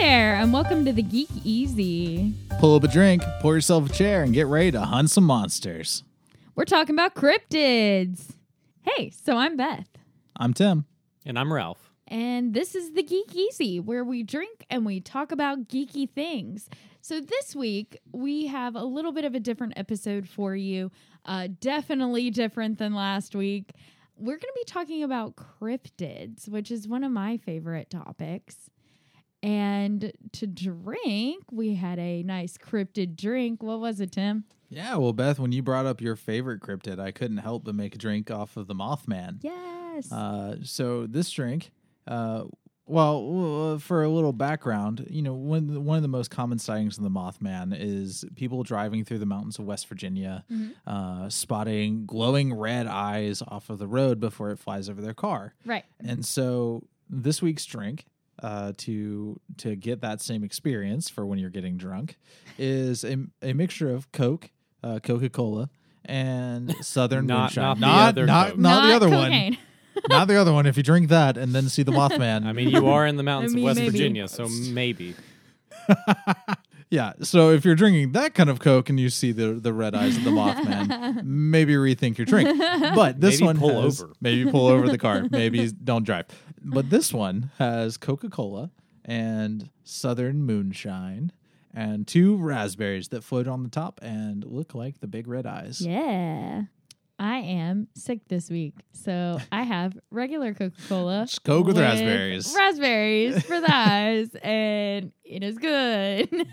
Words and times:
there, 0.00 0.34
and 0.36 0.50
welcome 0.50 0.86
to 0.86 0.94
the 0.94 1.02
Geek 1.02 1.28
Easy. 1.44 2.32
Pull 2.58 2.74
up 2.74 2.84
a 2.84 2.88
drink, 2.88 3.22
pour 3.42 3.54
yourself 3.54 3.90
a 3.90 3.92
chair, 3.92 4.22
and 4.22 4.32
get 4.32 4.46
ready 4.46 4.70
to 4.70 4.80
hunt 4.80 5.10
some 5.10 5.24
monsters. 5.24 6.04
We're 6.54 6.64
talking 6.64 6.94
about 6.94 7.14
cryptids. 7.14 8.30
Hey, 8.80 9.10
so 9.10 9.36
I'm 9.36 9.58
Beth, 9.58 9.88
I'm 10.36 10.54
Tim. 10.54 10.86
And 11.26 11.38
I'm 11.38 11.52
Ralph. 11.52 11.92
and 12.08 12.54
this 12.54 12.74
is 12.74 12.94
the 12.94 13.02
Geekeasy, 13.02 13.84
where 13.84 14.02
we 14.02 14.22
drink 14.22 14.64
and 14.70 14.86
we 14.86 15.00
talk 15.00 15.32
about 15.32 15.68
geeky 15.68 16.08
things. 16.08 16.70
So 17.02 17.20
this 17.20 17.54
week, 17.54 17.98
we 18.10 18.46
have 18.46 18.76
a 18.76 18.84
little 18.84 19.12
bit 19.12 19.26
of 19.26 19.34
a 19.34 19.40
different 19.40 19.74
episode 19.76 20.26
for 20.26 20.56
you, 20.56 20.90
uh, 21.26 21.48
definitely 21.60 22.30
different 22.30 22.78
than 22.78 22.94
last 22.94 23.34
week. 23.34 23.72
We're 24.16 24.38
going 24.38 24.40
to 24.40 24.60
be 24.60 24.64
talking 24.64 25.02
about 25.02 25.36
cryptids, 25.36 26.48
which 26.48 26.70
is 26.70 26.88
one 26.88 27.04
of 27.04 27.12
my 27.12 27.36
favorite 27.36 27.90
topics. 27.90 28.70
And 29.42 30.12
to 30.32 30.46
drink, 30.46 31.44
we 31.50 31.74
had 31.74 31.98
a 31.98 32.22
nice 32.22 32.58
cryptid 32.58 33.16
drink. 33.16 33.62
What 33.62 33.80
was 33.80 34.00
it, 34.00 34.12
Tim? 34.12 34.44
Yeah, 34.68 34.96
well, 34.96 35.12
Beth, 35.12 35.38
when 35.38 35.50
you 35.52 35.62
brought 35.62 35.86
up 35.86 36.00
your 36.00 36.14
favorite 36.14 36.60
cryptid, 36.60 37.00
I 37.00 37.10
couldn't 37.10 37.38
help 37.38 37.64
but 37.64 37.74
make 37.74 37.94
a 37.94 37.98
drink 37.98 38.30
off 38.30 38.56
of 38.56 38.66
the 38.66 38.74
Mothman. 38.74 39.38
Yes. 39.42 40.12
Uh, 40.12 40.56
so 40.62 41.06
this 41.06 41.30
drink, 41.30 41.72
uh, 42.06 42.44
well, 42.86 43.78
for 43.78 44.04
a 44.04 44.08
little 44.08 44.32
background, 44.32 45.06
you 45.08 45.22
know, 45.22 45.34
one 45.34 45.84
one 45.84 45.96
of 45.96 46.02
the 46.02 46.08
most 46.08 46.30
common 46.30 46.58
sightings 46.58 46.98
of 46.98 47.04
the 47.04 47.10
Mothman 47.10 47.76
is 47.76 48.24
people 48.36 48.62
driving 48.62 49.04
through 49.04 49.18
the 49.18 49.26
mountains 49.26 49.58
of 49.58 49.64
West 49.64 49.86
Virginia, 49.88 50.44
uh, 50.86 51.28
spotting 51.28 52.04
glowing 52.06 52.52
red 52.52 52.86
eyes 52.86 53.42
off 53.46 53.70
of 53.70 53.78
the 53.78 53.86
road 53.86 54.18
before 54.20 54.50
it 54.50 54.58
flies 54.58 54.88
over 54.88 55.00
their 55.00 55.14
car. 55.14 55.54
right. 55.64 55.84
And 56.00 56.24
so 56.24 56.84
this 57.08 57.40
week's 57.40 57.64
drink 57.64 58.06
uh, 58.42 58.72
to 58.78 59.40
to 59.58 59.76
get 59.76 60.00
that 60.00 60.20
same 60.20 60.42
experience 60.44 61.08
for 61.08 61.26
when 61.26 61.38
you're 61.38 61.50
getting 61.50 61.76
drunk 61.76 62.16
is 62.58 63.04
a, 63.04 63.16
a 63.42 63.52
mixture 63.52 63.90
of 63.94 64.10
Coke, 64.12 64.50
uh, 64.82 64.98
Coca 65.02 65.28
Cola, 65.30 65.68
and 66.04 66.74
Southern 66.84 67.26
Not- 67.26 67.54
Moonshine. 67.56 67.80
not 67.80 68.14
the 68.14 68.20
other 68.22 68.26
not, 68.26 68.48
Coke. 68.50 68.58
not 68.58 68.86
the 68.88 68.94
other 68.96 69.08
one. 69.10 69.56
Not 70.08 70.28
the 70.28 70.36
other 70.36 70.52
one. 70.52 70.66
If 70.66 70.76
you 70.78 70.82
drink 70.82 71.08
that 71.08 71.36
and 71.36 71.52
then 71.52 71.68
see 71.68 71.82
the 71.82 71.92
Mothman, 72.00 72.46
I 72.46 72.52
mean, 72.52 72.70
you 72.70 72.86
are 72.86 73.06
in 73.06 73.16
the 73.16 73.22
mountains 73.24 73.52
I 73.52 73.56
mean, 73.56 73.64
of 73.64 73.66
West 73.70 73.80
maybe. 73.80 73.90
Virginia, 73.90 74.28
so 74.28 74.48
maybe. 74.48 75.14
yeah. 76.90 77.12
So 77.22 77.50
if 77.50 77.64
you're 77.64 77.74
drinking 77.74 78.12
that 78.12 78.34
kind 78.34 78.48
of 78.48 78.60
Coke 78.60 78.88
and 78.88 78.98
you 78.98 79.10
see 79.10 79.32
the 79.32 79.52
the 79.54 79.72
red 79.72 79.94
eyes 79.94 80.16
of 80.16 80.24
the 80.24 80.30
Mothman, 80.30 81.22
maybe 81.24 81.74
rethink 81.74 82.16
your 82.18 82.24
drink. 82.24 82.56
But 82.94 83.20
this 83.20 83.40
Maybe 83.40 83.46
one 83.46 83.58
pull 83.58 83.82
has- 83.82 84.00
over. 84.02 84.12
Maybe 84.20 84.50
pull 84.50 84.68
over 84.68 84.88
the 84.88 84.96
car. 84.98 85.24
Maybe 85.30 85.70
don't 85.72 86.04
drive. 86.04 86.26
But 86.62 86.90
this 86.90 87.12
one 87.12 87.50
has 87.58 87.96
Coca 87.96 88.28
Cola 88.28 88.70
and 89.04 89.70
Southern 89.84 90.42
Moonshine 90.42 91.32
and 91.72 92.06
two 92.06 92.36
raspberries 92.36 93.08
that 93.08 93.22
float 93.24 93.46
on 93.48 93.62
the 93.62 93.68
top 93.68 94.00
and 94.02 94.44
look 94.44 94.74
like 94.74 95.00
the 95.00 95.06
big 95.06 95.26
red 95.26 95.46
eyes. 95.46 95.80
Yeah. 95.80 96.62
I 97.18 97.36
am 97.40 97.88
sick 97.94 98.20
this 98.28 98.48
week. 98.48 98.74
So 98.92 99.38
I 99.52 99.62
have 99.62 99.98
regular 100.10 100.54
Coca 100.54 100.74
Cola. 100.88 101.26
Just 101.26 101.44
Coke 101.44 101.66
with 101.66 101.78
raspberries. 101.78 102.54
Raspberries 102.56 103.42
for 103.44 103.60
the 103.60 103.70
eyes. 103.74 104.34
And 104.42 105.12
it 105.22 105.42
is 105.42 105.58
good. 105.58 106.30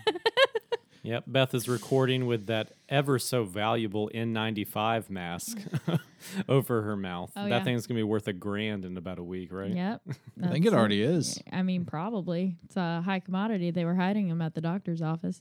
Yep, 1.08 1.24
Beth 1.26 1.54
is 1.54 1.70
recording 1.70 2.26
with 2.26 2.48
that 2.48 2.72
ever 2.86 3.18
so 3.18 3.44
valuable 3.44 4.10
N95 4.14 5.08
mask 5.08 5.58
over 6.50 6.82
her 6.82 6.96
mouth. 6.98 7.32
Oh, 7.34 7.44
that 7.44 7.48
yeah. 7.48 7.64
thing's 7.64 7.86
gonna 7.86 7.96
be 7.98 8.02
worth 8.02 8.28
a 8.28 8.34
grand 8.34 8.84
in 8.84 8.94
about 8.98 9.18
a 9.18 9.22
week, 9.22 9.50
right? 9.50 9.70
yep. 9.70 10.02
I 10.42 10.48
think 10.48 10.66
it 10.66 10.70
That's- 10.70 10.74
already 10.78 11.02
is. 11.02 11.40
I 11.50 11.62
mean, 11.62 11.86
probably. 11.86 12.56
It's 12.66 12.76
a 12.76 13.00
high 13.00 13.20
commodity. 13.20 13.70
They 13.70 13.86
were 13.86 13.94
hiding 13.94 14.28
them 14.28 14.42
at 14.42 14.54
the 14.54 14.60
doctor's 14.60 15.00
office. 15.00 15.40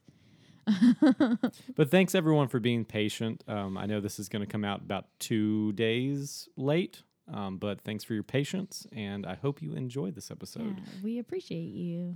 But 1.75 1.91
thanks 1.91 2.15
everyone 2.15 2.47
for 2.47 2.59
being 2.61 2.85
patient. 2.85 3.43
Um, 3.47 3.77
I 3.77 3.87
know 3.87 3.99
this 3.99 4.19
is 4.19 4.29
going 4.29 4.43
to 4.45 4.51
come 4.51 4.63
out 4.63 4.79
about 4.81 5.05
two 5.19 5.73
days 5.73 6.47
late, 6.55 7.03
um, 7.31 7.57
but 7.57 7.81
thanks 7.81 8.05
for 8.05 8.13
your 8.13 8.23
patience, 8.23 8.87
and 8.93 9.25
I 9.25 9.35
hope 9.35 9.61
you 9.61 9.73
enjoy 9.73 10.11
this 10.11 10.31
episode. 10.31 10.77
Yeah, 10.77 10.83
we 11.03 11.19
appreciate 11.19 11.73
you. 11.73 12.15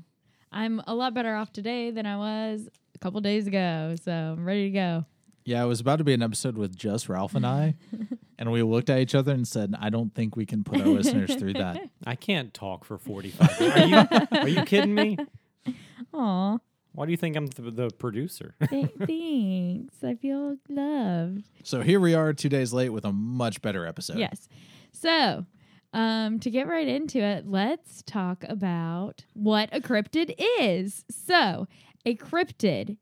I'm 0.52 0.82
a 0.88 0.94
lot 0.94 1.14
better 1.14 1.36
off 1.36 1.52
today 1.52 1.92
than 1.92 2.06
I 2.06 2.18
was 2.18 2.68
a 2.94 2.98
couple 3.00 3.22
days 3.22 3.48
ago. 3.48 3.96
So 4.04 4.12
I'm 4.12 4.46
ready 4.46 4.66
to 4.66 4.72
go. 4.72 5.06
Yeah, 5.44 5.64
it 5.64 5.68
was 5.68 5.80
about 5.80 5.98
to 5.98 6.04
be 6.04 6.14
an 6.14 6.22
episode 6.22 6.56
with 6.56 6.76
just 6.76 7.10
Ralph 7.10 7.34
and 7.34 7.46
I, 7.46 7.76
and 8.38 8.52
we 8.52 8.62
looked 8.62 8.90
at 8.92 9.00
each 9.00 9.16
other 9.16 9.32
and 9.32 9.48
said, 9.48 9.74
"I 9.80 9.90
don't 9.90 10.14
think 10.14 10.36
we 10.36 10.46
can 10.46 10.64
put 10.64 10.82
our 10.82 10.88
listeners 10.88 11.36
through 11.36 11.54
that." 11.54 11.82
I 12.06 12.16
can't 12.16 12.54
talk 12.54 12.86
for 12.86 12.98
45 13.00 13.60
minutes. 13.60 14.12
Are 14.12 14.28
you, 14.32 14.42
are 14.42 14.48
you 14.48 14.62
kidding 14.66 14.94
me? 14.94 15.18
Aw. 16.14 16.58
Why 16.94 17.06
do 17.06 17.12
you 17.12 17.18
think 17.18 17.38
I'm 17.38 17.48
the, 17.48 17.72
the 17.72 17.90
producer? 17.90 18.54
Th- 18.70 18.92
thanks. 19.00 19.96
I 20.04 20.16
feel 20.16 20.58
loved. 20.70 21.46
So 21.64 21.82
here 21.82 22.00
we 22.00 22.14
are, 22.14 22.34
two 22.34 22.50
days 22.50 22.74
late, 22.74 22.90
with 22.90 23.06
a 23.06 23.14
much 23.14 23.62
better 23.62 23.88
episode. 23.88 24.18
Yes. 24.20 24.50
So, 24.92 25.46
um, 25.94 26.40
to 26.40 26.50
get 26.50 26.68
right 26.68 26.88
into 26.88 27.20
it, 27.20 27.48
let's 27.48 28.02
talk 28.04 28.44
about 28.48 29.26
what 29.34 29.70
a 29.72 29.82
cryptid 29.82 30.34
is. 30.60 31.04
So, 31.10 31.68
a 32.06 32.16
cryptid, 32.16 32.98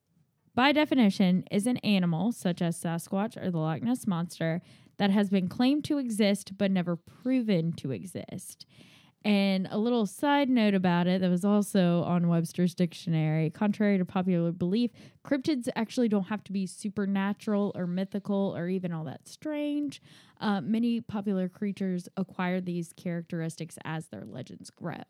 by 0.56 0.72
definition, 0.72 1.44
is 1.52 1.68
an 1.68 1.78
animal 1.78 2.32
such 2.32 2.62
as 2.62 2.82
Sasquatch 2.82 3.42
or 3.42 3.52
the 3.52 3.60
Loch 3.60 3.82
Ness 3.82 4.08
Monster 4.08 4.62
that 4.98 5.12
has 5.12 5.30
been 5.30 5.48
claimed 5.48 5.86
to 5.86 5.98
exist 5.98 6.58
but 6.58 6.72
never 6.72 6.96
proven 6.96 7.74
to 7.74 7.92
exist. 7.92 8.66
And 9.25 9.68
a 9.69 9.78
little 9.78 10.06
side 10.06 10.50
note 10.50 10.74
about 10.74 11.06
it 11.06 11.19
that 11.19 11.30
was 11.30 11.44
also 11.44 12.03
on 12.03 12.30
Webster's 12.30 12.74
dictionary. 12.74 13.50
Contrary 13.50 13.97
to 13.97 14.06
popular 14.06 14.53
belief, 14.53 14.91
cryptids 15.25 15.68
actually 15.75 16.07
don't 16.07 16.28
have 16.28 16.44
to 16.46 16.53
be 16.53 16.66
supernatural 16.66 17.74
or 17.75 17.85
mythical 17.85 18.53
or 18.56 18.69
even 18.69 18.94
all 18.94 19.03
that 19.03 19.28
strange. 19.28 20.02
Uh, 20.40 20.62
many 20.62 21.02
popular 21.02 21.50
creatures 21.50 22.08
acquire 22.16 22.62
these 22.62 22.94
characteristics 22.94 23.78
as 23.84 24.08
their 24.08 24.24
legends 24.25 24.69
grow. 24.69 25.03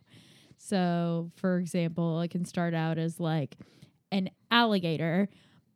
So, 0.58 1.32
for 1.36 1.60
example, 1.60 2.20
it 2.22 2.32
can 2.32 2.46
start 2.46 2.74
out 2.74 2.98
as 2.98 3.20
like 3.20 3.58
an 4.12 4.32
alligator, 4.50 5.30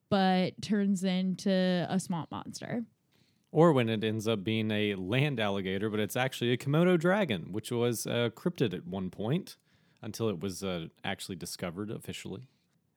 but 0.10 0.60
turns 0.62 1.04
into 1.04 1.86
a 1.88 2.00
swamp 2.00 2.32
monster. 2.32 2.84
Or 3.54 3.72
when 3.72 3.88
it 3.88 4.04
ends 4.04 4.28
up 4.28 4.44
being 4.44 4.70
a 4.72 4.96
land 4.96 5.40
alligator, 5.40 5.90
but 5.90 6.00
it's 6.02 6.16
actually 6.18 6.52
a 6.52 6.58
Komodo 6.58 7.00
dragon, 7.00 7.52
which 7.54 7.72
was 7.72 8.06
a 8.06 8.32
cryptid 8.36 8.74
at 8.74 8.86
one 8.86 9.10
point 9.10 9.56
until 10.02 10.28
it 10.28 10.40
was 10.42 10.64
uh, 10.64 10.88
actually 11.06 11.38
discovered 11.38 11.90
officially. 11.90 12.48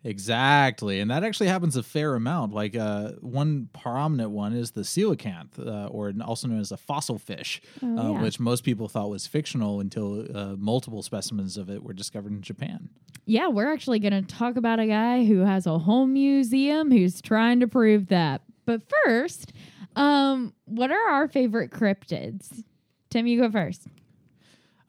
Exactly, 0.03 1.01
and 1.01 1.11
that 1.11 1.25
actually 1.25 1.49
happens 1.49 1.77
a 1.77 1.83
fair 1.83 2.15
amount. 2.15 2.53
Like 2.55 2.77
uh, 2.77 3.13
one 3.21 3.69
prominent 3.73 4.31
one 4.31 4.55
is 4.55 4.71
the 4.71 4.83
coelacanth, 4.83 5.59
uh, 5.59 5.89
or 5.89 6.13
also 6.25 6.49
known 6.49 6.61
as 6.61 6.73
a 6.73 6.77
fossil 6.77 7.19
fish, 7.19 7.61
Oh, 7.83 7.99
uh, 7.99 8.13
yeah. 8.13 8.23
which 8.23 8.39
most 8.41 8.63
people 8.65 8.89
thought 8.89 9.11
was 9.11 9.27
fictional 9.27 9.81
until 9.81 10.25
uh, 10.37 10.55
multiple 10.57 11.03
specimens 11.03 11.57
of 11.57 11.69
it 11.69 11.83
were 11.83 11.93
discovered 11.93 12.33
in 12.33 12.41
Japan. 12.41 12.89
Yeah, 13.27 13.49
we're 13.49 13.73
actually 13.73 13.99
going 13.99 14.13
to 14.13 14.23
talk 14.23 14.57
about 14.57 14.79
a 14.79 14.87
guy 14.87 15.25
who 15.25 15.41
has 15.41 15.67
a 15.67 15.79
whole 15.79 16.07
museum 16.07 16.91
who's 16.93 17.21
trying 17.21 17.59
to 17.61 17.67
prove 17.67 18.07
that. 18.07 18.43
But 18.65 18.83
first, 19.05 19.53
um, 19.97 20.55
what 20.67 20.91
are 20.91 21.09
our 21.11 21.29
favorite 21.29 21.71
cryptids? 21.71 22.63
Tim, 23.11 23.27
you 23.27 23.41
go 23.41 23.51
first. 23.51 23.87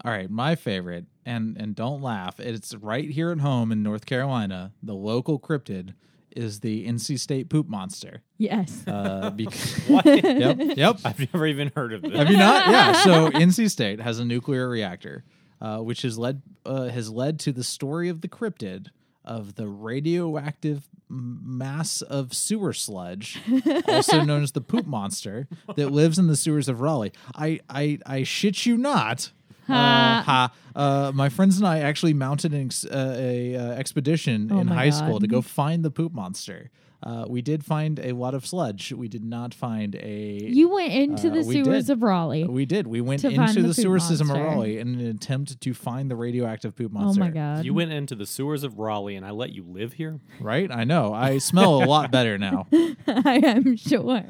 All 0.05 0.11
right, 0.11 0.29
my 0.29 0.55
favorite, 0.55 1.05
and 1.25 1.57
and 1.57 1.75
don't 1.75 2.01
laugh, 2.01 2.39
it's 2.39 2.75
right 2.75 3.09
here 3.09 3.31
at 3.31 3.39
home 3.39 3.71
in 3.71 3.81
North 3.81 4.05
Carolina. 4.05 4.73
The 4.83 4.93
local 4.93 5.39
cryptid 5.39 5.93
is 6.35 6.59
the 6.59 6.87
NC 6.87 7.19
State 7.19 7.49
poop 7.49 7.67
monster. 7.67 8.21
Yes. 8.37 8.83
Uh, 8.85 9.29
because, 9.35 9.73
What? 9.87 10.05
yep, 10.05 10.57
yep. 10.59 10.99
I've 11.05 11.33
never 11.33 11.47
even 11.47 11.71
heard 11.75 11.93
of 11.93 12.03
this. 12.03 12.13
Have 12.15 12.29
you 12.29 12.37
not? 12.37 12.67
Yeah. 12.67 12.91
So 13.03 13.31
NC 13.31 13.71
State 13.71 13.99
has 13.99 14.19
a 14.19 14.25
nuclear 14.25 14.69
reactor, 14.69 15.23
uh, 15.59 15.79
which 15.79 16.03
has 16.03 16.19
led 16.19 16.43
uh, 16.65 16.89
has 16.89 17.09
led 17.09 17.39
to 17.41 17.51
the 17.51 17.63
story 17.63 18.07
of 18.07 18.21
the 18.21 18.27
cryptid 18.27 18.87
of 19.27 19.55
the 19.55 19.67
radioactive 19.67 20.87
mass 21.09 22.01
of 22.01 22.33
sewer 22.33 22.73
sludge, 22.73 23.39
also 23.87 24.23
known 24.23 24.41
as 24.41 24.53
the 24.53 24.61
poop 24.61 24.87
monster, 24.87 25.47
that 25.75 25.91
lives 25.91 26.17
in 26.17 26.27
the 26.27 26.35
sewers 26.35 26.67
of 26.67 26.81
Raleigh. 26.81 27.11
I 27.35 27.59
I, 27.69 27.99
I 28.05 28.23
shit 28.23 28.65
you 28.65 28.77
not. 28.77 29.31
Uh, 29.69 29.73
ha. 30.21 30.53
Uh, 30.73 31.11
my 31.13 31.27
friends 31.27 31.57
and 31.57 31.67
I 31.67 31.79
actually 31.79 32.13
mounted 32.13 32.53
an 32.53 32.67
ex- 32.67 32.85
uh, 32.85 33.15
a 33.17 33.55
uh, 33.55 33.71
expedition 33.71 34.49
Oh 34.51 34.59
in 34.59 34.67
high 34.67 34.91
school 34.91 35.19
to 35.19 35.27
go 35.27 35.41
find 35.41 35.83
the 35.83 35.91
poop 35.91 36.13
monster. 36.13 36.71
Uh, 37.03 37.25
we 37.27 37.43
did 37.43 37.63
find 37.63 37.99
a 37.99 38.11
lot 38.13 38.33
of 38.33 38.43
sludge. 38.45 38.91
We 38.91 39.07
did 39.07 39.23
not 39.23 39.53
find 39.53 39.93
a 39.95 40.41
You 40.43 40.69
went 40.69 40.93
into 40.93 41.29
Uh, 41.29 41.33
the 41.35 41.43
sewers 41.43 41.89
of 41.91 42.01
Raleigh. 42.01 42.45
we 42.45 42.65
did. 42.65 42.87
We 42.87 43.01
went 43.01 43.23
into 43.23 43.37
the 43.61 43.61
the, 43.61 43.67
poop 43.67 43.75
sewer 43.75 43.99
system 43.99 44.31
of 44.31 44.37
monster. 44.37 44.55
Raleigh 44.55 44.79
in 44.79 44.99
an 44.99 45.05
attempt 45.07 45.61
to 45.61 45.73
find 45.75 46.09
the 46.09 46.15
radioactive 46.15 46.75
poop 46.75 46.91
monster. 46.91 47.21
Oh 47.21 47.23
monster. 47.25 47.39
my 47.39 47.55
god. 47.55 47.65
You 47.65 47.73
went 47.75 47.91
into 47.91 48.15
the 48.15 48.25
sewers 48.25 48.63
of 48.63 48.79
Raleigh 48.79 49.15
and 49.15 49.25
I 49.25 49.29
let 49.29 49.51
you 49.53 49.63
live 49.63 49.93
here? 49.93 50.19
Right? 50.41 50.71
I 50.71 50.85
know. 50.85 51.13
I 51.13 51.37
smell 51.37 51.83
a 51.83 51.85
lot 51.85 52.09
better 52.11 52.37
now. 52.39 52.65
I 53.07 53.41
am 53.43 53.75
sure. 53.75 54.23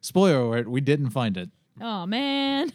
Spoiler 0.00 0.40
alert, 0.40 0.68
we 0.68 0.80
didn't 0.80 1.10
find 1.10 1.36
it. 1.36 1.50
Oh 1.80 2.04
man. 2.06 2.72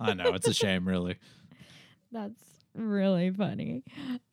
I 0.00 0.14
know. 0.14 0.34
It's 0.34 0.46
a 0.46 0.54
shame, 0.54 0.86
really. 0.86 1.16
That's 2.12 2.40
really 2.74 3.30
funny. 3.30 3.82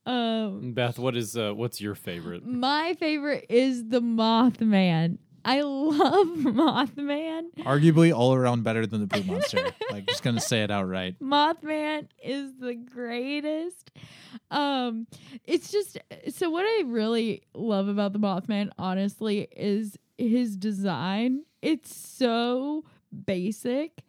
Um, 0.06 0.72
Beth, 0.72 0.98
what 0.98 1.16
is 1.16 1.36
uh, 1.36 1.52
what's 1.52 1.80
your 1.80 1.94
favorite? 1.94 2.44
my 2.46 2.94
favorite 3.00 3.46
is 3.48 3.88
the 3.88 4.00
Mothman. 4.00 5.18
I 5.46 5.60
love 5.60 6.28
Mothman. 6.38 7.54
Arguably 7.60 8.14
all 8.14 8.34
around 8.34 8.64
better 8.64 8.86
than 8.86 9.00
the 9.02 9.06
Pooh 9.06 9.24
Monster. 9.24 9.72
like 9.90 10.06
just 10.06 10.22
gonna 10.22 10.40
say 10.40 10.62
it 10.62 10.70
outright. 10.70 11.16
Mothman 11.20 12.08
is 12.22 12.52
the 12.58 12.74
greatest. 12.74 13.90
Um, 14.50 15.06
it's 15.44 15.70
just 15.70 15.98
so 16.30 16.50
what 16.50 16.64
I 16.64 16.82
really 16.86 17.42
love 17.54 17.88
about 17.88 18.12
the 18.12 18.18
Mothman, 18.18 18.70
honestly, 18.78 19.48
is 19.56 19.98
his 20.18 20.56
design. 20.56 21.44
It's 21.62 21.94
so 21.94 22.84
basic. 23.26 24.02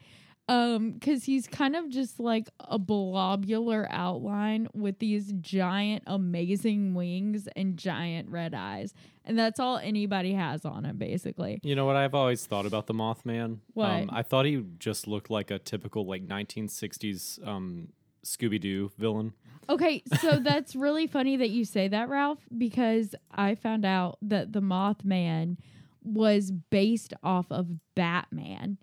Um, 0.48 0.92
because 0.92 1.24
he's 1.24 1.48
kind 1.48 1.76
of 1.76 1.90
just 1.90 2.20
like 2.20 2.50
a 2.60 2.78
blobular 2.78 3.88
outline 3.90 4.68
with 4.76 5.00
these 5.00 5.34
giant, 5.42 6.04
amazing 6.06 6.94
wings 6.94 7.48
and 7.56 7.78
giant 7.78 8.30
red 8.30 8.54
eyes. 8.54 8.94
And 9.24 9.40
that's 9.40 9.60
all 9.60 9.80
anybody 9.80 10.34
has 10.34 10.64
on 10.64 10.86
him, 10.86 10.98
basically. 10.98 11.60
You 11.64 11.76
know 11.76 11.86
what 11.86 11.96
I've 11.96 12.14
always 12.14 12.46
thought 12.46 12.68
about 12.68 12.86
the 12.86 12.94
Mothman? 12.94 13.58
What? 13.74 13.90
Um, 13.90 14.10
I 14.14 14.22
thought 14.22 14.46
he 14.46 14.64
just 14.78 15.08
looked 15.08 15.32
like 15.32 15.50
a 15.50 15.58
typical 15.58 16.06
like 16.06 16.28
1960s 16.28 17.46
um, 17.48 17.88
Scooby 18.24 18.60
Doo 18.60 18.92
villain. 18.98 19.34
Okay, 19.70 20.04
so 20.22 20.38
that's 20.38 20.76
really 20.76 21.08
funny 21.08 21.38
that 21.38 21.50
you 21.50 21.66
say 21.66 21.88
that, 21.88 22.10
Ralph, 22.10 22.40
because 22.56 23.16
I 23.32 23.56
found 23.56 23.86
out 23.86 24.18
that 24.22 24.54
the 24.54 24.62
Mothman 24.62 25.58
was 26.04 26.52
based 26.52 27.14
off 27.24 27.52
of 27.52 27.68
Batman. 27.96 28.78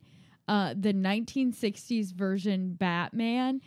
Uh, 0.48 0.74
the 0.76 0.92
1960s 0.92 2.12
version 2.12 2.74
Batman, 2.74 3.60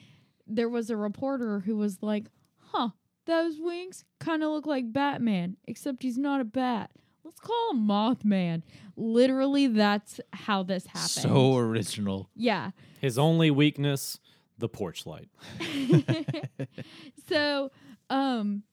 there 0.45 0.69
was 0.69 0.89
a 0.89 0.97
reporter 0.97 1.61
who 1.61 1.77
was 1.77 2.03
like, 2.03 2.25
huh, 2.57 2.89
those 3.25 3.59
wings 3.59 4.03
kind 4.19 4.43
of 4.43 4.51
look 4.51 4.65
like 4.65 4.91
Batman, 4.91 5.57
except 5.65 6.03
he's 6.03 6.17
not 6.17 6.41
a 6.41 6.45
bat. 6.45 6.91
Let's 7.23 7.39
call 7.39 7.71
him 7.71 7.87
Mothman. 7.87 8.61
Literally, 8.95 9.67
that's 9.67 10.19
how 10.31 10.63
this 10.63 10.85
happened. 10.85 11.09
So 11.09 11.57
original. 11.57 12.29
yeah. 12.35 12.71
His 13.01 13.17
only 13.17 13.49
weakness, 13.51 14.19
the 14.57 14.69
porch 14.69 15.05
light. 15.05 15.29
so, 17.29 17.71
um, 18.09 18.63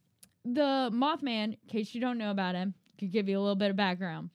the 0.45 0.91
Mothman, 0.93 1.53
in 1.53 1.59
case 1.69 1.95
you 1.95 2.01
don't 2.01 2.19
know 2.19 2.31
about 2.31 2.55
him, 2.55 2.75
could 2.99 3.11
give 3.11 3.29
you 3.29 3.39
a 3.39 3.41
little 3.41 3.57
bit 3.57 3.71
of 3.71 3.77
background. 3.77 4.31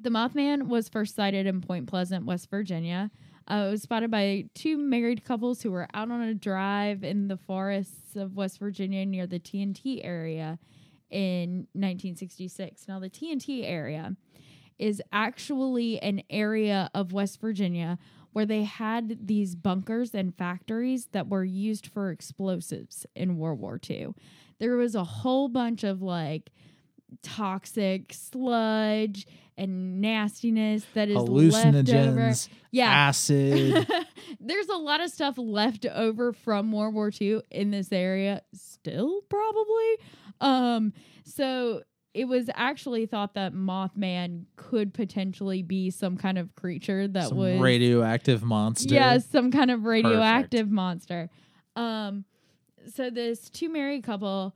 The 0.00 0.10
Mothman 0.10 0.68
was 0.68 0.88
first 0.88 1.16
sighted 1.16 1.46
in 1.46 1.60
Point 1.60 1.88
Pleasant, 1.88 2.24
West 2.24 2.50
Virginia. 2.50 3.10
Uh, 3.50 3.64
it 3.66 3.70
was 3.72 3.82
spotted 3.82 4.12
by 4.12 4.44
two 4.54 4.78
married 4.78 5.24
couples 5.24 5.60
who 5.60 5.72
were 5.72 5.88
out 5.92 6.10
on 6.10 6.20
a 6.20 6.34
drive 6.34 7.02
in 7.02 7.26
the 7.26 7.36
forests 7.36 8.14
of 8.14 8.36
West 8.36 8.60
Virginia 8.60 9.04
near 9.04 9.26
the 9.26 9.40
TNT 9.40 10.00
area 10.04 10.60
in 11.10 11.66
1966. 11.72 12.86
Now, 12.86 13.00
the 13.00 13.10
TNT 13.10 13.64
area 13.64 14.14
is 14.78 15.02
actually 15.12 16.00
an 16.00 16.22
area 16.30 16.90
of 16.94 17.12
West 17.12 17.40
Virginia 17.40 17.98
where 18.32 18.46
they 18.46 18.62
had 18.62 19.26
these 19.26 19.56
bunkers 19.56 20.14
and 20.14 20.36
factories 20.36 21.06
that 21.12 21.28
were 21.28 21.44
used 21.44 21.88
for 21.88 22.10
explosives 22.10 23.04
in 23.16 23.36
World 23.36 23.58
War 23.58 23.80
II. 23.90 24.08
There 24.60 24.76
was 24.76 24.94
a 24.94 25.02
whole 25.02 25.48
bunch 25.48 25.82
of 25.82 26.02
like 26.02 26.50
toxic 27.22 28.12
sludge 28.12 29.26
and 29.56 30.00
nastiness 30.00 30.84
that 30.94 31.08
is 31.08 31.16
left 31.16 31.28
over. 31.28 31.40
Hallucinogens, 31.40 32.48
Yeah. 32.70 32.90
acid. 32.90 33.86
There's 34.40 34.68
a 34.68 34.76
lot 34.76 35.00
of 35.00 35.10
stuff 35.10 35.36
left 35.36 35.84
over 35.86 36.32
from 36.32 36.70
World 36.70 36.94
War 36.94 37.10
II 37.20 37.40
in 37.50 37.70
this 37.70 37.90
area, 37.92 38.42
still 38.54 39.22
probably. 39.28 39.96
Um, 40.40 40.92
so 41.24 41.82
it 42.14 42.26
was 42.26 42.48
actually 42.54 43.06
thought 43.06 43.34
that 43.34 43.52
Mothman 43.52 44.44
could 44.56 44.94
potentially 44.94 45.62
be 45.62 45.90
some 45.90 46.16
kind 46.16 46.38
of 46.38 46.54
creature 46.54 47.06
that 47.08 47.28
Some 47.28 47.38
was 47.38 47.60
radioactive 47.60 48.42
monster. 48.42 48.94
Yes, 48.94 49.26
some 49.26 49.50
kind 49.50 49.70
of 49.70 49.84
radioactive 49.84 50.70
monster. 50.70 51.30
Um, 51.76 52.24
so 52.94 53.10
this 53.10 53.50
two 53.50 53.68
married 53.68 54.04
couple 54.04 54.54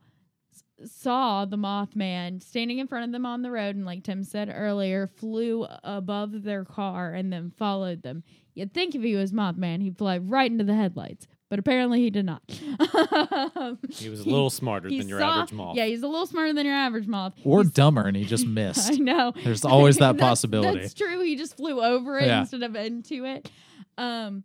saw 0.85 1.45
the 1.45 1.57
Mothman 1.57 2.41
standing 2.41 2.79
in 2.79 2.87
front 2.87 3.05
of 3.05 3.11
them 3.11 3.25
on 3.25 3.41
the 3.41 3.51
road, 3.51 3.75
and 3.75 3.85
like 3.85 4.03
Tim 4.03 4.23
said 4.23 4.51
earlier, 4.53 5.07
flew 5.07 5.65
above 5.83 6.43
their 6.43 6.65
car 6.65 7.13
and 7.13 7.31
then 7.31 7.51
followed 7.57 8.01
them. 8.03 8.23
You'd 8.55 8.73
think 8.73 8.93
if 8.95 9.01
he 9.01 9.15
was 9.15 9.31
Mothman, 9.31 9.81
he'd 9.81 9.97
fly 9.97 10.17
right 10.19 10.49
into 10.51 10.63
the 10.63 10.75
headlights, 10.75 11.27
but 11.49 11.57
apparently 11.59 12.01
he 12.01 12.09
did 12.09 12.25
not. 12.25 12.41
He 13.89 14.09
was 14.09 14.21
a 14.21 14.29
little 14.29 14.49
smarter 14.49 14.89
He 14.89 14.97
than 14.99 15.07
your 15.09 15.19
saw- 15.19 15.41
average 15.41 15.53
moth. 15.53 15.75
Yeah, 15.75 15.85
he's 15.85 16.03
a 16.03 16.07
little 16.07 16.25
smarter 16.25 16.53
than 16.53 16.65
your 16.65 16.75
average 16.75 17.07
moth. 17.07 17.33
Or 17.43 17.61
He's- 17.61 17.73
dumber, 17.73 18.01
and 18.07 18.15
he 18.17 18.25
just 18.25 18.45
missed. 18.47 18.91
I 18.91 18.95
know. 18.95 19.33
There's 19.43 19.65
always 19.65 19.97
that 19.97 20.13
That's- 20.17 20.29
possibility. 20.29 20.81
That's 20.81 20.93
true. 20.93 21.21
He 21.21 21.35
just 21.35 21.57
flew 21.57 21.81
over 21.83 22.19
it 22.19 22.27
Yeah. 22.27 22.41
instead 22.41 22.63
of 22.63 22.75
into 22.75 23.25
it. 23.25 23.49
Um, 23.97 24.43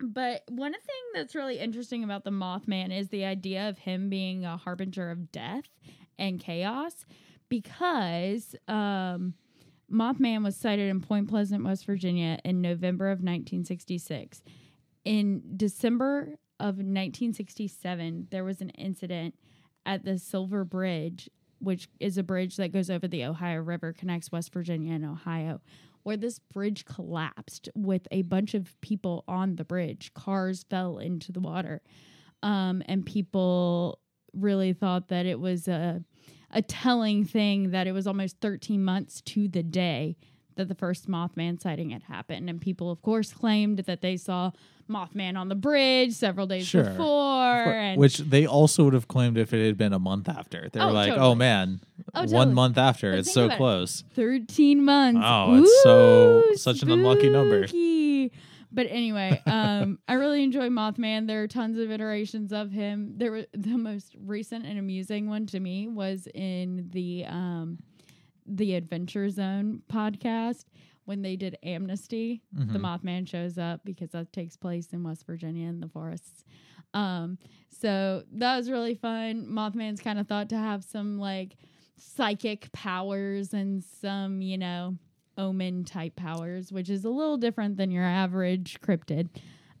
but 0.00 0.42
one 0.48 0.72
thing 0.72 0.80
that's 1.14 1.34
really 1.34 1.58
interesting 1.58 2.04
about 2.04 2.24
the 2.24 2.30
Mothman 2.30 2.96
is 2.96 3.08
the 3.08 3.24
idea 3.24 3.68
of 3.68 3.78
him 3.78 4.08
being 4.08 4.44
a 4.44 4.56
harbinger 4.56 5.10
of 5.10 5.32
death 5.32 5.64
and 6.18 6.38
chaos, 6.40 7.04
because 7.48 8.54
um, 8.66 9.34
Mothman 9.90 10.44
was 10.44 10.56
sighted 10.56 10.88
in 10.88 11.00
Point 11.00 11.28
Pleasant, 11.28 11.64
West 11.64 11.86
Virginia, 11.86 12.38
in 12.44 12.60
November 12.60 13.06
of 13.06 13.18
1966. 13.18 14.42
In 15.04 15.42
December 15.56 16.38
of 16.60 16.76
1967, 16.76 18.28
there 18.30 18.44
was 18.44 18.60
an 18.60 18.70
incident 18.70 19.34
at 19.86 20.04
the 20.04 20.18
Silver 20.18 20.64
Bridge, 20.64 21.30
which 21.60 21.88
is 21.98 22.18
a 22.18 22.22
bridge 22.22 22.56
that 22.56 22.72
goes 22.72 22.90
over 22.90 23.08
the 23.08 23.24
Ohio 23.24 23.60
River, 23.60 23.92
connects 23.92 24.30
West 24.30 24.52
Virginia 24.52 24.94
and 24.94 25.04
Ohio, 25.04 25.60
where 26.08 26.16
this 26.16 26.38
bridge 26.38 26.86
collapsed 26.86 27.68
with 27.74 28.08
a 28.10 28.22
bunch 28.22 28.54
of 28.54 28.74
people 28.80 29.24
on 29.28 29.56
the 29.56 29.64
bridge. 29.64 30.10
Cars 30.14 30.64
fell 30.70 30.96
into 30.96 31.32
the 31.32 31.38
water. 31.38 31.82
Um, 32.42 32.82
and 32.86 33.04
people 33.04 33.98
really 34.32 34.72
thought 34.72 35.08
that 35.08 35.26
it 35.26 35.38
was 35.38 35.68
a, 35.68 36.02
a 36.50 36.62
telling 36.62 37.26
thing 37.26 37.72
that 37.72 37.86
it 37.86 37.92
was 37.92 38.06
almost 38.06 38.40
13 38.40 38.82
months 38.82 39.20
to 39.20 39.48
the 39.48 39.62
day 39.62 40.16
that 40.58 40.68
the 40.68 40.74
first 40.74 41.08
Mothman 41.08 41.58
sighting 41.60 41.90
had 41.90 42.02
happened. 42.02 42.50
And 42.50 42.60
people, 42.60 42.90
of 42.90 43.00
course, 43.00 43.32
claimed 43.32 43.78
that 43.80 44.02
they 44.02 44.16
saw 44.18 44.50
Mothman 44.90 45.36
on 45.38 45.48
the 45.48 45.54
bridge 45.54 46.12
several 46.12 46.46
days 46.46 46.66
Sure. 46.66 46.84
before. 46.84 47.54
And 47.72 47.98
Which 47.98 48.18
they 48.18 48.46
also 48.46 48.84
would 48.84 48.94
have 48.94 49.08
claimed 49.08 49.38
if 49.38 49.54
it 49.54 49.64
had 49.64 49.78
been 49.78 49.92
a 49.92 49.98
month 49.98 50.28
after. 50.28 50.68
They 50.72 50.80
were 50.80 50.86
Oh, 50.86 50.92
like, 50.92 51.08
totally. 51.10 51.26
"Oh 51.26 51.34
man, 51.34 51.80
Oh, 52.14 52.20
one 52.20 52.28
totally. 52.28 52.54
month 52.54 52.78
after, 52.78 53.10
But 53.12 53.18
it's 53.20 53.32
so 53.32 53.46
about 53.46 53.54
it. 53.54 53.56
close." 53.58 54.04
13 54.14 54.84
months. 54.84 55.20
Oh, 55.22 55.62
it's 55.62 55.82
so- 55.82 56.42
Ooh, 56.50 56.56
such 56.56 56.82
an 56.82 56.90
unlucky 56.90 57.30
number. 57.30 57.66
But 58.70 58.86
anyway, 58.90 59.40
um, 59.46 59.98
I 60.08 60.14
really 60.14 60.42
enjoy 60.42 60.68
Mothman. 60.68 61.26
There 61.26 61.42
are 61.42 61.48
tons 61.48 61.78
of 61.78 61.90
iterations 61.90 62.52
of 62.52 62.70
him. 62.70 63.14
There 63.16 63.30
were 63.30 63.46
the 63.54 63.78
most 63.78 64.14
recent 64.22 64.66
and 64.66 64.78
amusing 64.78 65.28
one 65.28 65.46
to 65.46 65.60
me 65.60 65.88
was 65.88 66.28
in 66.34 66.88
the 66.92 67.24
um, 67.26 67.78
the 68.48 68.74
Adventure 68.74 69.28
Zone 69.30 69.82
podcast 69.90 70.64
when 71.04 71.22
they 71.22 71.36
did 71.36 71.56
Amnesty. 71.62 72.42
The 72.52 72.64
Mhm. 72.78 72.80
Mothman 73.02 73.28
shows 73.28 73.56
up 73.58 73.82
because 73.84 74.10
that 74.10 74.32
takes 74.32 74.56
place 74.56 74.92
in 74.92 75.02
West 75.02 75.26
Virginia 75.26 75.68
in 75.68 75.80
the 75.80 75.88
forests. 75.88 76.44
Um, 76.94 77.38
so 77.68 78.24
that 78.32 78.56
was 78.56 78.70
really 78.70 78.94
fun. 78.94 79.46
Mothman's 79.46 80.00
kind 80.00 80.18
of 80.18 80.26
thought 80.26 80.48
to 80.50 80.56
have 80.56 80.82
some 80.84 81.18
like 81.18 81.56
psychic 81.96 82.70
powers 82.72 83.52
and 83.54 83.82
some, 83.82 84.40
you 84.42 84.58
know, 84.58 84.96
omen 85.36 85.84
type 85.84 86.16
powers, 86.16 86.72
which 86.72 86.90
is 86.90 87.04
a 87.04 87.10
little 87.10 87.36
different 87.36 87.76
than 87.76 87.90
your 87.90 88.04
average 88.04 88.80
cryptid. 88.80 89.28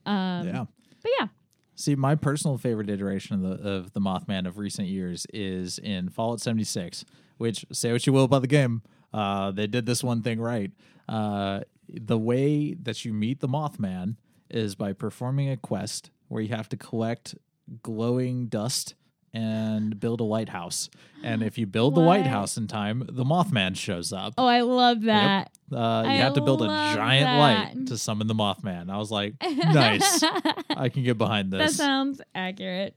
Um, 0.06 0.46
yeah. 0.46 0.64
But 1.02 1.10
yeah. 1.18 1.28
See, 1.74 1.94
my 1.94 2.14
personal 2.16 2.58
favorite 2.58 2.90
iteration 2.90 3.36
of 3.36 3.42
the 3.42 3.68
of 3.68 3.92
the 3.92 4.00
Mothman 4.00 4.46
of 4.48 4.58
recent 4.58 4.88
years 4.88 5.26
is 5.32 5.78
in 5.78 6.08
Fallout 6.08 6.40
76, 6.40 7.04
which 7.38 7.64
say 7.72 7.92
what 7.92 8.06
you 8.06 8.12
will 8.12 8.24
about 8.24 8.42
the 8.42 8.48
game, 8.48 8.82
uh, 9.12 9.50
they 9.50 9.66
did 9.66 9.86
this 9.86 10.04
one 10.04 10.22
thing 10.22 10.40
right. 10.40 10.70
Uh, 11.08 11.60
the 11.88 12.18
way 12.18 12.74
that 12.74 13.04
you 13.04 13.12
meet 13.14 13.40
the 13.40 13.48
Mothman 13.48 14.16
is 14.50 14.74
by 14.74 14.92
performing 14.92 15.48
a 15.50 15.56
quest 15.56 16.10
where 16.28 16.42
you 16.42 16.54
have 16.54 16.68
to 16.68 16.76
collect 16.76 17.34
glowing 17.82 18.46
dust 18.46 18.94
and 19.34 19.98
build 20.00 20.20
a 20.20 20.24
lighthouse. 20.24 20.88
And 21.22 21.42
if 21.42 21.58
you 21.58 21.66
build 21.66 21.94
the 21.94 22.00
lighthouse 22.00 22.56
in 22.56 22.66
time, 22.66 23.04
the 23.10 23.24
Mothman 23.24 23.76
shows 23.76 24.12
up. 24.12 24.34
Oh, 24.38 24.46
I 24.46 24.62
love 24.62 25.02
that. 25.02 25.50
Uh, 25.70 26.02
you 26.06 26.12
I 26.12 26.14
have 26.14 26.34
to 26.34 26.40
build 26.40 26.62
a 26.62 26.66
giant 26.66 27.26
that. 27.26 27.38
light 27.38 27.86
to 27.88 27.98
summon 27.98 28.26
the 28.26 28.34
Mothman. 28.34 28.90
I 28.90 28.96
was 28.96 29.10
like, 29.10 29.34
nice. 29.42 30.22
I 30.70 30.88
can 30.88 31.02
get 31.02 31.18
behind 31.18 31.52
this. 31.52 31.72
that 31.76 31.82
sounds 31.82 32.20
accurate. 32.34 32.96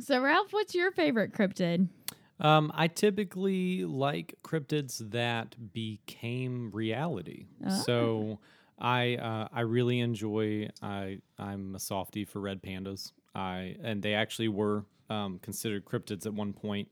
So, 0.00 0.18
Ralph, 0.20 0.52
what's 0.52 0.74
your 0.74 0.90
favorite 0.92 1.34
cryptid? 1.34 1.88
Um, 2.40 2.72
I 2.74 2.88
typically 2.88 3.84
like 3.84 4.34
cryptids 4.42 5.10
that 5.10 5.54
became 5.72 6.70
reality. 6.72 7.46
So 7.84 8.38
I 8.78 9.16
uh, 9.16 9.48
I 9.52 9.60
really 9.60 10.00
enjoy 10.00 10.68
I 10.82 11.18
I'm 11.38 11.74
a 11.74 11.78
softie 11.78 12.24
for 12.24 12.40
red 12.40 12.62
pandas. 12.62 13.12
I 13.34 13.76
and 13.82 14.02
they 14.02 14.14
actually 14.14 14.48
were 14.48 14.84
um, 15.10 15.38
considered 15.40 15.84
cryptids 15.84 16.26
at 16.26 16.32
one 16.32 16.52
point. 16.52 16.88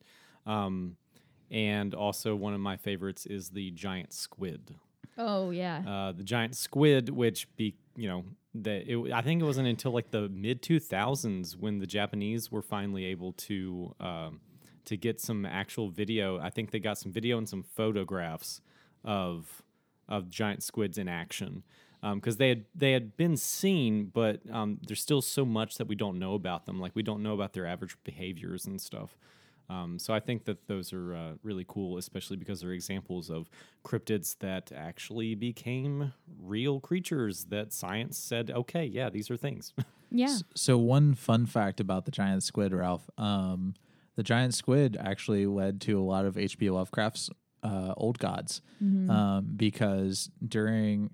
Um, 0.47 0.97
and 1.51 1.95
also 1.95 2.35
one 2.35 2.53
of 2.53 2.61
my 2.61 2.77
favorites 2.77 3.25
is 3.25 3.51
the 3.51 3.71
giant 3.71 4.13
squid. 4.13 4.75
Oh 5.17 5.51
yeah. 5.51 5.83
Uh, 5.87 6.13
the 6.13 6.25
giant 6.25 6.57
squid, 6.57 7.09
which 7.09 7.49
be 7.57 7.75
you 7.97 8.09
know 8.09 8.25
that 8.55 8.91
it, 8.91 9.13
I 9.13 9.23
think 9.23 9.41
it 9.41 9.45
wasn't 9.45 9.69
until 9.69 9.93
like 9.93 10.11
the 10.11 10.29
mid 10.29 10.63
two 10.63 10.79
thousands 10.79 11.57
when 11.57 11.79
the 11.79 11.87
Japanese 11.87 12.53
were 12.53 12.63
finally 12.63 13.07
able 13.07 13.33
to 13.33 13.95
um, 13.99 14.41
to 14.89 14.97
get 14.97 15.21
some 15.21 15.47
actual 15.47 15.89
video. 15.89 16.39
I 16.39 16.51
think 16.51 16.71
they 16.71 16.79
got 16.81 16.99
some 16.99 17.13
video 17.13 17.39
and 17.39 17.49
some 17.49 17.63
photographs 17.63 18.61
of 19.05 19.63
of 20.09 20.29
giant 20.31 20.63
squids 20.63 20.97
in 20.97 21.07
action 21.09 21.63
because 22.15 22.35
um, 22.35 22.39
they 22.39 22.49
had 22.49 22.65
they 22.75 22.93
had 22.93 23.17
been 23.17 23.37
seen, 23.37 24.07
but 24.13 24.41
um, 24.53 24.79
there's 24.87 25.01
still 25.03 25.21
so 25.23 25.45
much 25.45 25.77
that 25.77 25.87
we 25.89 25.95
don't 25.95 26.19
know 26.19 26.35
about 26.35 26.67
them. 26.67 26.81
Like 26.81 26.95
we 26.95 27.03
don't 27.03 27.23
know 27.23 27.35
about 27.35 27.53
their 27.53 27.67
average 27.67 27.97
behaviors 28.05 28.67
and 28.67 28.81
stuff. 28.81 29.17
Um, 29.71 29.99
so 29.99 30.15
I 30.15 30.21
think 30.21 30.47
that 30.47 30.67
those 30.67 30.95
are 30.95 31.15
uh, 31.15 31.33
really 31.43 31.67
cool, 31.69 31.99
especially 31.99 32.39
because 32.39 32.63
they're 32.63 32.73
examples 32.73 33.29
of 33.31 33.51
cryptids 33.85 34.37
that 34.39 34.73
actually 34.75 35.35
became 35.35 36.15
real 36.43 36.81
creatures 36.81 37.45
that 37.51 37.75
science 37.75 38.17
said, 38.17 38.51
okay, 38.51 38.85
yeah, 38.87 39.11
these 39.11 39.31
are 39.31 39.37
things. 39.37 39.75
yeah. 40.11 40.25
S- 40.27 40.43
So 40.55 40.79
one 40.79 41.15
fun 41.15 41.45
fact 41.45 41.81
about 41.81 42.07
the 42.07 42.11
giant 42.11 42.45
squid, 42.45 42.73
Ralph. 42.73 43.11
Um, 43.19 43.75
the 44.19 44.25
giant 44.25 44.53
squid 44.53 44.97
actually 44.99 45.47
led 45.47 45.81
to 45.83 45.93
a 45.97 46.03
lot 46.03 46.25
of 46.25 46.37
H.P. 46.37 46.69
Lovecraft's 46.71 47.31
uh, 47.63 47.95
Old 47.97 48.19
Gods, 48.19 48.61
um, 49.09 49.53
because 49.57 50.29
during 50.47 51.11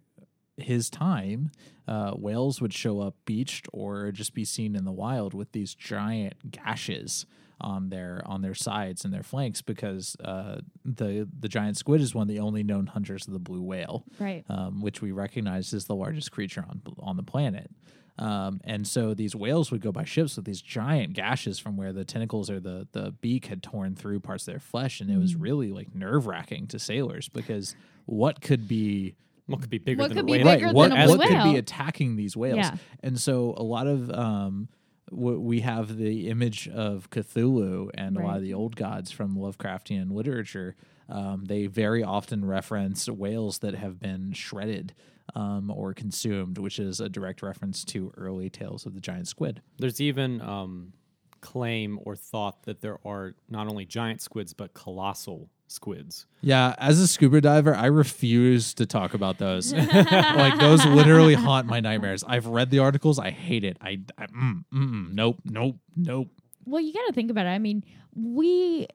his 0.56 0.88
time, 0.88 1.50
uh, 1.87 2.12
whales 2.12 2.62
would 2.62 2.73
show 2.73 3.00
up 3.00 3.14
beached 3.26 3.66
or 3.75 4.11
just 4.11 4.32
be 4.32 4.44
seen 4.46 4.75
in 4.75 4.84
the 4.87 4.92
wild 4.92 5.34
with 5.34 5.52
these 5.52 5.75
giant 5.75 6.50
gashes 6.50 7.26
on 7.61 7.90
their 7.90 8.23
on 8.25 8.40
their 8.40 8.54
sides 8.54 9.04
and 9.04 9.12
their 9.12 9.23
flanks 9.23 9.61
because 9.62 10.16
uh, 10.25 10.61
the 10.84 11.28
the 11.40 11.49
giant 11.49 11.76
squid 11.76 12.00
is 12.00 12.14
one 12.14 12.23
of 12.23 12.28
the 12.28 12.40
only 12.40 12.62
known 12.62 12.87
hunters 12.87 13.26
of 13.26 13.32
the 13.34 13.38
blue 13.38 13.62
whale 13.62 14.04
Right. 14.18 14.44
um, 14.49 14.80
which 14.80 15.02
we 15.02 15.12
recognize 15.12 15.73
as 15.75 15.84
the 15.84 15.94
largest 15.94 16.32
creature 16.32 16.64
on 16.68 16.80
on 16.99 17.16
the 17.16 17.23
planet. 17.23 17.70
Um, 18.18 18.61
and 18.64 18.87
so 18.87 19.12
these 19.12 19.35
whales 19.35 19.71
would 19.73 19.80
go 19.80 19.90
by 19.90 20.04
ships 20.04 20.37
with 20.37 20.44
these 20.44 20.62
giant 20.62 21.14
gashes 21.14 21.59
from 21.59 21.76
where 21.76 21.92
the 21.92 22.04
tentacles 22.04 22.49
or 22.49 22.61
the 22.61 22.87
the 22.92 23.11
beak 23.21 23.47
had 23.47 23.62
torn 23.62 23.97
through 23.97 24.21
parts 24.21 24.47
of 24.47 24.52
their 24.52 24.61
flesh, 24.61 25.00
and 25.00 25.11
it 25.11 25.18
was 25.18 25.35
really 25.35 25.71
like 25.73 25.94
nerve 25.94 26.26
wracking 26.26 26.66
to 26.68 26.78
sailors 26.78 27.28
because 27.28 27.75
what 28.06 28.40
could 28.40 28.68
be 28.68 29.16
what 29.47 29.61
could 29.61 29.71
be 29.71 29.78
bigger 29.78 30.00
What 30.00 30.09
than 30.09 30.18
could 30.18 30.28
a 30.28 30.33
whale? 30.44 30.44
bigger 30.54 30.66
right 30.66 30.75
what, 30.75 30.92
a 30.92 31.06
what 31.09 31.18
blue 31.18 31.26
could 31.28 31.52
be 31.52 31.56
attacking 31.59 32.16
these 32.16 32.37
whales? 32.37 32.59
Yeah. 32.59 32.76
And 33.02 33.21
so 33.21 33.54
a 33.56 33.62
lot 33.62 33.87
of 33.87 34.11
um, 34.11 34.68
w- 35.11 35.40
we 35.40 35.61
have 35.61 35.97
the 35.97 36.28
image 36.30 36.68
of 36.68 37.11
Cthulhu 37.11 37.90
and 37.94 38.16
a 38.16 38.23
lot 38.23 38.37
of 38.37 38.42
the 38.42 38.54
old 38.54 38.76
gods 38.76 39.11
from 39.11 39.37
Lovecraftian 39.37 40.12
literature. 40.12 40.76
Um, 41.09 41.44
they 41.44 41.66
very 41.66 42.02
often 42.02 42.44
reference 42.44 43.06
whales 43.09 43.59
that 43.59 43.75
have 43.75 44.00
been 44.00 44.33
shredded 44.33 44.94
um, 45.35 45.71
or 45.71 45.95
consumed, 45.95 46.59
which 46.59 46.79
is 46.79 47.00
a 47.00 47.09
direct 47.09 47.43
reference 47.43 47.85
to 47.87 48.12
early 48.17 48.50
tales 48.50 48.87
of 48.87 48.95
the 48.95 49.00
giant 49.00 49.29
squid. 49.29 49.61
There's 49.79 50.00
even 50.00 50.41
um, 50.41 50.93
claim 51.41 51.99
or 52.03 52.17
thought 52.17 52.62
that 52.64 52.81
there 52.81 52.99
are 53.05 53.35
not 53.49 53.69
only 53.69 53.85
giant 53.85 54.21
squids 54.21 54.53
but 54.53 54.75
colossal 54.75 55.50
squids. 55.67 56.26
Yeah, 56.41 56.75
as 56.79 57.00
a 57.00 57.09
scuba 57.09 57.41
diver, 57.41 57.75
I 57.75 57.87
refuse 57.87 58.75
to 58.75 58.87
talk 58.87 59.14
about 59.14 59.38
those. 59.38 59.73
like 59.73 60.59
those 60.59 60.85
literally 60.87 61.35
haunt 61.35 61.67
my 61.67 61.81
nightmares. 61.81 62.25
I've 62.26 62.47
read 62.47 62.71
the 62.71 62.79
articles. 62.79 63.19
I 63.19 63.31
hate 63.31 63.64
it. 63.64 63.76
I, 63.81 64.00
I 64.17 64.26
mm, 64.26 64.64
mm, 64.73 64.91
mm, 64.91 65.12
nope, 65.12 65.38
nope, 65.45 65.76
nope. 65.97 66.29
Well, 66.64 66.81
you 66.81 66.93
got 66.93 67.07
to 67.07 67.12
think 67.12 67.31
about 67.31 67.47
it. 67.47 67.50
I 67.50 67.59
mean, 67.59 67.85
we 68.14 68.87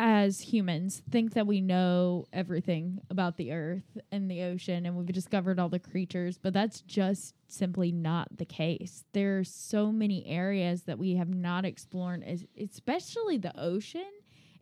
as 0.00 0.40
humans 0.40 1.02
think 1.10 1.34
that 1.34 1.48
we 1.48 1.60
know 1.60 2.24
everything 2.32 3.00
about 3.10 3.36
the 3.36 3.50
earth 3.50 3.98
and 4.12 4.30
the 4.30 4.42
ocean 4.42 4.86
and 4.86 4.94
we've 4.94 5.12
discovered 5.12 5.58
all 5.58 5.68
the 5.68 5.80
creatures, 5.80 6.38
but 6.38 6.52
that's 6.52 6.82
just 6.82 7.34
simply 7.48 7.90
not 7.90 8.28
the 8.36 8.44
case. 8.44 9.04
There 9.12 9.40
are 9.40 9.44
so 9.44 9.90
many 9.90 10.24
areas 10.26 10.82
that 10.82 11.00
we 11.00 11.16
have 11.16 11.30
not 11.30 11.64
explored, 11.64 12.24
especially 12.56 13.38
the 13.38 13.60
ocean. 13.60 14.06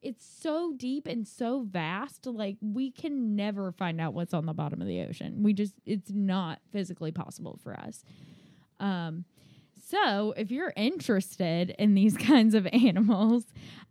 It's 0.00 0.24
so 0.24 0.72
deep 0.74 1.06
and 1.06 1.28
so 1.28 1.66
vast. 1.70 2.24
Like, 2.24 2.56
we 2.62 2.90
can 2.90 3.36
never 3.36 3.72
find 3.72 4.00
out 4.00 4.14
what's 4.14 4.32
on 4.32 4.46
the 4.46 4.54
bottom 4.54 4.80
of 4.80 4.88
the 4.88 5.02
ocean. 5.02 5.42
We 5.42 5.52
just, 5.52 5.74
it's 5.84 6.10
not 6.10 6.60
physically 6.72 7.12
possible 7.12 7.58
for 7.62 7.78
us. 7.78 8.04
Um, 8.80 9.26
so, 9.88 10.34
if 10.36 10.50
you're 10.50 10.72
interested 10.76 11.70
in 11.78 11.94
these 11.94 12.16
kinds 12.16 12.54
of 12.54 12.66
animals, 12.72 13.44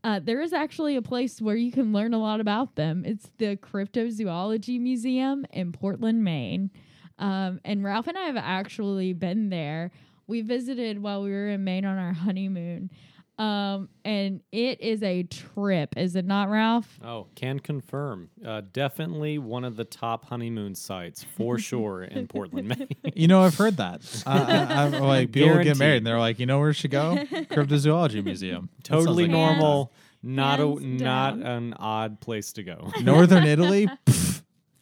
uh, 0.06 0.20
there 0.24 0.40
is 0.40 0.54
actually 0.54 0.96
a 0.96 1.02
place 1.02 1.42
where 1.42 1.56
you 1.56 1.72
can 1.72 1.92
learn 1.92 2.14
a 2.14 2.20
lot 2.20 2.40
about 2.40 2.76
them. 2.76 3.04
It's 3.04 3.32
the 3.40 3.58
Cryptozoology 3.58 4.80
Museum 4.80 5.48
in 5.52 5.72
Portland, 5.72 6.24
Maine. 6.24 6.70
Um, 7.18 7.60
and 7.66 7.84
Ralph 7.84 8.06
and 8.06 8.16
I 8.16 8.26
have 8.26 8.38
actually 8.38 9.14
been 9.14 9.50
there. 9.50 9.90
We 10.28 10.42
visited 10.42 11.02
while 11.02 11.24
we 11.24 11.32
were 11.32 11.48
in 11.48 11.64
Maine 11.64 11.86
on 11.86 11.98
our 11.98 12.14
honeymoon. 12.14 12.92
Um, 13.38 13.90
and 14.06 14.42
it 14.52 14.80
is 14.80 15.04
a 15.04 15.24
trip, 15.24 15.96
is 15.98 16.16
it 16.16 16.26
not, 16.26 16.50
Ralph? 16.50 17.00
Oh, 17.04 17.28
can 17.36 17.60
confirm. 17.60 18.30
Uh, 18.46 18.62
definitely 18.72 19.38
one 19.40 19.66
of 19.66 19.76
the 19.76 19.84
top 19.84 20.26
honeymoon 20.26 20.74
sites 20.76 21.24
for 21.36 21.58
sure 21.60 22.04
in 22.04 22.28
Portland, 22.28 22.70
Maine. 22.70 22.88
You 23.14 23.28
know, 23.28 23.42
I've 23.44 23.56
heard 23.58 23.78
that. 23.78 24.24
Uh, 24.26 24.30
I, 24.70 24.84
I'm 24.86 24.92
like 25.04 25.32
people 25.34 25.62
get 25.64 25.78
married, 25.78 25.98
and 25.98 26.08
they're 26.08 26.20
like, 26.20 26.40
you 26.40 26.46
know 26.46 26.60
where 26.60 26.68
we 26.70 26.74
should 26.74 26.92
go? 26.92 27.18
Cryptozoology 27.30 28.24
Museum. 28.24 28.70
Totally 28.84 29.24
like- 29.24 29.32
normal. 29.32 29.92
Not 30.28 30.60
a 30.60 30.64
Hands 30.64 31.02
not 31.04 31.34
an 31.38 31.76
odd 31.78 32.20
place 32.20 32.54
to 32.54 32.64
go. 32.64 32.92
Northern 33.04 33.44
Italy, 33.44 33.88
Pff, 34.08 34.25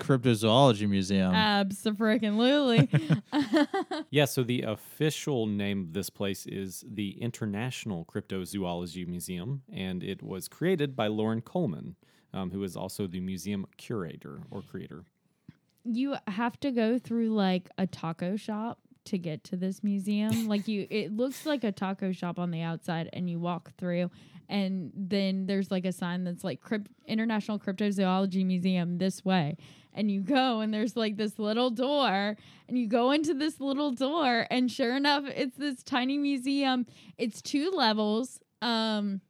Cryptozoology 0.03 0.87
Museum. 0.87 1.33
Absolutely. 1.33 2.89
Yeah, 4.09 4.25
so 4.25 4.43
the 4.43 4.61
official 4.61 5.47
name 5.47 5.81
of 5.81 5.93
this 5.93 6.09
place 6.09 6.45
is 6.45 6.83
the 6.87 7.19
International 7.21 8.05
Cryptozoology 8.05 9.07
Museum, 9.07 9.63
and 9.73 10.03
it 10.03 10.21
was 10.21 10.47
created 10.47 10.95
by 10.95 11.07
Loren 11.07 11.41
Coleman, 11.41 11.95
um, 12.33 12.51
who 12.51 12.63
is 12.63 12.75
also 12.75 13.07
the 13.07 13.19
museum 13.19 13.65
curator 13.77 14.41
or 14.51 14.61
creator. 14.61 15.05
you 15.83 16.15
have 16.27 16.59
to 16.61 16.71
go 16.71 16.97
through 16.99 17.29
like 17.29 17.69
a 17.77 17.87
taco 17.87 18.35
shop 18.35 18.79
to 19.05 19.17
get 19.17 19.43
to 19.45 19.55
this 19.57 19.83
museum. 19.83 20.47
like 20.53 20.67
you 20.67 20.87
it 20.89 21.11
looks 21.15 21.45
like 21.45 21.63
a 21.63 21.71
taco 21.71 22.11
shop 22.11 22.39
on 22.39 22.51
the 22.51 22.61
outside 22.61 23.09
and 23.13 23.29
you 23.29 23.39
walk 23.39 23.71
through 23.77 24.09
and 24.49 24.91
then 24.95 25.45
there's 25.45 25.71
like 25.71 25.85
a 25.85 25.91
sign 25.91 26.23
that's 26.23 26.43
like 26.43 26.61
Crypt- 26.61 26.91
International 27.07 27.57
Cryptozoology 27.59 28.45
Museum 28.45 28.97
this 28.97 29.25
way. 29.25 29.57
And 29.93 30.09
you 30.09 30.21
go 30.21 30.61
and 30.61 30.73
there's 30.73 30.95
like 30.95 31.17
this 31.17 31.37
little 31.37 31.69
door 31.69 32.35
and 32.67 32.77
you 32.77 32.87
go 32.87 33.11
into 33.11 33.33
this 33.33 33.59
little 33.59 33.91
door 33.91 34.47
and 34.49 34.71
sure 34.71 34.95
enough 34.95 35.23
it's 35.27 35.57
this 35.57 35.83
tiny 35.83 36.17
museum. 36.17 36.85
It's 37.17 37.41
two 37.41 37.71
levels. 37.71 38.39
Um 38.61 39.21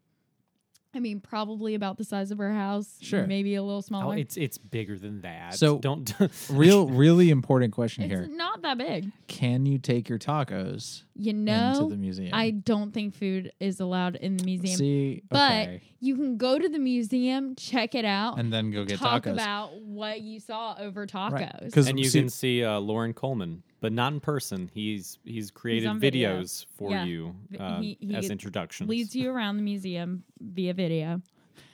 I 0.96 1.00
mean 1.00 1.20
probably 1.20 1.74
about 1.74 1.98
the 1.98 2.04
size 2.04 2.30
of 2.32 2.40
our 2.40 2.52
house, 2.52 2.98
Sure. 3.02 3.26
maybe 3.26 3.56
a 3.56 3.64
little 3.64 3.78
Oh, 3.78 3.82
smaller. 3.82 4.18
it's 4.18 4.38
it's 4.38 4.58
bigger 4.58 4.98
than 4.98 5.22
that. 5.22 5.56
So- 5.56 5.80
don't 5.80 6.14
Real, 6.50 6.88
really 6.88 7.30
important 7.32 7.74
question 7.74 8.04
here. 8.08 8.20
it's 8.20 8.28
here. 8.28 8.38
not 8.38 8.62
that 8.62 8.78
big. 8.78 9.12
Can 9.28 9.66
you 9.66 9.80
take 9.80 10.08
your 10.08 10.20
tacos 10.20 11.04
You 11.16 11.32
into 11.32 11.42
know, 11.52 11.90
the 11.90 11.98
museum? 11.98 12.30
I 12.34 12.52
don't 12.52 12.92
think 12.92 13.16
food 13.16 13.52
is 13.60 13.80
allowed 13.80 14.16
in 14.18 14.38
the 14.38 14.44
museum. 14.44 14.78
See, 14.78 15.24
but 15.30 15.52
okay. 15.68 15.82
you 16.00 16.16
can 16.16 16.38
go 16.38 16.60
to 16.60 16.70
the 16.70 16.80
museum, 16.80 17.56
check 17.56 17.96
it 17.96 18.06
out, 18.06 18.40
and 18.40 18.54
then 18.54 18.70
go 18.72 18.86
get 18.86 19.00
talk 19.00 19.24
tacos. 19.24 19.34
about 19.34 19.82
what 19.82 20.22
you 20.22 20.40
saw 20.40 20.76
over 20.80 21.08
tacos. 21.08 21.32
Right. 21.32 21.72
'Cause 21.74 21.88
and 21.88 22.00
you 22.00 22.06
see- 22.06 22.20
can 22.20 22.30
see 22.30 22.64
uh, 22.64 22.80
Loren 22.80 23.14
Coleman, 23.14 23.64
but 23.84 23.92
not 23.92 24.14
in 24.14 24.22
person. 24.22 24.72
He's 24.74 25.20
he's 25.26 25.52
created 25.52 25.88
on 25.90 26.00
video. 26.00 26.40
videos 26.40 26.66
for 26.78 26.90
Yeah. 26.92 27.04
you 27.04 27.36
uh, 27.60 27.82
he- 27.82 27.98
he 28.00 28.16
as 28.16 28.30
introductions. 28.30 28.90
Leads 28.90 29.14
you 29.14 29.30
around 29.30 29.58
the 29.58 29.62
museum 29.64 30.24
via 30.40 30.74
video. 30.74 31.22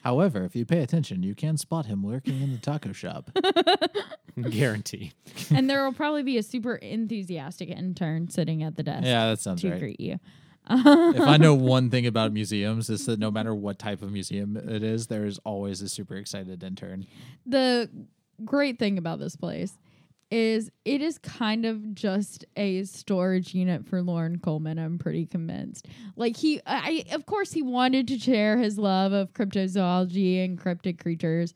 However, 0.04 0.44
if 0.44 0.56
you 0.56 0.66
pay 0.66 0.82
attention, 0.82 1.22
you 1.22 1.36
can 1.36 1.56
spot 1.58 1.86
him 1.86 2.04
lurking 2.04 2.42
in 2.42 2.52
the 2.52 2.58
taco 2.58 2.94
shop. 2.94 3.30
guarantee. 4.50 5.12
and 5.54 5.70
there 5.70 5.84
will 5.86 5.94
probably 5.94 6.24
be 6.24 6.38
a 6.38 6.44
super 6.44 6.76
enthusiastic 6.78 7.70
intern 7.70 8.28
sitting 8.30 8.64
at 8.64 8.76
the 8.76 8.82
desk 8.84 9.06
yeah, 9.06 9.28
that 9.30 9.40
sounds 9.40 9.62
to 9.62 9.70
right. 9.70 9.80
greet 9.80 10.00
you. 10.00 10.20
if 10.70 11.20
I 11.22 11.38
know 11.38 11.54
one 11.76 11.92
thing 11.92 12.08
about 12.08 12.32
museums, 12.34 12.90
is 12.90 13.06
that 13.06 13.20
no 13.20 13.30
matter 13.30 13.54
what 13.54 13.78
type 13.78 14.02
of 14.02 14.12
museum 14.12 14.58
it 14.58 14.82
is, 14.82 15.08
there 15.08 15.26
is 15.26 15.38
always 15.44 15.82
a 15.82 15.90
super 15.90 16.16
excited 16.16 16.64
intern. 16.64 17.06
the 17.46 17.88
great 18.46 18.80
thing 18.80 18.98
about 18.98 19.20
this 19.20 19.36
place 19.36 19.74
is 20.32 20.70
it 20.86 21.02
is 21.02 21.18
kind 21.18 21.66
of 21.66 21.96
just 21.96 22.46
a 22.56 22.84
storage 22.84 23.54
unit 23.54 23.86
for 23.86 24.02
Loren 24.02 24.40
Coleman. 24.40 24.78
I'm 24.78 25.00
pretty 25.00 25.26
convinced. 25.26 25.88
Like 26.16 26.38
he, 26.38 26.62
I 26.66 27.06
of 27.12 27.26
course 27.26 27.52
he 27.52 27.62
wanted 27.62 28.08
to 28.10 28.20
share 28.20 28.58
his 28.58 28.78
love 28.78 29.12
of 29.12 29.34
cryptozoology 29.34 30.44
and 30.44 30.58
cryptic 30.58 31.02
creatures 31.02 31.54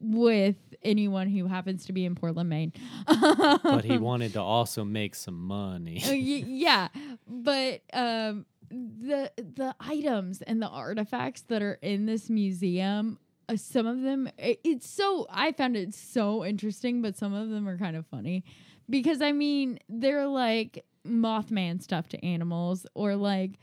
with 0.00 0.56
anyone 0.82 1.28
who 1.28 1.46
happens 1.46 1.86
to 1.86 1.92
be 1.92 2.04
in 2.04 2.14
Portland, 2.14 2.48
Maine. 2.48 2.72
but 3.06 3.84
he 3.84 3.98
wanted 3.98 4.32
to 4.34 4.40
also 4.40 4.84
make 4.84 5.14
some 5.14 5.38
money. 5.38 6.02
Uh, 6.06 6.12
yeah, 6.12 6.88
but 7.26 7.82
um, 7.92 8.46
the 8.70 9.30
the 9.36 9.74
items 9.80 10.42
and 10.42 10.62
the 10.62 10.68
artifacts 10.68 11.42
that 11.42 11.62
are 11.62 11.78
in 11.82 12.06
this 12.06 12.30
museum 12.30 13.18
uh, 13.48 13.56
some 13.56 13.86
of 13.86 14.02
them 14.02 14.28
it, 14.38 14.60
it's 14.64 14.88
so 14.88 15.26
i 15.30 15.52
found 15.52 15.76
it 15.76 15.94
so 15.94 16.44
interesting 16.44 17.02
but 17.02 17.16
some 17.16 17.32
of 17.32 17.48
them 17.50 17.68
are 17.68 17.78
kind 17.78 17.96
of 17.96 18.06
funny. 18.06 18.44
Because 18.88 19.20
i 19.20 19.32
mean 19.32 19.78
they're 19.88 20.26
like 20.26 20.84
mothman 21.06 21.82
stuff 21.82 22.08
to 22.08 22.24
animals 22.24 22.86
or 22.94 23.16
like 23.16 23.58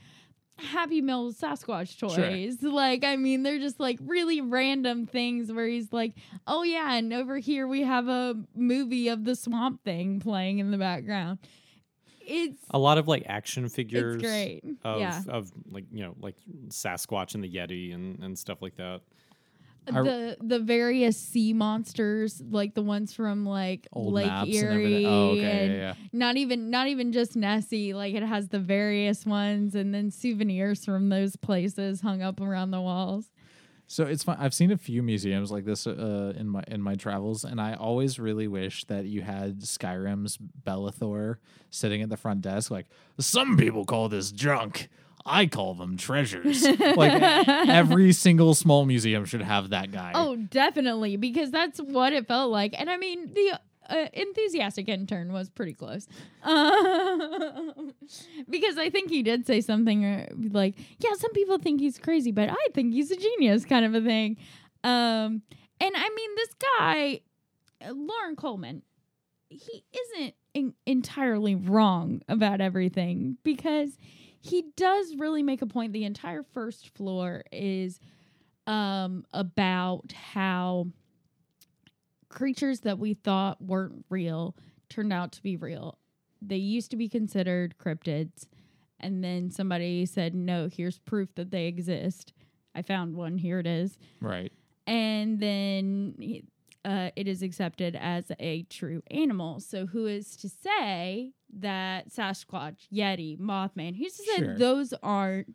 happy 0.58 1.02
meal 1.02 1.34
sasquatch 1.34 1.98
toys. 2.00 2.62
Like 2.62 3.04
i 3.04 3.16
mean 3.16 3.44
they're 3.44 3.60
just 3.60 3.80
like 3.80 4.00
really 4.02 4.42
random 4.42 5.06
things 5.06 5.52
where 5.52 5.68
he's 5.68 5.92
like 5.92 6.14
oh 6.46 6.64
yeah 6.64 6.94
and 6.96 7.12
over 7.14 7.38
here 7.38 7.68
we 7.68 7.84
have 7.84 8.08
a 8.08 8.36
movie 8.56 9.08
of 9.08 9.26
the 9.26 9.36
swamp 9.36 9.84
thing 9.84 10.20
playing 10.20 10.60
in 10.60 10.72
the 10.72 10.78
background. 10.78 11.40
It's 12.26 12.62
A 12.72 12.80
lot 12.80 12.98
of 12.98 13.08
like 13.08 13.24
action 13.28 13.68
figures. 13.68 14.16
it's 14.16 14.24
great. 14.24 14.64
Of, 14.84 15.00
yeah. 15.00 15.22
of 15.28 15.52
like 15.70 15.86
you 15.92 16.04
know 16.04 16.16
like 16.22 16.36
Sasquatch 16.70 17.36
and 17.36 17.44
the 17.44 17.50
Yeti 17.50 17.94
and, 17.94 18.20
and 18.24 18.38
stuff 18.38 18.62
like 18.62 18.78
that. 18.78 19.02
The 19.86 20.38
the 20.42 20.60
various 20.60 21.18
sea 21.18 21.54
monsters, 21.54 22.42
like 22.50 22.74
the 22.74 22.82
ones 22.82 23.14
from 23.14 23.46
like 23.46 23.88
Old 23.92 24.14
Lake 24.14 24.28
and 24.32 24.50
Erie, 24.50 24.74
everything. 24.74 25.06
Oh, 25.06 25.30
okay, 25.32 25.66
and 25.66 25.74
yeah, 25.74 25.80
yeah. 25.80 25.94
not 26.14 26.38
even 26.38 26.70
not 26.70 26.88
even 26.88 27.12
just 27.12 27.36
Nessie. 27.36 27.94
Like 27.94 28.14
it 28.14 28.24
has 28.24 28.48
the 28.48 28.60
various 28.60 29.26
ones, 29.26 29.76
and 29.76 29.94
then 29.94 30.10
souvenirs 30.10 30.86
from 30.86 31.10
those 31.10 31.36
places 31.36 32.02
hung 32.02 32.22
up 32.22 32.40
around 32.40 32.72
the 32.72 32.82
walls. 32.82 33.30
So 33.88 34.06
it's 34.06 34.24
fun. 34.24 34.38
I've 34.40 34.54
seen 34.54 34.72
a 34.72 34.78
few 34.78 35.04
museums 35.04 35.52
like 35.52 35.66
this 35.66 35.86
uh, 35.86 36.34
in 36.36 36.48
my 36.48 36.64
in 36.68 36.82
my 36.82 36.96
travels, 36.96 37.44
and 37.44 37.60
I 37.60 37.74
always 37.74 38.18
really 38.20 38.48
wish 38.48 38.86
that 38.86 39.06
you 39.06 39.22
had 39.22 39.60
Skyrim's 39.60 40.38
Belethor 40.38 41.36
sitting 41.70 42.02
at 42.02 42.10
the 42.10 42.18
front 42.18 42.42
desk. 42.42 42.72
Like 42.72 42.88
some 43.20 43.58
people 43.58 43.86
call 43.86 44.10
this 44.10 44.32
junk, 44.32 44.90
I 45.26 45.46
call 45.46 45.74
them 45.74 45.98
treasures. 45.98 46.64
like 46.80 47.22
every 47.48 48.12
single 48.12 48.54
small 48.54 48.86
museum 48.86 49.26
should 49.26 49.42
have 49.42 49.70
that 49.70 49.92
guy. 49.92 50.12
Oh, 50.16 50.36
definitely, 50.36 51.16
because 51.18 51.52
that's 51.52 51.80
what 51.80 52.14
it 52.14 52.28
felt 52.28 52.52
like. 52.52 52.74
And 52.80 52.90
I 52.90 52.98
mean, 52.98 53.34
the 53.34 53.60
uh, 53.90 54.08
enthusiastic 54.14 54.90
intern 54.90 55.32
was 55.32 55.50
pretty 55.50 55.74
close. 55.74 56.08
Um, 56.44 57.94
because 58.50 58.78
I 58.78 58.90
think 58.90 59.10
he 59.10 59.24
did 59.24 59.46
say 59.46 59.62
something 59.62 60.06
uh, 60.06 60.28
like, 60.52 60.76
yeah, 61.00 61.14
some 61.18 61.32
people 61.32 61.58
think 61.58 61.80
he's 61.80 61.98
crazy, 61.98 62.32
but 62.32 62.50
I 62.50 62.68
think 62.74 62.94
he's 62.94 63.12
a 63.12 63.16
genius, 63.16 63.66
kind 63.66 63.86
of 63.86 63.96
a 63.96 64.02
thing. 64.02 64.38
Um, 64.84 65.42
and 65.80 65.96
I 65.96 66.10
mean, 66.16 66.36
this 66.36 66.54
guy, 66.78 67.22
uh, 67.86 67.94
Loren 67.94 68.36
Coleman, 68.36 68.84
he 69.50 69.84
isn't 69.94 70.36
en- 70.56 70.74
entirely 70.86 71.56
wrong 71.56 72.22
about 72.28 72.62
everything 72.62 73.38
because 73.44 73.98
he 74.44 74.66
does 74.76 75.16
really 75.18 75.42
make 75.42 75.62
a 75.62 75.66
point. 75.66 75.94
The 75.94 76.04
entire 76.04 76.44
first 76.44 76.90
floor 76.96 77.44
is 77.52 78.00
um 78.68 79.26
about 79.34 80.14
how 80.14 80.88
creatures 82.30 82.82
that 82.82 83.00
we 83.00 83.14
thought 83.14 83.62
weren't 83.62 84.06
real 84.10 84.56
turned 84.90 85.14
out 85.14 85.32
to 85.34 85.42
be 85.42 85.56
real. 85.56 85.98
They 86.42 86.58
used 86.58 86.92
to 86.92 86.98
be 86.98 87.10
considered 87.10 87.76
cryptids 87.78 88.48
and 89.00 89.24
then 89.24 89.50
somebody 89.52 90.06
said 90.06 90.36
no, 90.36 90.70
here's 90.72 91.00
proof 91.00 91.34
that 91.36 91.52
they 91.52 91.68
exist. 91.68 92.34
I 92.76 92.82
found 92.82 93.16
one, 93.16 93.38
here 93.38 93.60
it 93.60 93.68
is. 93.68 93.98
right. 94.20 94.52
And 94.86 95.40
then 95.40 96.16
uh, 96.86 97.10
it 97.16 97.28
is 97.28 97.42
accepted 97.42 97.96
as 97.96 98.32
a 98.40 98.64
true 98.64 99.02
animal. 99.12 99.60
So 99.60 99.86
who 99.86 100.06
is 100.08 100.36
to 100.38 100.50
say 100.50 101.32
that 101.60 102.10
Sasquatch, 102.10 102.88
Yeti, 102.94 103.40
Mothman, 103.40 103.96
who's 103.96 104.14
to 104.18 104.24
say 104.24 104.38
Sure. 104.40 104.58
those 104.58 104.94
aren't 105.04 105.54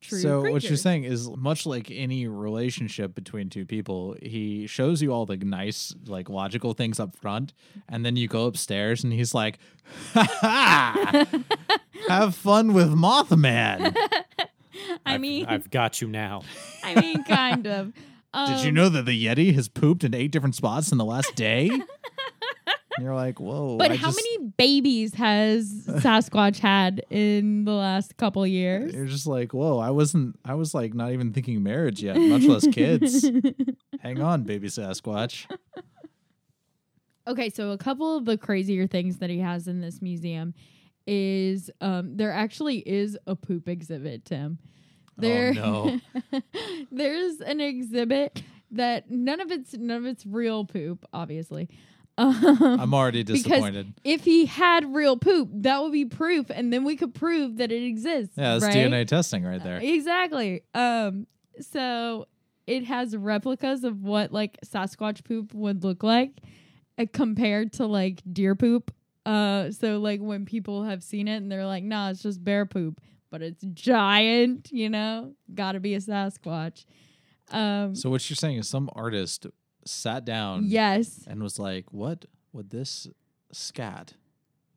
true 0.00 0.18
so 0.20 0.40
what 0.40 0.62
you're 0.64 0.78
saying 0.78 1.04
is 1.04 1.28
much 1.36 1.66
like 1.66 1.90
any 1.90 2.26
relationship 2.26 3.14
between 3.14 3.50
two 3.50 3.66
people, 3.66 4.16
he 4.22 4.66
shows 4.66 5.02
you 5.02 5.12
all 5.12 5.26
the 5.26 5.36
nice, 5.36 5.94
like 6.06 6.30
logical 6.30 6.72
things 6.72 6.98
up 6.98 7.14
front, 7.16 7.52
and 7.88 8.06
then 8.06 8.16
you 8.16 8.26
go 8.26 8.46
upstairs 8.46 9.04
and 9.04 9.12
he's 9.12 9.34
like, 9.34 9.58
"Ha 10.14 10.26
ha! 10.40 11.26
Have 12.08 12.34
fun 12.34 12.72
with 12.72 12.88
Mothman." 12.94 13.94
I 15.04 15.14
I've- 15.14 15.18
mean, 15.18 15.44
I've 15.46 15.70
got 15.70 16.00
you 16.00 16.08
now. 16.08 16.42
I 16.82 16.98
mean, 16.98 17.22
kind 17.24 17.66
of. 17.66 17.92
Did 18.34 18.60
you 18.62 18.68
Um, 18.68 18.74
know 18.74 18.88
that 18.88 19.06
the 19.06 19.26
Yeti 19.26 19.54
has 19.54 19.68
pooped 19.68 20.04
in 20.04 20.14
eight 20.14 20.30
different 20.30 20.54
spots 20.54 20.92
in 20.92 20.98
the 20.98 21.04
last 21.04 21.34
day? 21.34 21.68
and 21.70 21.84
you're 23.00 23.14
like, 23.14 23.40
whoa. 23.40 23.76
But 23.76 23.90
I 23.90 23.96
how 23.96 24.08
just- 24.12 24.22
many 24.38 24.52
babies 24.56 25.14
has 25.14 25.84
Sasquatch 25.88 26.58
had 26.58 27.02
in 27.10 27.64
the 27.64 27.72
last 27.72 28.16
couple 28.18 28.46
years? 28.46 28.94
You're 28.94 29.06
just 29.06 29.26
like, 29.26 29.52
whoa, 29.52 29.78
I 29.78 29.90
wasn't, 29.90 30.38
I 30.44 30.54
was 30.54 30.74
like 30.74 30.94
not 30.94 31.10
even 31.12 31.32
thinking 31.32 31.62
marriage 31.62 32.02
yet, 32.02 32.16
much 32.16 32.42
less 32.44 32.66
kids. 32.68 33.28
Hang 34.00 34.20
on, 34.22 34.44
baby 34.44 34.68
Sasquatch. 34.68 35.46
Okay, 37.26 37.50
so 37.50 37.70
a 37.72 37.78
couple 37.78 38.16
of 38.16 38.24
the 38.24 38.36
crazier 38.38 38.86
things 38.86 39.18
that 39.18 39.30
he 39.30 39.38
has 39.38 39.68
in 39.68 39.80
this 39.80 40.00
museum 40.02 40.54
is 41.06 41.70
um 41.80 42.16
there 42.16 42.30
actually 42.32 42.78
is 42.78 43.18
a 43.26 43.34
poop 43.34 43.68
exhibit, 43.68 44.24
Tim. 44.24 44.58
There 45.20 45.54
Oh, 45.58 45.98
there's 46.92 47.40
an 47.40 47.60
exhibit 47.60 48.42
that 48.72 49.10
none 49.10 49.40
of 49.40 49.50
it's 49.50 49.74
none 49.76 49.96
of 49.98 50.06
it's 50.06 50.24
real 50.26 50.64
poop, 50.64 51.04
obviously. 51.12 51.68
Um, 52.18 52.58
I'm 52.62 52.92
already 52.92 53.22
Because- 53.22 53.44
disappointed. 53.44 53.94
if 54.04 54.24
he 54.24 54.44
had 54.44 54.94
real 54.94 55.16
poop, 55.16 55.48
that 55.54 55.82
would 55.82 55.92
be 55.92 56.04
proof, 56.04 56.50
and 56.50 56.70
then 56.70 56.84
we 56.84 56.94
could 56.94 57.14
prove 57.14 57.56
that 57.58 57.72
it 57.72 57.82
exists. 57.82 58.34
Yeah, 58.36 58.58
that's 58.58 58.64
right? 58.64 58.74
DNA 58.90 59.06
testing 59.06 59.42
right 59.42 59.62
there. 59.62 59.78
Exactly. 59.78 60.62
Um, 60.74 61.26
so 61.60 62.26
it 62.66 62.84
has 62.84 63.16
replicas 63.16 63.84
of 63.84 64.02
what 64.02 64.32
like 64.32 64.58
Sasquatch 64.66 65.24
poop 65.24 65.54
would 65.54 65.82
look 65.82 66.02
like 66.02 66.32
uh, 66.98 67.06
compared 67.10 67.72
to 67.74 67.86
like 67.86 68.20
deer 68.30 68.54
poop. 68.54 68.92
Uh, 69.24 69.70
so 69.70 69.98
like 69.98 70.20
when 70.20 70.44
people 70.44 70.82
have 70.84 71.02
seen 71.02 71.26
it 71.26 71.36
and 71.36 71.50
they're 71.50 71.64
like, 71.64 71.84
"Nah, 71.84 72.10
it's 72.10 72.22
just 72.22 72.44
bear 72.44 72.66
poop," 72.66 73.00
but 73.30 73.42
it's 73.42 73.64
giant. 73.72 74.70
You 74.72 74.90
know, 74.90 75.32
got 75.54 75.72
to 75.72 75.80
be 75.80 75.94
a 75.94 75.98
Sasquatch. 76.00 76.84
Um, 77.50 77.94
So 77.94 78.10
what 78.10 78.28
you're 78.30 78.36
saying 78.36 78.58
is 78.58 78.68
some 78.68 78.88
artist 78.94 79.46
sat 79.84 80.24
down 80.24 80.64
yes. 80.66 81.24
and 81.26 81.42
was 81.42 81.58
like, 81.58 81.92
"What 81.92 82.26
would 82.52 82.70
this 82.70 83.08
scat 83.52 84.14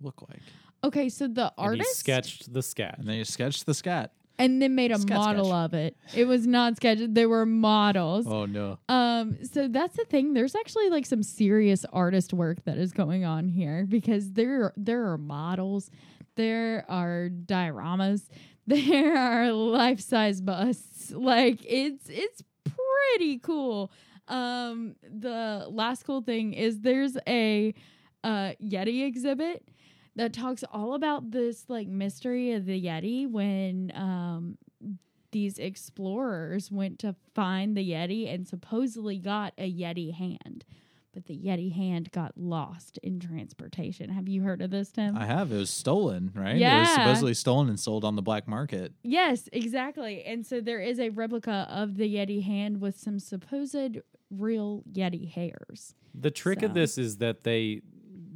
look 0.02 0.22
like?" 0.30 0.42
Okay, 0.84 1.08
so 1.10 1.28
the 1.28 1.44
And 1.46 1.52
he 1.58 1.64
artist 1.64 1.96
sketched 1.98 2.52
the 2.54 2.62
scat. 2.64 2.96
And 3.00 3.08
then 3.08 3.16
you 3.18 3.26
sketched 3.26 3.66
the 3.66 3.74
scat. 3.74 4.12
and 4.40 4.60
then 4.62 4.74
made 4.74 4.92
a 4.92 4.98
Scat 4.98 5.16
model 5.18 5.46
sketch. 5.46 5.56
of 5.66 5.74
it. 5.76 5.98
It 6.16 6.26
was 6.26 6.48
not 6.48 6.76
sketched; 6.78 7.14
they 7.14 7.28
were 7.28 7.46
models. 7.46 8.26
Oh 8.28 8.46
no! 8.48 8.80
Um, 8.90 9.38
so 9.46 9.68
that's 9.68 9.96
the 9.96 10.06
thing. 10.06 10.34
There's 10.34 10.56
actually 10.56 10.90
like 10.90 11.06
some 11.06 11.22
serious 11.22 11.86
artist 11.94 12.34
work 12.34 12.64
that 12.66 12.78
is 12.78 12.92
going 12.92 13.24
on 13.26 13.48
here 13.48 13.86
because 13.88 14.32
there 14.34 14.74
there 14.76 15.06
are 15.12 15.18
models, 15.20 15.92
there 16.36 16.86
are 16.90 17.30
dioramas, 17.30 18.28
there 18.68 19.18
are 19.18 19.52
life 19.52 20.00
size 20.00 20.42
busts. 20.42 20.90
Like 21.14 21.60
it's 21.66 22.06
it's 22.10 22.42
pretty 22.64 23.38
cool. 23.40 23.92
Um, 24.30 24.96
the 25.04 25.68
last 25.70 26.06
cool 26.06 26.22
thing 26.22 26.54
is 26.54 26.80
there's 26.80 27.18
a 27.28 27.74
uh 28.24 28.54
Yeti 28.64 29.06
exhibit 29.06 29.68
that 30.16 30.32
talks 30.34 30.64
all 30.72 30.94
about 30.94 31.32
this 31.32 31.66
like 31.68 31.88
mystery 31.88 32.54
of 32.54 32.66
the 32.66 32.82
Yeti 32.82 33.30
when 33.30 33.92
um 33.96 34.58
these 35.32 35.58
explorers 35.58 36.72
went 36.72 37.00
to 37.00 37.16
find 37.36 37.76
the 37.76 37.92
Yeti 37.92 38.34
and 38.34 38.48
supposedly 38.48 39.18
got 39.18 39.54
a 39.58 39.70
Yeti 39.70 40.14
hand. 40.14 40.64
But 41.14 41.28
the 41.28 41.38
Yeti 41.38 41.72
hand 41.74 42.12
got 42.12 42.32
lost 42.36 42.98
in 43.04 43.20
transportation. 43.20 44.10
Have 44.10 44.28
you 44.28 44.42
heard 44.42 44.62
of 44.64 44.72
this, 44.72 44.92
Tim? 44.92 45.16
I 45.16 45.26
have. 45.26 45.52
It 45.52 45.58
was 45.58 45.70
stolen, 45.70 46.32
right? 46.34 46.58
Yeah. 46.58 46.78
It 46.78 46.80
was 46.82 46.90
supposedly 46.90 47.34
stolen 47.36 47.70
and 47.70 47.80
sold 47.80 48.04
on 48.04 48.16
the 48.16 48.24
black 48.24 48.48
market. 48.48 48.94
yes, 49.04 49.48
exactly. 49.54 50.24
And 50.26 50.44
so 50.46 50.60
there 50.60 50.80
is 50.80 51.00
a 51.00 51.10
replica 51.10 51.68
of 51.70 51.98
the 51.98 52.16
Yeti 52.16 52.44
hand 52.44 52.82
with 52.82 52.98
some 52.98 53.20
supposed 53.20 54.00
real 54.32 54.84
Yeti 54.92 55.32
hairs. 55.32 55.94
The 56.16 56.32
trick 56.32 56.62
So- 56.62 56.66
of 56.68 56.74
this 56.74 56.98
is 56.98 57.18
that 57.18 57.44
they 57.44 57.82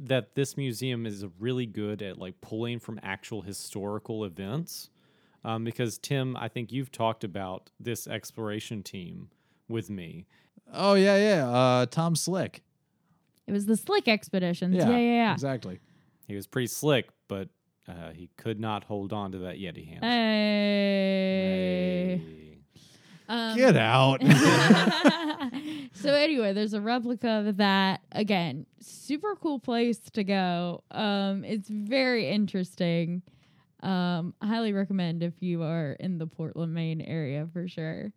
that 0.04 0.36
this 0.36 0.56
museum 0.56 1.04
is 1.06 1.26
really 1.40 1.66
good 1.66 2.00
at 2.02 2.18
like 2.18 2.40
pulling 2.40 2.78
from 2.78 3.00
actual 3.02 3.42
historical 3.42 4.24
events. 4.24 4.90
Um, 5.44 5.64
because 5.64 5.98
Tim, 5.98 6.36
I 6.36 6.46
think 6.48 6.70
you've 6.70 6.92
talked 6.92 7.24
about 7.24 7.70
this 7.80 8.06
exploration 8.06 8.84
team 8.84 9.30
with 9.68 9.90
me. 9.90 10.26
Oh 10.72 10.94
yeah, 10.94 11.16
yeah. 11.16 11.48
Uh, 11.50 11.86
Tom 11.86 12.14
Slick. 12.14 12.62
It 13.48 13.52
was 13.52 13.64
the 13.64 13.76
Slick 13.78 14.06
expeditions. 14.08 14.76
Yeah, 14.76 14.90
Yeah, 14.90 14.98
yeah, 14.98 15.12
yeah. 15.14 15.32
Exactly. 15.32 15.80
He 16.26 16.36
was 16.36 16.46
pretty 16.46 16.66
slick, 16.66 17.08
but 17.28 17.48
uh, 17.88 18.10
he 18.12 18.28
could 18.36 18.60
not 18.60 18.84
hold 18.84 19.14
on 19.14 19.32
to 19.32 19.38
that 19.38 19.56
Yeti 19.56 19.88
hand. 19.88 20.04
Hey. 20.04 20.98
Hey. 22.22 22.58
Um, 23.26 23.56
Get 23.56 23.76
out. 23.76 24.22
so 25.94 26.12
anyway, 26.14 26.52
there's 26.52 26.74
a 26.74 26.80
replica 26.82 27.44
of 27.46 27.56
that. 27.56 28.02
Again, 28.12 28.66
super 28.80 29.34
cool 29.36 29.58
place 29.58 29.98
to 30.12 30.24
go. 30.24 30.82
Um, 30.90 31.42
it's 31.44 31.70
very 31.70 32.28
interesting. 32.28 33.22
Um, 33.82 34.34
highly 34.42 34.74
recommend 34.74 35.22
if 35.22 35.34
you 35.40 35.62
are 35.62 35.92
in 36.00 36.18
the 36.18 36.26
Portland, 36.26 36.74
Maine 36.74 37.00
area 37.00 37.48
for 37.50 37.66
sure. 37.66 38.12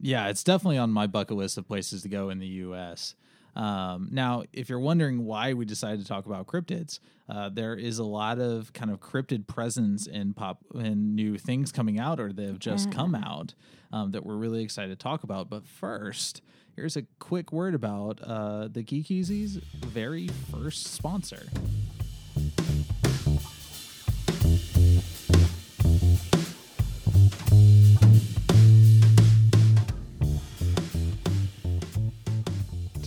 Yeah, 0.00 0.28
it's 0.28 0.44
definitely 0.44 0.78
on 0.78 0.90
my 0.90 1.06
bucket 1.06 1.36
list 1.36 1.58
of 1.58 1.66
places 1.66 2.02
to 2.02 2.08
go 2.08 2.30
in 2.30 2.38
the 2.38 2.46
U.S. 2.46 3.14
Um, 3.58 4.08
now, 4.12 4.44
if 4.52 4.68
you're 4.68 4.78
wondering 4.78 5.24
why 5.24 5.52
we 5.52 5.64
decided 5.64 6.00
to 6.00 6.06
talk 6.06 6.26
about 6.26 6.46
cryptids, 6.46 7.00
uh, 7.28 7.48
there 7.48 7.74
is 7.74 7.98
a 7.98 8.04
lot 8.04 8.38
of 8.38 8.72
kind 8.72 8.88
of 8.90 9.00
cryptid 9.00 9.48
presence 9.48 10.06
in 10.06 10.32
pop 10.32 10.58
in 10.74 11.16
new 11.16 11.36
things 11.36 11.72
coming 11.72 11.98
out 11.98 12.20
or 12.20 12.32
that 12.32 12.46
have 12.46 12.60
just 12.60 12.92
come 12.92 13.16
out 13.16 13.54
um, 13.92 14.12
that 14.12 14.24
we're 14.24 14.36
really 14.36 14.62
excited 14.62 14.96
to 14.96 15.02
talk 15.02 15.24
about. 15.24 15.50
But 15.50 15.66
first, 15.66 16.40
here's 16.76 16.96
a 16.96 17.02
quick 17.18 17.52
word 17.52 17.74
about 17.74 18.20
uh, 18.22 18.68
the 18.68 18.84
Geek 18.84 19.08
very 19.08 20.28
first 20.52 20.86
sponsor. 20.94 21.42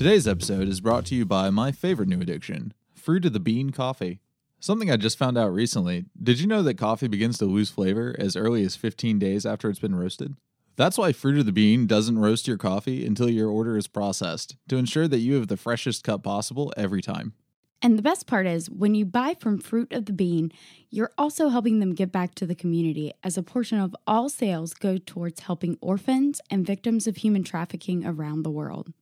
Today's 0.02 0.28
episode 0.28 0.68
is 0.68 0.82
brought 0.82 1.06
to 1.06 1.16
you 1.16 1.26
by 1.28 1.52
my 1.52 1.72
favorite 1.72 2.10
new 2.10 2.20
addiction, 2.22 2.74
Fruit 2.96 3.24
of 3.24 3.34
the 3.34 3.40
Bean 3.40 3.70
coffee. 3.70 4.20
Something 4.60 4.90
I 4.90 4.98
just 4.98 5.16
found 5.16 5.38
out 5.38 5.54
recently. 5.54 6.06
Did 6.20 6.40
you 6.40 6.48
know 6.48 6.64
that 6.64 6.80
coffee 6.80 7.08
begins 7.08 7.38
to 7.38 7.46
lose 7.46 7.70
flavor 7.70 8.16
as 8.18 8.36
early 8.36 8.64
as 8.64 8.76
15 8.76 9.20
days 9.20 9.46
after 9.46 9.70
it's 9.70 9.78
been 9.78 9.94
roasted? 9.94 10.38
That's 10.76 10.98
why 10.98 11.12
Fruit 11.12 11.38
of 11.38 11.46
the 11.46 11.52
Bean 11.52 11.86
doesn't 11.86 12.18
roast 12.18 12.48
your 12.48 12.58
coffee 12.58 13.06
until 13.06 13.30
your 13.30 13.52
order 13.52 13.78
is 13.78 13.86
processed 13.86 14.56
to 14.70 14.78
ensure 14.78 15.08
that 15.08 15.20
you 15.20 15.36
have 15.36 15.50
the 15.50 15.56
freshest 15.56 16.04
cup 16.04 16.24
possible 16.24 16.74
every 16.76 17.04
time. 17.04 17.34
And 17.80 17.96
the 17.96 18.02
best 18.02 18.26
part 18.26 18.48
is, 18.48 18.72
when 18.72 18.96
you 18.96 19.06
buy 19.06 19.36
from 19.40 19.60
Fruit 19.60 19.94
of 19.94 20.08
the 20.08 20.14
Bean, 20.14 20.52
you're 20.90 21.12
also 21.16 21.50
helping 21.50 21.78
them 21.78 21.94
give 21.94 22.12
back 22.12 22.34
to 22.36 22.48
the 22.48 22.56
community 22.56 23.14
as 23.24 23.38
a 23.38 23.44
portion 23.44 23.80
of 23.80 23.96
all 24.08 24.30
sales 24.30 24.74
go 24.74 24.98
towards 24.98 25.42
helping 25.42 25.78
orphans 25.80 26.42
and 26.50 26.66
victims 26.66 27.06
of 27.06 27.18
human 27.18 27.44
trafficking 27.44 28.04
around 28.04 28.42
the 28.42 28.50
world. 28.50 28.94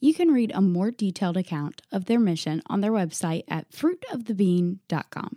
You 0.00 0.14
can 0.14 0.30
read 0.30 0.52
a 0.54 0.60
more 0.60 0.90
detailed 0.90 1.36
account 1.36 1.82
of 1.90 2.04
their 2.04 2.20
mission 2.20 2.62
on 2.66 2.80
their 2.80 2.92
website 2.92 3.44
at 3.48 3.70
fruitofthebean.com. 3.70 5.36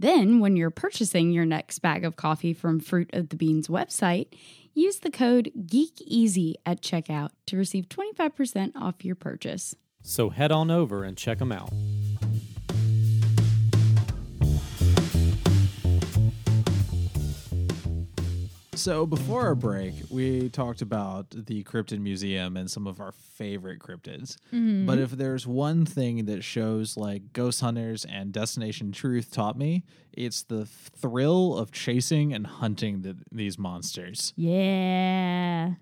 Then, 0.00 0.40
when 0.40 0.56
you're 0.56 0.70
purchasing 0.70 1.32
your 1.32 1.44
next 1.44 1.80
bag 1.80 2.04
of 2.04 2.16
coffee 2.16 2.52
from 2.52 2.80
Fruit 2.80 3.10
of 3.12 3.30
the 3.30 3.36
Bean's 3.36 3.68
website, 3.68 4.28
use 4.74 4.98
the 4.98 5.10
code 5.10 5.50
GEEKEASY 5.56 6.54
at 6.64 6.82
checkout 6.82 7.30
to 7.46 7.56
receive 7.56 7.88
25% 7.88 8.72
off 8.76 9.04
your 9.04 9.16
purchase. 9.16 9.74
So 10.02 10.30
head 10.30 10.52
on 10.52 10.70
over 10.70 11.02
and 11.02 11.16
check 11.16 11.38
them 11.38 11.50
out. 11.50 11.72
So 18.78 19.06
before 19.06 19.42
our 19.42 19.56
break, 19.56 19.94
we 20.08 20.48
talked 20.50 20.82
about 20.82 21.30
the 21.30 21.64
Cryptid 21.64 21.98
Museum 21.98 22.56
and 22.56 22.70
some 22.70 22.86
of 22.86 23.00
our 23.00 23.10
favorite 23.10 23.80
cryptids. 23.80 24.36
Mm-hmm. 24.52 24.86
But 24.86 24.98
if 24.98 25.10
there's 25.10 25.48
one 25.48 25.84
thing 25.84 26.26
that 26.26 26.44
shows 26.44 26.96
like 26.96 27.32
Ghost 27.32 27.60
Hunters 27.60 28.04
and 28.04 28.32
Destination 28.32 28.92
Truth 28.92 29.32
taught 29.32 29.58
me, 29.58 29.82
it's 30.12 30.44
the 30.44 30.64
thrill 30.64 31.58
of 31.58 31.72
chasing 31.72 32.32
and 32.32 32.46
hunting 32.46 33.02
the, 33.02 33.16
these 33.32 33.58
monsters. 33.58 34.32
Yeah. 34.36 35.72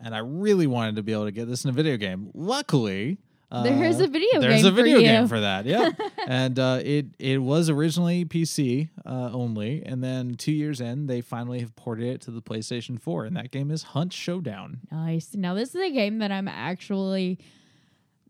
And 0.00 0.12
I 0.12 0.18
really 0.18 0.66
wanted 0.66 0.96
to 0.96 1.04
be 1.04 1.12
able 1.12 1.26
to 1.26 1.32
get 1.32 1.46
this 1.46 1.62
in 1.64 1.70
a 1.70 1.72
video 1.72 1.96
game. 1.96 2.32
Luckily, 2.34 3.18
uh, 3.50 3.62
There's 3.64 3.98
a 3.98 4.06
video 4.06 4.40
there's 4.40 4.62
game 4.62 4.72
a 4.72 4.74
video 4.74 4.96
for 4.98 5.02
game 5.02 5.28
for 5.28 5.40
that. 5.40 5.66
Yeah, 5.66 5.90
and 6.28 6.58
uh, 6.58 6.80
it 6.84 7.06
it 7.18 7.38
was 7.42 7.68
originally 7.68 8.24
PC 8.24 8.88
uh, 9.04 9.30
only, 9.32 9.82
and 9.84 10.02
then 10.04 10.34
two 10.36 10.52
years 10.52 10.80
in, 10.80 11.06
they 11.06 11.20
finally 11.20 11.60
have 11.60 11.74
ported 11.74 12.06
it 12.06 12.20
to 12.22 12.30
the 12.30 12.40
PlayStation 12.42 13.00
4, 13.00 13.24
and 13.24 13.36
that 13.36 13.50
game 13.50 13.70
is 13.70 13.82
Hunt 13.82 14.12
Showdown. 14.12 14.80
Nice. 14.92 15.34
Now 15.34 15.54
this 15.54 15.74
is 15.74 15.82
a 15.82 15.90
game 15.90 16.18
that 16.18 16.30
I'm 16.30 16.46
actually 16.48 17.38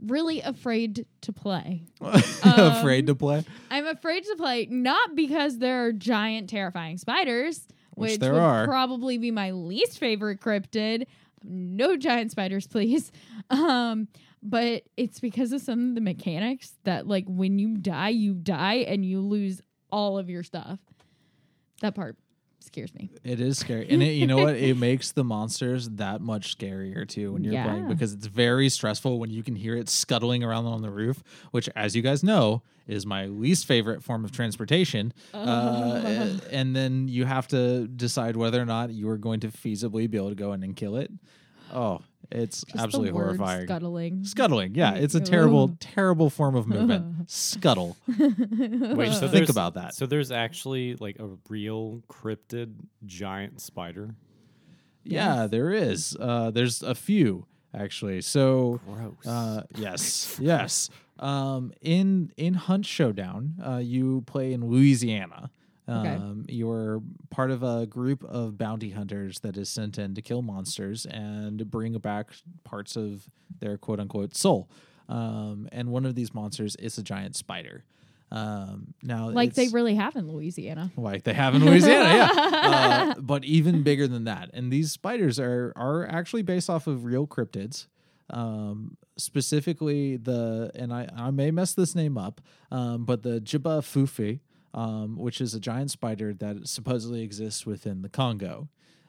really 0.06 0.40
afraid 0.40 1.04
to 1.20 1.32
play. 1.32 1.82
Afraid 2.42 3.06
to 3.08 3.14
play? 3.14 3.44
I'm 3.70 3.86
afraid 3.86 4.24
to 4.24 4.34
play 4.36 4.66
not 4.70 5.14
because 5.14 5.58
there 5.58 5.84
are 5.84 5.92
giant 5.92 6.48
terrifying 6.48 6.96
spiders, 6.96 7.68
Which 7.94 8.12
which, 8.12 8.20
there 8.20 8.32
would 8.32 8.40
are. 8.40 8.64
probably 8.66 9.18
be 9.18 9.30
my 9.30 9.50
least 9.50 9.98
favorite 9.98 10.40
cryptid. 10.40 11.04
No 11.42 11.96
giant 11.96 12.30
spiders, 12.30 12.66
please. 12.66 13.12
Um, 13.50 14.06
but 14.42 14.84
it's 14.96 15.18
because 15.18 15.52
of 15.52 15.60
some 15.60 15.88
of 15.88 15.94
the 15.96 16.00
mechanics 16.00 16.74
that 16.84 17.08
like 17.08 17.24
when 17.26 17.58
you 17.58 17.76
die, 17.76 18.10
you 18.10 18.32
die 18.32 18.84
and 18.86 19.04
you 19.04 19.20
lose 19.20 19.60
all 19.90 20.18
of 20.18 20.30
your 20.30 20.44
stuff. 20.44 20.78
That 21.80 21.96
part 21.96 22.16
scares 22.62 22.94
me. 22.94 23.10
It 23.24 23.40
is 23.40 23.58
scary, 23.58 23.88
and 23.90 24.02
it, 24.02 24.12
you 24.12 24.26
know 24.26 24.38
what? 24.38 24.56
It 24.56 24.76
makes 24.78 25.12
the 25.12 25.24
monsters 25.24 25.88
that 25.90 26.20
much 26.20 26.56
scarier 26.56 27.06
too 27.08 27.32
when 27.32 27.44
you're 27.44 27.62
playing 27.62 27.88
because 27.88 28.12
it's 28.12 28.26
very 28.26 28.68
stressful 28.68 29.18
when 29.18 29.30
you 29.30 29.42
can 29.42 29.56
hear 29.56 29.76
it 29.76 29.88
scuttling 29.88 30.44
around 30.44 30.66
on 30.66 30.82
the 30.82 30.90
roof, 30.90 31.22
which, 31.50 31.68
as 31.74 31.96
you 31.96 32.02
guys 32.02 32.22
know, 32.22 32.62
is 32.86 33.06
my 33.06 33.26
least 33.26 33.66
favorite 33.66 34.02
form 34.02 34.24
of 34.24 34.32
transportation. 34.32 35.12
Uh, 35.32 36.38
and 36.50 36.76
then 36.76 37.08
you 37.08 37.24
have 37.24 37.48
to 37.48 37.86
decide 37.88 38.36
whether 38.36 38.60
or 38.60 38.64
not 38.64 38.90
you 38.90 39.08
are 39.08 39.16
going 39.16 39.40
to 39.40 39.48
feasibly 39.48 40.08
be 40.08 40.16
able 40.16 40.28
to 40.28 40.34
go 40.34 40.52
in 40.52 40.62
and 40.62 40.76
kill 40.76 40.96
it. 40.96 41.10
Oh, 41.72 42.00
it's 42.30 42.64
Just 42.64 42.82
absolutely 42.82 43.10
the 43.10 43.16
word 43.16 43.36
horrifying. 43.36 43.66
Scuttling. 43.66 44.24
Scuttling, 44.24 44.74
yeah, 44.74 44.94
it's 44.94 45.14
a 45.14 45.18
Ugh. 45.18 45.24
terrible, 45.24 45.76
terrible 45.80 46.30
form 46.30 46.54
of 46.56 46.66
movement. 46.66 47.30
Scuttle. 47.30 47.96
Wait, 48.18 49.12
so 49.12 49.28
Think 49.28 49.48
about 49.48 49.74
that. 49.74 49.94
So 49.94 50.06
there's 50.06 50.30
actually 50.30 50.94
like 50.96 51.18
a 51.18 51.28
real 51.48 52.02
cryptid 52.08 52.74
giant 53.06 53.60
spider. 53.60 54.14
Yeah, 55.04 55.46
there 55.46 55.72
is. 55.72 56.16
Uh, 56.18 56.50
there's 56.50 56.82
a 56.82 56.94
few 56.94 57.46
actually. 57.74 58.20
So 58.20 58.80
Gross. 58.86 59.26
Uh, 59.26 59.64
yes, 59.76 60.36
yes. 60.40 60.90
Um, 61.18 61.72
in 61.80 62.32
in 62.36 62.54
Hunt 62.54 62.86
Showdown, 62.86 63.54
uh, 63.64 63.76
you 63.76 64.22
play 64.26 64.52
in 64.52 64.66
Louisiana. 64.66 65.50
Okay. 65.90 66.14
Um, 66.14 66.44
You're 66.48 67.02
part 67.30 67.50
of 67.50 67.62
a 67.62 67.86
group 67.86 68.22
of 68.24 68.56
bounty 68.56 68.90
hunters 68.90 69.40
that 69.40 69.56
is 69.56 69.68
sent 69.68 69.98
in 69.98 70.14
to 70.14 70.22
kill 70.22 70.42
monsters 70.42 71.04
and 71.06 71.68
bring 71.70 71.98
back 71.98 72.30
parts 72.64 72.96
of 72.96 73.28
their 73.58 73.76
quote 73.76 73.98
unquote 74.00 74.36
soul. 74.36 74.70
Um, 75.08 75.68
and 75.72 75.90
one 75.90 76.06
of 76.06 76.14
these 76.14 76.32
monsters 76.32 76.76
is 76.76 76.96
a 76.98 77.02
giant 77.02 77.34
spider. 77.34 77.84
Um, 78.32 78.94
now, 79.02 79.28
Like 79.30 79.54
they 79.54 79.66
really 79.68 79.96
have 79.96 80.14
in 80.14 80.30
Louisiana. 80.30 80.92
like 80.96 81.24
they 81.24 81.32
have 81.34 81.56
in 81.56 81.64
Louisiana, 81.64 82.14
yeah. 82.14 82.28
Uh, 83.16 83.20
but 83.20 83.44
even 83.44 83.82
bigger 83.82 84.06
than 84.06 84.24
that. 84.24 84.50
And 84.54 84.70
these 84.72 84.92
spiders 84.92 85.40
are 85.40 85.72
are 85.74 86.06
actually 86.06 86.42
based 86.42 86.70
off 86.70 86.86
of 86.86 87.04
real 87.04 87.26
cryptids. 87.26 87.86
Um, 88.32 88.96
specifically 89.16 90.16
the 90.16 90.70
and 90.76 90.92
I, 90.92 91.08
I 91.16 91.30
may 91.32 91.50
mess 91.50 91.74
this 91.74 91.96
name 91.96 92.16
up, 92.16 92.40
um, 92.70 93.04
but 93.04 93.22
the 93.24 93.40
J'ba 93.40 93.80
Fofi, 93.82 94.38
um, 94.74 95.16
which 95.16 95.40
is 95.40 95.54
a 95.54 95.60
giant 95.60 95.90
spider 95.90 96.32
that 96.34 96.68
supposedly 96.68 97.22
exists 97.22 97.66
within 97.66 98.02
the 98.02 98.08
Congo. 98.08 98.68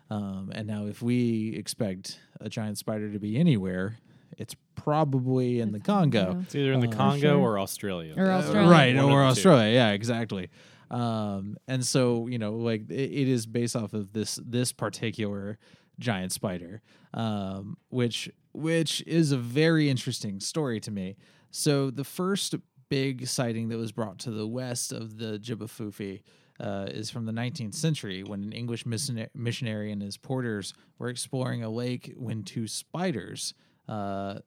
Um, 0.10 0.52
and 0.54 0.68
now, 0.68 0.88
if 0.88 1.02
we 1.02 1.56
expect 1.56 2.20
a 2.40 2.50
giant 2.50 2.78
spider 2.78 3.12
to 3.12 3.20
be 3.20 3.38
anywhere, 3.38 3.98
it's 4.38 4.56
probably 4.76 5.60
in 5.60 5.72
the 5.72 5.80
Congo. 5.80 6.40
it's 6.44 6.56
either 6.56 6.74
in 6.74 6.80
the 6.82 6.88
uh, 6.90 6.92
Congo 6.92 7.20
sure. 7.20 7.38
or 7.40 7.60
Australia. 7.60 8.14
Or 8.18 8.30
Uh, 8.30 8.40
Australia. 8.40 8.70
right? 8.70 8.96
One 8.96 9.06
Or 9.06 9.20
the 9.20 9.26
two. 9.26 9.30
Australia, 9.32 9.74
yeah, 9.74 9.92
exactly. 9.92 10.50
Um, 10.90 11.56
and 11.68 11.86
so 11.86 12.28
you 12.28 12.38
know, 12.38 12.54
like 12.56 12.90
it, 12.90 12.94
it 13.12 13.28
is 13.30 13.46
based 13.46 13.76
off 13.78 13.94
of 13.94 14.12
this 14.12 14.38
this 14.46 14.74
particular 14.74 15.58
giant 16.00 16.34
spider, 16.34 16.82
um, 17.14 17.78
which 17.90 18.30
which 18.54 19.02
is 19.08 19.32
a 19.32 19.38
very 19.38 19.90
interesting 19.90 20.42
story 20.42 20.82
to 20.82 20.92
me. 20.92 21.16
So 21.52 21.90
the 21.92 22.04
first 22.04 22.56
big 22.92 23.26
sighting 23.26 23.70
that 23.70 23.78
was 23.78 23.94
brought 23.94 24.20
to 24.20 24.32
the 24.32 24.46
west 24.46 24.92
of 24.92 25.18
the 25.18 25.40
J'ba 25.40 25.70
Fofi 25.70 26.22
uh, 26.60 26.88
is 26.92 27.10
from 27.10 27.26
the 27.26 27.32
19th 27.32 27.74
century 27.74 28.22
when 28.22 28.44
an 28.44 28.52
English 28.52 28.86
missionary 28.86 29.94
and 29.94 30.02
his 30.02 30.18
porters 30.18 30.74
were 31.00 31.08
exploring 31.08 31.64
a 31.64 31.70
lake 31.70 32.14
when 32.18 32.44
two 32.44 32.68
spiders 32.68 33.54
uh, 33.88 34.40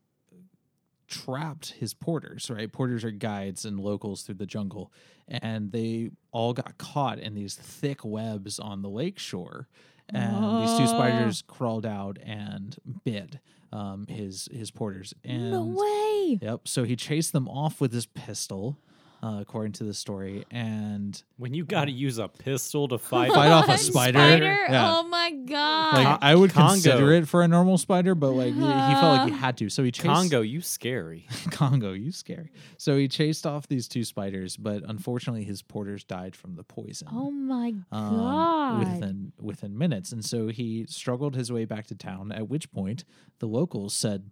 trapped 1.08 1.70
his 1.72 1.94
porters, 1.94 2.50
right? 2.50 2.70
Porters 2.70 3.02
are 3.02 3.10
guides 3.10 3.64
and 3.64 3.80
locals 3.80 4.24
through 4.24 4.34
the 4.34 4.44
jungle, 4.44 4.92
and 5.26 5.72
they 5.72 6.10
all 6.30 6.52
got 6.52 6.76
caught 6.76 7.18
in 7.18 7.34
these 7.34 7.54
thick 7.54 8.04
webs 8.04 8.58
on 8.58 8.82
the 8.82 8.90
lake 8.90 9.18
shore. 9.18 9.68
And 10.10 10.62
these 10.62 10.78
two 10.78 10.86
spiders 10.86 11.42
crawled 11.46 11.86
out 11.86 12.18
and 12.22 12.76
bit 13.04 13.38
um, 13.72 14.06
his 14.06 14.48
his 14.52 14.70
porters. 14.70 15.14
And 15.24 15.50
no 15.50 15.64
way. 15.64 16.38
Yep. 16.40 16.68
So 16.68 16.84
he 16.84 16.96
chased 16.96 17.32
them 17.32 17.48
off 17.48 17.80
with 17.80 17.92
his 17.92 18.06
pistol. 18.06 18.78
Uh, 19.24 19.40
according 19.40 19.72
to 19.72 19.84
the 19.84 19.94
story. 19.94 20.44
And 20.50 21.20
When 21.38 21.54
you 21.54 21.64
got 21.64 21.86
to 21.86 21.90
use 21.90 22.18
a 22.18 22.28
pistol 22.28 22.88
to 22.88 22.98
fight, 22.98 23.32
Fight 23.32 23.50
off 23.50 23.64
a 23.64 23.68
One 23.68 23.78
spider? 23.78 24.20
Yeah. 24.74 24.98
Oh 24.98 25.02
my 25.04 25.30
god. 25.30 25.94
like 25.94 26.18
I 26.20 26.34
would 26.34 26.50
Congo. 26.50 26.72
consider 26.72 27.12
it 27.12 27.26
for 27.28 27.42
a 27.42 27.48
normal 27.48 27.78
spider, 27.78 28.14
but 28.14 28.30
like 28.30 28.52
he, 28.52 28.60
he 28.60 28.60
felt 28.60 29.18
like 29.18 29.28
he 29.30 29.34
had 29.34 29.56
to. 29.58 29.68
So 29.70 29.82
he 29.82 29.90
chased 29.90 30.06
Congo, 30.06 30.42
you 30.42 30.60
scary. 30.60 31.26
Congo, 31.50 31.92
you 31.92 32.12
scary. 32.12 32.50
So 32.76 32.96
he 32.96 33.08
chased 33.08 33.46
off 33.46 33.66
these 33.68 33.88
two 33.88 34.04
spiders, 34.04 34.56
but 34.56 34.82
unfortunately 34.86 35.44
his 35.44 35.62
porters 35.62 36.04
died 36.04 36.36
from 36.36 36.56
the 36.56 36.64
poison. 36.64 37.08
oh 37.10 37.30
my 37.30 37.74
um, 37.92 38.16
god. 38.16 38.78
within 38.80 39.32
within 39.40 39.78
minutes, 39.78 40.12
and 40.12 40.24
so 40.24 40.48
he 40.48 40.86
struggled 40.88 41.34
his 41.34 41.50
way 41.50 41.64
back 41.64 41.86
to 41.86 41.94
town. 41.94 42.32
At 42.32 42.48
which 42.48 42.70
point, 42.72 43.04
the 43.38 43.46
locals 43.46 43.94
said, 43.94 44.30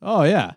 "Oh 0.00 0.24
yeah, 0.24 0.52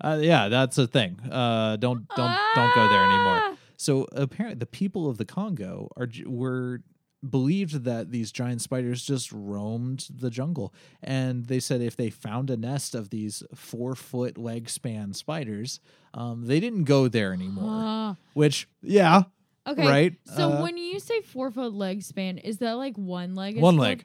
uh, 0.00 0.18
yeah, 0.20 0.48
that's 0.48 0.78
a 0.78 0.86
thing. 0.86 1.20
Uh, 1.30 1.76
don't 1.76 2.08
don't 2.16 2.36
don't 2.54 2.74
go 2.74 2.88
there 2.88 3.04
anymore." 3.04 3.40
Ah! 3.42 3.56
So 3.76 4.06
apparently, 4.12 4.58
the 4.58 4.66
people 4.66 5.08
of 5.08 5.18
the 5.18 5.24
Congo 5.24 5.90
are 5.96 6.08
were 6.26 6.80
believed 7.28 7.84
that 7.84 8.10
these 8.10 8.30
giant 8.30 8.60
spiders 8.60 9.04
just 9.04 9.32
roamed 9.32 10.06
the 10.10 10.30
jungle, 10.30 10.72
and 11.02 11.46
they 11.46 11.60
said 11.60 11.80
if 11.80 11.96
they 11.96 12.10
found 12.10 12.50
a 12.50 12.56
nest 12.56 12.94
of 12.94 13.10
these 13.10 13.42
four 13.54 13.94
foot 13.94 14.38
leg 14.38 14.68
span 14.68 15.12
spiders, 15.12 15.80
um, 16.14 16.46
they 16.46 16.60
didn't 16.60 16.84
go 16.84 17.08
there 17.08 17.32
anymore. 17.32 17.64
Ah. 17.68 18.16
Which, 18.34 18.68
yeah, 18.82 19.24
okay. 19.66 19.86
right? 19.86 20.14
So 20.36 20.50
Uh, 20.50 20.62
when 20.62 20.76
you 20.76 21.00
say 21.00 21.20
four 21.22 21.50
foot 21.50 21.72
leg 21.72 22.02
span, 22.02 22.38
is 22.38 22.58
that 22.58 22.74
like 22.74 22.96
one 22.96 23.34
leg? 23.34 23.58
One 23.60 23.76
leg. 23.76 24.04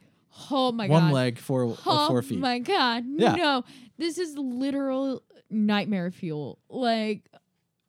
Oh 0.50 0.72
my 0.72 0.88
one 0.88 1.02
god. 1.02 1.04
One 1.06 1.12
leg, 1.14 1.38
four 1.38 1.66
uh, 1.66 1.76
Oh 1.86 2.08
four 2.08 2.22
feet. 2.22 2.38
Oh 2.38 2.42
my 2.42 2.60
god. 2.60 3.06
Yeah. 3.08 3.36
No. 3.36 3.64
This 3.98 4.18
is 4.18 4.38
literal 4.38 5.24
nightmare 5.50 6.12
fuel. 6.12 6.60
Like, 6.70 7.30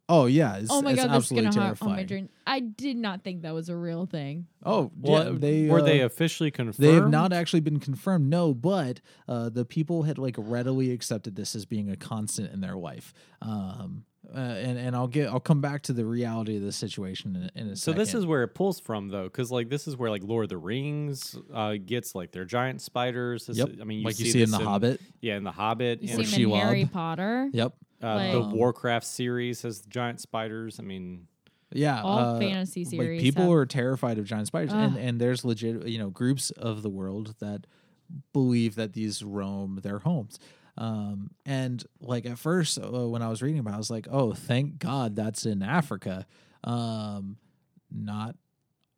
Oh 0.09 0.27
yeah, 0.27 0.57
it's, 0.57 0.69
oh 0.71 0.83
my 0.83 0.93
it's 0.93 1.03
god, 1.03 1.13
this 1.17 1.27
is 1.27 1.33
gonna 1.33 1.45
harm 1.45 1.55
terrifying. 1.55 1.91
on 1.93 1.97
my 1.97 2.03
dream. 2.03 2.29
I 2.47 2.61
did 2.61 2.97
not 2.97 3.23
think 3.23 3.43
that 3.43 3.55
was 3.55 3.69
a 3.69 3.77
real 3.77 4.05
thing. 4.05 4.47
Oh, 4.63 4.91
Well, 5.01 5.33
yeah, 5.33 5.39
they 5.39 5.69
were 5.69 5.79
uh, 5.81 5.85
they 5.85 6.01
officially 6.01 6.51
confirmed? 6.51 6.77
They 6.87 6.93
have 6.95 7.09
not 7.09 7.33
actually 7.33 7.61
been 7.61 7.79
confirmed, 7.81 8.29
no, 8.29 8.53
but 8.53 9.01
uh, 9.29 9.49
the 9.49 9.65
people 9.65 10.03
had 10.03 10.19
like 10.19 10.35
readily 10.37 10.91
accepted 10.91 11.37
this 11.37 11.55
as 11.55 11.65
being 11.65 11.89
a 11.89 11.97
constant 11.97 12.53
in 12.53 12.61
their 12.61 12.77
life. 12.77 13.15
Um, 13.41 14.05
uh, 14.35 14.39
and 14.39 14.79
and 14.79 14.97
I'll 14.97 15.09
get 15.09 15.29
I'll 15.29 15.41
come 15.41 15.61
back 15.61 15.83
to 15.85 15.93
the 15.93 16.05
reality 16.05 16.57
of 16.57 16.63
the 16.63 16.73
situation 16.73 17.51
in, 17.55 17.61
in 17.63 17.69
a 17.73 17.77
So 17.77 17.93
second. 17.93 17.99
this 18.01 18.15
is 18.15 18.25
where 18.27 18.43
it 18.43 18.49
pulls 18.55 18.81
from, 18.81 19.09
though, 19.09 19.25
because 19.25 19.51
like 19.51 19.69
this 19.69 19.87
is 19.87 19.97
where 19.97 20.11
like 20.11 20.23
Lord 20.25 20.45
of 20.45 20.49
the 20.51 20.59
Rings 20.59 21.37
uh, 21.53 21.75
gets 21.85 22.15
like 22.15 22.33
their 22.33 22.45
giant 22.45 22.81
spiders. 22.81 23.47
This 23.47 23.59
yep, 23.59 23.69
is- 23.69 23.81
I 23.81 23.85
mean, 23.85 23.99
you 24.01 24.05
like 24.05 24.15
see 24.17 24.25
you 24.27 24.33
see 24.33 24.43
in 24.43 24.51
this 24.51 24.59
the 24.59 24.65
Hobbit. 24.65 25.01
Yeah, 25.21 25.37
in 25.37 25.45
the 25.45 25.53
Hobbit. 25.53 26.03
You 26.03 26.17
and, 26.17 26.27
see 26.27 26.43
in 26.45 26.51
Harry 26.51 26.85
Potter. 26.85 27.51
Yep, 27.53 27.75
uh, 28.03 28.33
the 28.33 28.41
Warcraft 28.41 29.07
series 29.07 29.63
has 29.63 29.81
giant 29.83 30.21
spiders. 30.21 30.79
I 30.81 30.83
mean, 30.83 31.27
yeah. 31.73 32.03
All 32.03 32.19
uh, 32.19 32.39
fantasy 32.41 32.85
like 32.85 32.91
series. 32.91 33.23
people 33.23 33.45
have- 33.45 33.53
are 33.53 33.67
terrified 33.67 34.19
of 34.19 34.25
giant 34.25 34.47
spiders, 34.47 34.73
and 34.73 34.97
and 34.97 35.21
there's 35.21 35.45
legit 35.45 35.87
you 35.87 35.99
know 35.99 36.11
groups 36.11 36.51
of 36.53 36.83
the 36.83 36.91
world 36.91 37.35
that 37.41 37.67
believe 38.33 38.75
that 38.75 38.93
these 38.93 39.23
roam 39.23 39.81
their 39.83 40.01
homes. 40.01 40.39
Um, 40.79 41.31
and 41.45 41.85
like 42.01 42.25
at 42.27 42.39
first 42.39 42.79
uh, 42.79 43.09
when 43.09 43.21
I 43.23 43.29
was 43.29 43.43
reading 43.43 43.59
about, 43.61 43.73
it, 43.73 43.75
I 43.75 43.79
was 43.79 43.91
like, 43.91 44.09
oh, 44.11 44.33
thank 44.33 44.79
God 44.79 45.17
that's 45.17 45.45
in 45.47 45.63
Africa. 45.63 46.27
Um, 46.65 47.37
not 47.91 48.37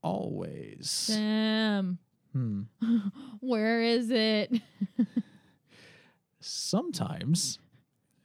always. 0.02 0.90
Sam, 0.90 1.98
Hmm. 2.32 2.62
where 3.40 3.80
is 3.80 4.10
it? 4.10 4.52
Sometimes 6.40 7.58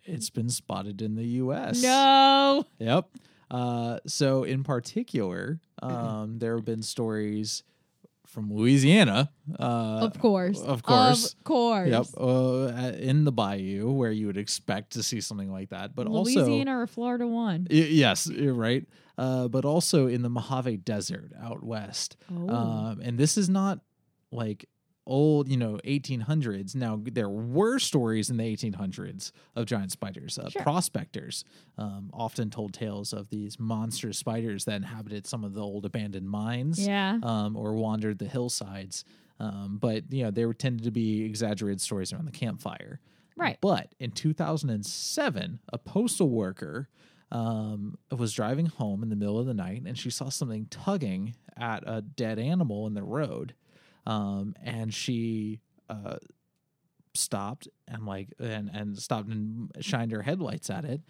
it's 0.03 0.29
been 0.29 0.49
spotted 0.49 1.01
in 1.01 1.15
the 1.15 1.25
U.S. 1.25 1.81
No. 1.81 2.65
Yep. 2.79 3.07
Uh, 3.51 3.99
so 4.05 4.43
in 4.43 4.63
particular, 4.63 5.59
um, 5.81 6.37
there 6.39 6.55
have 6.55 6.65
been 6.65 6.81
stories 6.83 7.63
from 8.29 8.53
Louisiana. 8.53 9.31
Uh, 9.59 9.99
Of 10.07 10.19
course. 10.19 10.61
of 10.61 10.83
course. 10.83 11.33
Of 11.33 11.43
course. 11.43 11.89
Yep. 11.89 12.05
Uh, 12.17 12.91
in 12.97 13.25
the 13.25 13.31
bayou, 13.31 13.91
where 13.91 14.11
you 14.11 14.27
would 14.27 14.37
expect 14.37 14.91
to 14.93 15.03
see 15.03 15.19
something 15.21 15.51
like 15.51 15.69
that, 15.69 15.95
but 15.95 16.07
also 16.07 16.45
Louisiana 16.45 16.79
or 16.79 16.87
Florida 16.87 17.27
one. 17.27 17.67
Y- 17.69 17.77
yes, 17.89 18.27
you're 18.27 18.53
right. 18.53 18.85
Uh, 19.17 19.47
but 19.49 19.65
also 19.65 20.07
in 20.07 20.21
the 20.21 20.29
Mojave 20.29 20.77
Desert 20.77 21.31
out 21.41 21.61
west. 21.63 22.15
Oh. 22.31 22.49
Um, 22.49 23.01
and 23.03 23.17
this 23.17 23.37
is 23.37 23.49
not 23.49 23.79
like 24.31 24.69
old, 25.09 25.49
you 25.49 25.57
know, 25.57 25.79
1800s. 25.83 26.75
Now, 26.75 27.01
there 27.03 27.29
were 27.29 27.79
stories 27.79 28.29
in 28.29 28.37
the 28.37 28.43
1800s 28.43 29.31
of 29.55 29.65
giant 29.65 29.91
spiders. 29.91 30.37
Uh, 30.37 30.49
Sure. 30.49 30.63
Prospectors 30.63 31.43
um, 31.77 32.09
often 32.13 32.49
told 32.49 32.73
tales 32.73 33.13
of 33.13 33.29
these 33.29 33.59
monstrous 33.59 34.17
spiders 34.17 34.65
that 34.65 34.75
inhabited 34.75 35.27
some 35.27 35.43
of 35.43 35.53
the 35.53 35.61
old 35.61 35.85
abandoned 35.85 36.27
mines 36.27 36.79
yeah. 36.85 37.19
um, 37.23 37.55
or 37.55 37.73
wandered 37.73 38.19
the 38.19 38.25
hillsides. 38.25 39.05
Um, 39.39 39.77
but, 39.79 40.11
you 40.11 40.23
know, 40.23 40.31
there 40.31 40.51
tended 40.53 40.85
to 40.85 40.91
be 40.91 41.23
exaggerated 41.23 41.81
stories 41.81 42.13
around 42.13 42.25
the 42.25 42.31
campfire. 42.31 42.99
Right. 43.35 43.57
But 43.61 43.93
in 43.99 44.11
2007, 44.11 45.59
a 45.71 45.77
postal 45.77 46.29
worker 46.29 46.89
um, 47.31 47.97
was 48.15 48.33
driving 48.33 48.65
home 48.65 49.03
in 49.03 49.09
the 49.09 49.15
middle 49.15 49.39
of 49.39 49.45
the 49.45 49.53
night 49.53 49.83
and 49.85 49.97
she 49.97 50.09
saw 50.09 50.29
something 50.29 50.65
tugging 50.69 51.35
at 51.57 51.83
a 51.85 52.01
dead 52.01 52.39
animal 52.39 52.87
in 52.87 52.93
the 52.93 53.03
road. 53.03 53.53
Um, 54.05 54.55
and 54.63 54.93
she 54.93 55.59
uh, 55.89 56.17
stopped 57.13 57.67
and 57.87 58.05
like 58.05 58.29
and 58.39 58.69
and 58.73 58.97
stopped 58.97 59.27
and 59.29 59.71
shined 59.81 60.11
her 60.11 60.21
headlights 60.21 60.69
at 60.69 60.85
it 60.85 61.01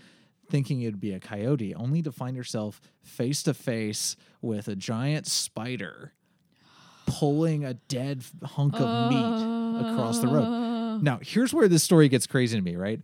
thinking 0.50 0.82
it'd 0.82 1.00
be 1.00 1.14
a 1.14 1.20
coyote 1.20 1.76
only 1.76 2.02
to 2.02 2.12
find 2.12 2.36
herself 2.36 2.82
face 3.04 3.44
to 3.44 3.54
face 3.54 4.16
with 4.42 4.68
a 4.68 4.76
giant 4.76 5.28
spider 5.28 6.14
pulling 7.06 7.64
a 7.66 7.74
dead 7.74 8.24
hunk 8.44 8.74
of 8.80 9.12
meat 9.12 9.86
across 9.92 10.20
the 10.20 10.28
road 10.28 10.44
Uh, 10.44 10.98
now, 11.02 11.20
here's 11.22 11.54
where 11.54 11.68
this 11.70 11.84
story 11.84 12.10
gets 12.10 12.28
crazy 12.28 12.58
to 12.58 12.62
me, 12.64 12.76
right? 12.76 13.02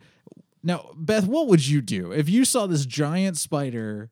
Now, 0.63 0.89
Beth, 0.97 1.27
what 1.27 1.47
would 1.47 1.65
you 1.65 1.81
do 1.81 2.11
if 2.11 2.27
you 2.27 2.43
saw 2.43 2.65
this 2.67 2.85
giant 2.85 3.37
spider 3.37 4.09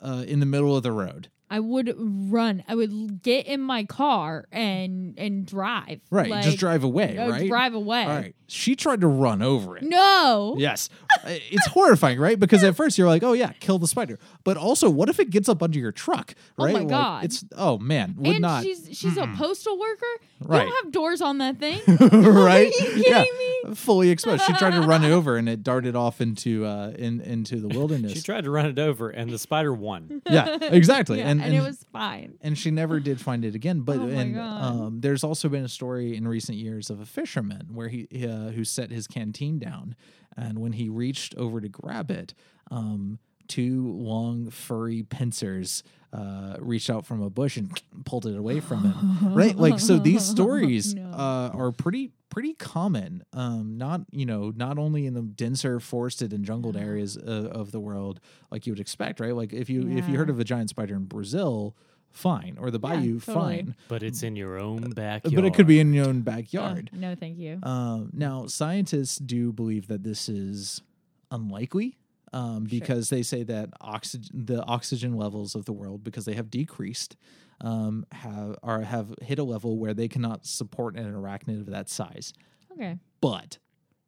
uh, 0.00 0.24
in 0.26 0.40
the 0.40 0.46
middle 0.46 0.76
of 0.76 0.82
the 0.82 0.90
road? 0.90 1.28
I 1.50 1.58
would 1.60 1.92
run. 1.98 2.62
I 2.68 2.74
would 2.76 3.22
get 3.22 3.46
in 3.46 3.60
my 3.60 3.84
car 3.84 4.46
and 4.52 5.18
and 5.18 5.44
drive. 5.44 6.00
Right, 6.10 6.30
Like, 6.30 6.44
just 6.44 6.58
drive 6.58 6.84
away, 6.84 7.18
uh, 7.18 7.28
right? 7.30 7.48
Drive 7.48 7.74
away. 7.74 8.02
All 8.04 8.08
right. 8.08 8.34
She 8.46 8.74
tried 8.74 9.00
to 9.02 9.06
run 9.06 9.42
over 9.42 9.76
it. 9.76 9.84
No. 9.84 10.56
Yes. 10.58 10.88
It's 11.24 11.66
horrifying, 11.68 12.18
right? 12.18 12.38
Because 12.38 12.64
at 12.64 12.74
first 12.74 12.98
you're 12.98 13.06
like, 13.06 13.22
oh, 13.22 13.32
yeah, 13.32 13.52
kill 13.60 13.78
the 13.78 13.86
spider. 13.86 14.18
But 14.42 14.56
also, 14.56 14.90
what 14.90 15.08
if 15.08 15.20
it 15.20 15.30
gets 15.30 15.48
up 15.48 15.62
under 15.62 15.78
your 15.78 15.92
truck, 15.92 16.34
Oh 16.58 16.64
right? 16.64 16.72
my 16.74 16.80
Like, 16.80 16.88
God. 16.88 17.24
it's, 17.26 17.44
oh, 17.56 17.78
man, 17.78 18.14
would 18.18 18.26
and 18.26 18.40
not. 18.40 18.64
she's 18.64 18.88
she's 18.92 19.16
a 19.16 19.28
postal 19.36 19.78
worker. 19.78 20.04
You 20.40 20.46
Right. 20.48 20.64
don't 20.64 20.84
have 20.84 20.92
doors 20.92 21.20
on 21.22 21.38
that 21.38 21.58
thing. 21.60 21.80
right? 21.86 22.72
Are 22.80 22.84
you 22.96 23.02
kidding 23.04 23.38
me? 23.68 23.74
Fully 23.74 24.10
exposed. 24.10 24.42
She 24.44 24.52
tried 24.54 24.72
to 24.74 24.80
run 24.82 25.04
it 25.04 25.12
over 25.12 25.36
and 25.36 25.48
it 25.48 25.62
darted 25.62 25.94
off 25.94 26.20
into 26.20 26.64
uh 26.64 26.92
in 26.98 27.20
into 27.20 27.56
the 27.60 27.68
wilderness. 27.78 28.12
she 28.14 28.20
tried 28.22 28.44
to 28.44 28.50
run 28.50 28.66
it 28.66 28.78
over, 28.78 29.10
and 29.10 29.30
the 29.30 29.38
spider 29.38 29.72
won. 29.72 30.22
yeah, 30.28 30.56
exactly. 30.60 31.18
Yeah, 31.20 31.28
and, 31.28 31.39
and, 31.44 31.54
it 31.54 31.62
was 31.62 31.84
fine. 31.92 32.38
and 32.40 32.56
she 32.56 32.70
never 32.70 33.00
did 33.00 33.20
find 33.20 33.44
it 33.44 33.54
again. 33.54 33.80
But 33.80 33.96
Oh 34.00 34.08
and 34.08 34.38
um, 34.38 35.00
there's 35.00 35.24
also 35.24 35.48
been 35.48 35.64
a 35.64 35.68
story 35.68 36.16
in 36.16 36.26
recent 36.26 36.58
years 36.58 36.90
of 36.90 37.00
a 37.00 37.06
fisherman 37.06 37.68
where 37.72 37.88
he 37.88 38.08
uh, 38.26 38.50
who 38.50 38.64
set 38.64 38.90
his 38.90 39.06
canteen 39.06 39.58
down, 39.58 39.96
and 40.36 40.58
when 40.58 40.72
he 40.72 40.88
reached 40.88 41.34
over 41.36 41.60
to 41.60 41.68
grab 41.68 42.10
it, 42.10 42.34
um, 42.70 43.18
two 43.50 43.92
long 43.92 44.48
furry 44.50 45.02
pincers 45.02 45.82
uh, 46.12 46.56
reached 46.58 46.88
out 46.90 47.04
from 47.06 47.20
a 47.22 47.30
bush 47.30 47.56
and 47.56 47.70
pulled 48.04 48.26
it 48.26 48.36
away 48.36 48.60
from 48.60 48.82
him. 48.84 49.34
right, 49.34 49.56
like 49.56 49.78
so 49.80 49.98
these 49.98 50.24
stories 50.24 50.94
No. 50.94 51.10
uh, 51.10 51.50
are 51.54 51.72
pretty 51.72 52.12
pretty 52.30 52.54
common. 52.54 53.22
Um, 53.32 53.76
not 53.76 54.02
you 54.12 54.24
know 54.26 54.52
not 54.56 54.78
only 54.78 55.06
in 55.06 55.14
the 55.14 55.22
denser 55.22 55.80
forested 55.80 56.32
and 56.32 56.44
jungled 56.44 56.76
areas 56.76 57.16
uh, 57.16 57.48
of 57.52 57.70
the 57.72 57.80
world 57.80 58.20
like 58.50 58.66
you 58.66 58.72
would 58.72 58.80
expect, 58.80 59.20
right? 59.20 59.34
Like 59.34 59.52
if 59.52 59.68
you 59.68 59.88
if 59.88 60.08
you 60.08 60.16
heard 60.16 60.30
of 60.30 60.40
a 60.40 60.44
giant 60.44 60.70
spider 60.70 60.94
in 60.96 61.04
Brazil, 61.04 61.76
fine, 62.10 62.56
or 62.60 62.70
the 62.72 62.80
Yeah, 62.82 62.96
bayou, 62.96 63.20
totally. 63.20 63.34
fine, 63.62 63.74
But 63.88 64.02
it's 64.02 64.22
in 64.24 64.34
your 64.36 64.58
own 64.58 64.90
backyard. 64.90 65.34
but 65.36 65.44
it 65.44 65.54
could 65.54 65.66
be 65.68 65.78
in 65.78 65.92
your 65.92 66.06
own 66.08 66.18
Uh, 66.18 66.22
backyard. 66.22 66.90
no, 66.92 67.14
thank 67.14 67.38
you. 67.38 67.58
Um, 67.62 68.10
now, 68.12 68.46
scientists 68.48 69.16
do 69.18 69.52
believe 69.52 69.86
that 69.86 70.02
this 70.02 70.28
is 70.28 70.82
unlikely 71.30 71.96
um, 72.32 72.66
Sure. 72.66 72.80
because 72.80 73.10
they 73.10 73.22
say 73.22 73.42
that 73.44 73.70
oxygen, 73.80 74.44
the 74.46 74.62
oxygen 74.64 75.14
levels 75.16 75.54
of 75.54 75.64
the 75.64 75.72
world, 75.72 76.04
because 76.04 76.24
they 76.24 76.34
have 76.34 76.50
decreased, 76.50 77.16
um, 77.60 78.06
have 78.12 78.56
are 78.62 78.82
have 78.82 79.14
hit 79.22 79.38
a 79.38 79.44
level 79.44 79.78
where 79.78 79.94
they 79.94 80.08
cannot 80.08 80.46
support 80.46 80.96
an 80.96 81.12
arachnid 81.12 81.60
of 81.60 81.66
that 81.66 81.88
size. 81.88 82.32
Okay. 82.72 82.98
But 83.20 83.58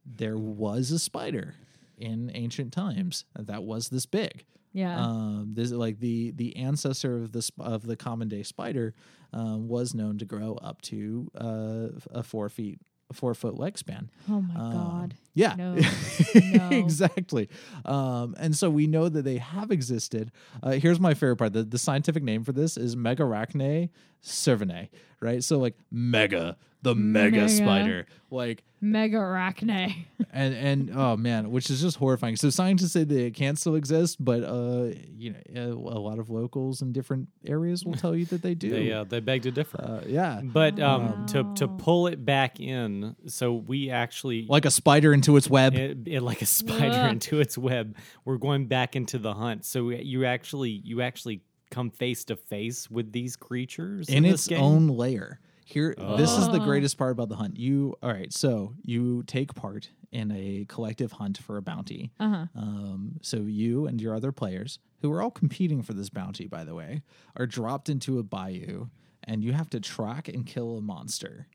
there 0.04 0.36
was 0.36 0.90
a 0.90 0.98
spider 0.98 1.54
in 1.98 2.30
ancient 2.34 2.72
times 2.72 3.24
that 3.38 3.62
was 3.62 3.88
this 3.88 4.06
big. 4.06 4.44
Yeah. 4.72 4.98
Um, 4.98 5.50
this 5.54 5.70
like 5.70 6.00
the 6.00 6.30
the 6.30 6.56
ancestor 6.56 7.16
of 7.16 7.32
the 7.32 7.42
sp- 7.44 7.60
of 7.60 7.82
the 7.86 7.94
common 7.96 8.28
day 8.28 8.42
spider 8.42 8.94
um, 9.34 9.68
was 9.68 9.94
known 9.94 10.16
to 10.18 10.24
grow 10.24 10.54
up 10.54 10.80
to 10.82 11.28
uh, 11.38 11.88
a 12.10 12.22
four 12.22 12.48
feet 12.48 12.80
four 13.12 13.34
foot 13.34 13.58
leg 13.58 13.78
span. 13.78 14.10
Oh 14.28 14.40
my 14.40 14.54
Um, 14.54 14.72
god. 14.72 15.14
Yeah, 15.34 15.54
No. 15.56 15.76
No. 16.34 16.68
exactly. 16.70 17.48
Um, 17.84 18.34
and 18.38 18.54
so 18.56 18.68
we 18.68 18.86
know 18.86 19.08
that 19.08 19.22
they 19.22 19.38
have 19.38 19.70
existed. 19.70 20.30
Uh, 20.62 20.72
here's 20.72 21.00
my 21.00 21.14
favorite 21.14 21.36
part: 21.36 21.52
the, 21.54 21.62
the 21.62 21.78
scientific 21.78 22.22
name 22.22 22.44
for 22.44 22.52
this 22.52 22.76
is 22.76 22.96
Megarachne 22.96 23.88
servinei, 24.22 24.88
right? 25.22 25.42
So 25.42 25.58
like 25.58 25.74
mega, 25.90 26.56
the 26.82 26.94
mega, 26.94 27.42
Mega. 27.42 27.48
spider, 27.48 28.06
like 28.30 28.64
Megarachne. 28.82 30.06
and 30.32 30.54
and 30.54 30.90
oh 30.94 31.16
man, 31.16 31.50
which 31.50 31.70
is 31.70 31.80
just 31.80 31.96
horrifying. 31.98 32.34
So 32.36 32.50
scientists 32.50 32.92
say 32.92 33.04
that 33.04 33.16
it 33.18 33.34
can 33.34 33.54
still 33.56 33.76
exist, 33.76 34.22
but 34.24 34.42
uh, 34.42 34.92
you 35.16 35.34
know, 35.34 35.38
a, 35.54 35.96
a 35.96 36.00
lot 36.00 36.18
of 36.18 36.30
locals 36.30 36.82
in 36.82 36.92
different 36.92 37.28
areas 37.46 37.84
will 37.84 37.94
tell 37.94 38.16
you 38.16 38.24
that 38.26 38.42
they 38.42 38.54
do. 38.54 38.70
They 38.72 38.90
uh, 38.92 39.04
they 39.04 39.20
beg 39.20 39.42
to 39.42 39.50
differ. 39.50 39.80
Uh, 39.80 40.00
yeah, 40.06 40.40
but 40.42 40.80
um, 40.80 41.26
to 41.26 41.52
to 41.56 41.68
pull 41.68 42.06
it 42.08 42.24
back 42.24 42.58
in, 42.58 43.14
so 43.26 43.52
we 43.52 43.90
actually 43.90 44.46
like 44.48 44.64
a 44.64 44.70
spider 44.70 45.12
into 45.12 45.36
its 45.36 45.48
web. 45.48 45.74
it, 45.74 45.98
it- 46.06 46.22
like 46.22 46.40
a 46.42 46.46
spider 46.46 46.98
Ugh. 47.00 47.10
into 47.12 47.40
its 47.40 47.56
web. 47.58 47.96
We're 48.24 48.38
going 48.38 48.66
back 48.66 48.96
into 48.96 49.18
the 49.18 49.34
hunt. 49.34 49.64
So 49.64 49.90
you 49.90 50.24
actually 50.24 50.70
you 50.70 51.02
actually 51.02 51.42
come 51.72 51.90
face 51.90 52.24
to 52.26 52.36
face 52.36 52.88
with 52.88 53.10
these 53.10 53.34
creatures 53.34 54.08
in, 54.08 54.24
in 54.24 54.32
its 54.32 54.46
game? 54.46 54.60
own 54.62 54.86
layer. 54.86 55.40
Here, 55.64 55.94
this 56.16 56.30
is 56.36 56.48
the 56.50 56.60
Oh. 56.60 56.64
greatest 56.64 56.98
part 56.98 57.12
about 57.12 57.28
the 57.30 57.36
hunt. 57.36 57.56
You, 57.58 57.96
all 58.02 58.12
right, 58.12 58.32
so 58.32 58.74
you 58.84 59.22
take 59.24 59.54
part 59.54 59.90
in 60.10 60.30
a 60.30 60.66
collective 60.68 61.12
hunt 61.12 61.38
for 61.38 61.56
a 61.56 61.62
bounty. 61.62 62.12
Uh 62.20 62.28
huh. 62.28 62.46
Um, 62.54 63.18
so 63.22 63.38
you 63.38 63.86
and 63.86 64.00
your 64.00 64.14
other 64.14 64.32
players, 64.32 64.78
who 65.00 65.10
are 65.10 65.22
all 65.22 65.30
competing 65.30 65.82
for 65.82 65.94
this 65.94 66.10
bounty, 66.10 66.46
by 66.46 66.62
the 66.64 66.74
way, 66.74 67.02
are 67.36 67.46
dropped 67.46 67.88
into 67.88 68.18
a 68.18 68.22
bayou, 68.22 68.88
and 69.24 69.42
you 69.42 69.52
have 69.52 69.70
to 69.70 69.80
track 69.80 70.28
and 70.28 70.44
kill 70.46 70.76
a 70.76 70.82
monster. 70.82 71.46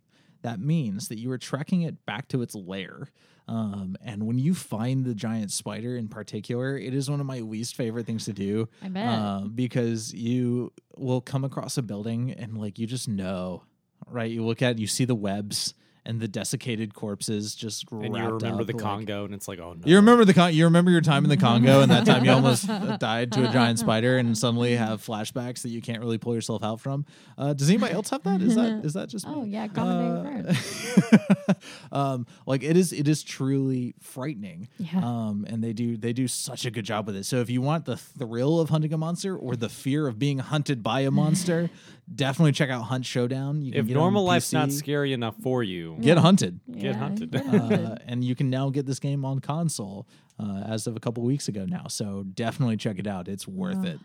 That 0.42 0.60
means 0.60 1.08
that 1.10 1.20
you 1.20 1.32
are 1.32 1.38
tracking 1.38 1.82
it 1.82 2.06
back 2.06 2.28
to 2.30 2.42
its 2.42 2.56
lair. 2.56 3.10
Um, 3.48 3.96
and 4.04 4.26
when 4.28 4.38
you 4.38 4.54
find 4.54 5.06
the 5.06 5.16
giant 5.16 5.52
spider 5.52 5.96
in 5.96 6.10
particular, 6.10 6.78
it 6.78 6.94
is 6.94 7.10
one 7.10 7.22
of 7.22 7.26
my 7.26 7.40
least 7.40 7.76
favorite 7.76 8.06
things 8.06 8.26
to 8.26 8.34
do 8.34 8.68
I 8.84 8.90
bet. 8.90 9.08
um, 9.08 9.52
because 9.56 10.14
you 10.14 10.74
will 10.98 11.22
come 11.22 11.46
across 11.46 11.78
a 11.78 11.82
building 11.82 12.32
and 12.32 12.58
like 12.58 12.78
you 12.78 12.88
just 12.88 13.08
know, 13.08 13.64
right? 14.06 14.30
You 14.30 14.44
look 14.46 14.62
at 14.62 14.72
it, 14.72 14.80
you 14.80 14.88
see 14.88 15.06
the 15.06 15.16
webs 15.16 15.74
and 16.08 16.22
the 16.22 16.28
desiccated 16.28 16.94
corpses 16.94 17.54
just 17.54 17.92
and 17.92 18.16
you 18.16 18.24
remember 18.24 18.62
up, 18.62 18.68
the 18.68 18.74
like- 18.74 18.82
Congo, 18.82 19.26
and 19.26 19.34
it's 19.34 19.48
like, 19.48 19.60
oh 19.60 19.74
no, 19.74 19.82
You 19.86 19.98
remember 19.98 20.24
the 20.26 20.34
con- 20.34 20.54
you 20.54 20.64
remember 20.64 20.90
your 20.90 21.02
time 21.02 21.24
in 21.26 21.30
the 21.30 21.38
Congo 21.38 21.82
and 21.82 21.92
that 21.92 22.06
time 22.06 22.24
you 22.24 22.32
almost 22.38 22.70
uh, 22.70 22.98
died 22.98 23.34
to 23.34 23.48
a 23.48 23.52
giant 23.52 23.78
spider 23.80 24.18
and 24.18 24.36
suddenly 24.38 24.76
have 24.76 25.06
flashbacks 25.06 25.62
that 25.64 25.70
you 25.70 25.82
can't 25.82 26.00
really 26.00 26.18
pull 26.18 26.34
yourself 26.34 26.64
out 26.64 26.80
from. 26.80 27.06
Uh, 27.38 27.54
does 27.54 27.70
anybody 27.70 27.94
else 27.94 28.10
have 28.10 28.24
that? 28.24 28.42
Is 28.42 28.56
that 28.56 28.86
is 28.86 28.94
that 28.94 29.10
just 29.10 29.28
me? 29.28 29.34
oh 29.36 29.44
yeah, 29.44 29.68
common 29.68 30.46
day 30.46 30.56
um, 31.92 32.26
like 32.46 32.64
it 32.64 32.78
is 32.78 32.94
it 32.94 33.08
is 33.08 33.24
truly 33.24 33.94
frightening. 34.02 34.70
Yeah. 34.78 35.00
Um, 35.04 35.46
and 35.50 35.64
they 35.64 35.74
do 35.74 35.98
they 35.98 36.14
do 36.14 36.28
such 36.28 36.66
a 36.66 36.72
good 36.72 36.86
job 36.86 37.06
with 37.08 37.16
it. 37.16 37.26
So 37.26 37.38
if 37.42 37.50
you 37.50 37.62
want 37.62 37.86
the 37.86 37.98
thrill 37.98 38.60
of 38.60 38.70
hunting 38.70 38.94
a 38.94 38.98
monster 38.98 39.36
or 39.36 39.56
the 39.56 39.70
fear 39.70 40.08
of 40.08 40.18
being 40.18 40.40
hunted 40.40 40.82
by 40.84 41.02
a 41.02 41.12
monster, 41.12 41.70
definitely 42.14 42.52
check 42.54 42.70
out 42.70 42.84
Hunt 42.84 43.06
Showdown. 43.06 43.62
You 43.62 43.72
can 43.74 43.82
if 43.82 43.88
get 43.88 43.94
normal 43.94 44.24
life's 44.24 44.54
not 44.54 44.72
scary 44.72 45.14
enough 45.14 45.36
for 45.42 45.64
you, 45.64 45.98
get 46.02 46.18
hunted. 46.18 46.60
Get 46.72 46.84
Yeah, 46.84 46.94
hunted. 46.94 47.32
get 47.32 47.46
hunted. 47.46 47.86
Uh, 47.86 47.96
and 48.06 48.24
you 48.24 48.36
can 48.36 48.50
now 48.50 48.70
get 48.70 48.86
this 48.86 49.00
game 49.00 49.26
on 49.26 49.40
console 49.40 50.08
uh, 50.40 50.64
as 50.68 50.88
of 50.88 50.96
a 50.96 51.00
couple 51.00 51.24
weeks 51.24 51.48
ago 51.48 51.66
now. 51.66 51.86
So 51.88 52.24
definitely 52.34 52.78
check 52.78 53.00
it 53.00 53.08
out. 53.08 53.28
It's 53.28 53.48
worth 53.48 53.86
it. 53.86 54.00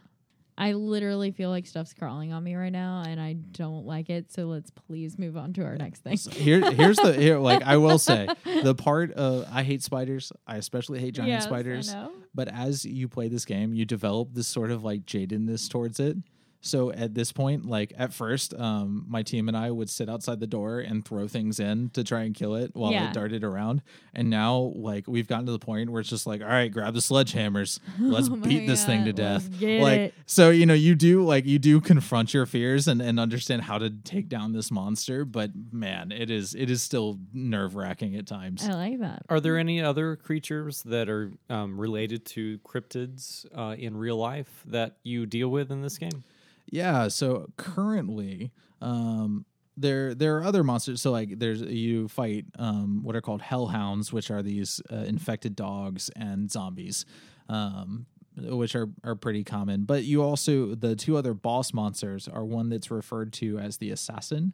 I 0.58 0.74
literally 0.74 1.30
feel 1.30 1.48
like 1.48 1.66
stuff's 1.66 1.94
crawling 1.94 2.34
on 2.34 2.44
me 2.44 2.54
right 2.54 2.70
now, 2.70 3.02
and 3.06 3.18
I 3.18 3.32
don't 3.32 3.86
like 3.86 4.10
it. 4.10 4.30
So 4.32 4.44
let's 4.44 4.70
please 4.70 5.18
move 5.18 5.34
on 5.34 5.54
to 5.54 5.64
our 5.64 5.76
next 5.76 6.00
thing. 6.04 6.18
So 6.18 6.30
here, 6.30 6.70
here's 6.72 6.98
the 6.98 7.14
here. 7.14 7.38
Like 7.38 7.62
I 7.62 7.78
will 7.78 7.98
say, 7.98 8.28
the 8.44 8.74
part 8.74 9.12
of 9.12 9.46
I 9.50 9.62
hate 9.62 9.82
spiders. 9.82 10.30
I 10.46 10.56
especially 10.58 11.00
hate 11.00 11.14
giant 11.14 11.30
Yes, 11.30 11.44
I 11.44 11.48
spiders. 11.48 11.92
know. 11.94 12.12
But 12.34 12.48
as 12.48 12.84
you 12.84 13.08
play 13.08 13.28
this 13.28 13.46
game, 13.46 13.72
you 13.72 13.86
develop 13.86 14.34
this 14.34 14.46
sort 14.46 14.70
of 14.70 14.84
like 14.84 15.06
jadedness 15.06 15.70
towards 15.70 15.98
it. 15.98 16.18
So 16.64 16.92
at 16.92 17.12
this 17.14 17.32
point, 17.32 17.66
like 17.66 17.92
at 17.98 18.14
first, 18.14 18.54
um, 18.54 19.04
my 19.08 19.22
team 19.24 19.48
and 19.48 19.56
I 19.56 19.70
would 19.70 19.90
sit 19.90 20.08
outside 20.08 20.38
the 20.38 20.46
door 20.46 20.78
and 20.78 21.04
throw 21.04 21.26
things 21.26 21.58
in 21.58 21.90
to 21.90 22.04
try 22.04 22.22
and 22.22 22.34
kill 22.36 22.54
it 22.54 22.70
while 22.74 22.92
Yeah. 22.92 23.08
it 23.10 23.14
darted 23.14 23.42
around. 23.42 23.82
And 24.14 24.30
now, 24.30 24.72
like 24.76 25.08
we've 25.08 25.26
gotten 25.26 25.46
to 25.46 25.52
the 25.52 25.58
point 25.58 25.90
where 25.90 26.00
it's 26.00 26.08
just 26.08 26.24
like, 26.24 26.40
all 26.40 26.46
right, 26.46 26.70
grab 26.72 26.94
the 26.94 27.00
sledgehammers, 27.00 27.80
let's 27.98 28.28
Oh 28.28 28.36
my 28.36 28.46
beat 28.46 28.66
this 28.68 28.84
thing 28.84 29.04
to 29.06 29.12
death. 29.12 29.48
like 29.60 29.98
it. 30.00 30.14
so, 30.26 30.50
you 30.50 30.64
know, 30.64 30.74
you 30.74 30.94
do 30.94 31.24
like 31.24 31.46
you 31.46 31.58
do 31.58 31.80
confront 31.80 32.32
your 32.32 32.46
fears 32.46 32.86
and 32.86 33.02
and 33.02 33.18
understand 33.18 33.62
how 33.62 33.78
to 33.78 33.90
take 33.90 34.28
down 34.28 34.52
this 34.52 34.70
monster. 34.70 35.24
But 35.24 35.50
man, 35.72 36.12
it 36.12 36.30
is 36.30 36.54
it 36.54 36.70
is 36.70 36.80
still 36.80 37.18
nerve 37.32 37.74
wracking 37.74 38.14
at 38.14 38.28
times. 38.28 38.64
I 38.64 38.72
like 38.74 39.00
that. 39.00 39.24
Are 39.28 39.40
there 39.40 39.58
any 39.58 39.80
other 39.82 40.14
creatures 40.14 40.82
that 40.84 41.08
are 41.08 41.32
um, 41.50 41.76
related 41.80 42.24
to 42.26 42.58
cryptids 42.60 43.46
uh, 43.56 43.74
in 43.76 43.96
real 43.96 44.16
life 44.16 44.62
that 44.66 44.98
you 45.02 45.26
deal 45.26 45.48
with 45.48 45.72
in 45.72 45.82
this 45.82 45.98
game? 45.98 46.22
Yeah, 46.66 47.08
so 47.08 47.50
currently, 47.56 48.52
um, 48.80 49.44
there 49.76 50.14
there 50.14 50.36
are 50.38 50.44
other 50.44 50.62
monsters. 50.64 51.00
So 51.00 51.10
like, 51.10 51.38
there's 51.38 51.62
you 51.62 52.08
fight 52.08 52.46
um, 52.58 53.02
what 53.02 53.16
are 53.16 53.20
called 53.20 53.42
hellhounds, 53.42 54.12
which 54.12 54.30
are 54.30 54.42
these 54.42 54.80
uh, 54.90 54.96
infected 54.96 55.56
dogs 55.56 56.10
and 56.16 56.50
zombies, 56.50 57.04
um, 57.48 58.06
which 58.36 58.74
are 58.74 58.88
are 59.04 59.14
pretty 59.14 59.44
common. 59.44 59.84
But 59.84 60.04
you 60.04 60.22
also 60.22 60.74
the 60.74 60.96
two 60.96 61.16
other 61.16 61.34
boss 61.34 61.72
monsters 61.72 62.28
are 62.28 62.44
one 62.44 62.68
that's 62.68 62.90
referred 62.90 63.32
to 63.34 63.58
as 63.58 63.78
the 63.78 63.90
assassin. 63.90 64.52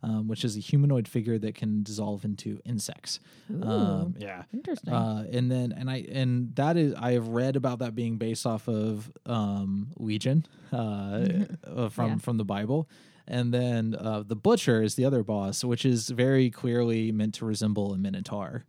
Um, 0.00 0.28
which 0.28 0.44
is 0.44 0.56
a 0.56 0.60
humanoid 0.60 1.08
figure 1.08 1.38
that 1.40 1.56
can 1.56 1.82
dissolve 1.82 2.24
into 2.24 2.60
insects. 2.64 3.18
Um, 3.50 4.14
yeah, 4.16 4.44
Interesting. 4.54 4.94
uh, 4.94 5.26
and 5.32 5.50
then 5.50 5.72
and 5.72 5.90
I 5.90 6.06
and 6.12 6.54
that 6.54 6.76
is 6.76 6.94
I 6.94 7.12
have 7.14 7.26
read 7.26 7.56
about 7.56 7.80
that 7.80 7.96
being 7.96 8.16
based 8.16 8.46
off 8.46 8.68
of 8.68 9.10
um, 9.26 9.88
Legion 9.96 10.46
uh, 10.72 11.28
uh, 11.64 11.88
from 11.88 12.10
Yeah. 12.10 12.16
from 12.18 12.36
the 12.36 12.44
Bible, 12.44 12.88
and 13.26 13.52
then 13.52 13.96
uh, 13.98 14.22
the 14.24 14.36
butcher 14.36 14.82
is 14.84 14.94
the 14.94 15.04
other 15.04 15.24
boss, 15.24 15.64
which 15.64 15.84
is 15.84 16.08
very 16.10 16.48
clearly 16.48 17.10
meant 17.10 17.34
to 17.34 17.44
resemble 17.44 17.92
a 17.92 17.98
minotaur. 17.98 18.64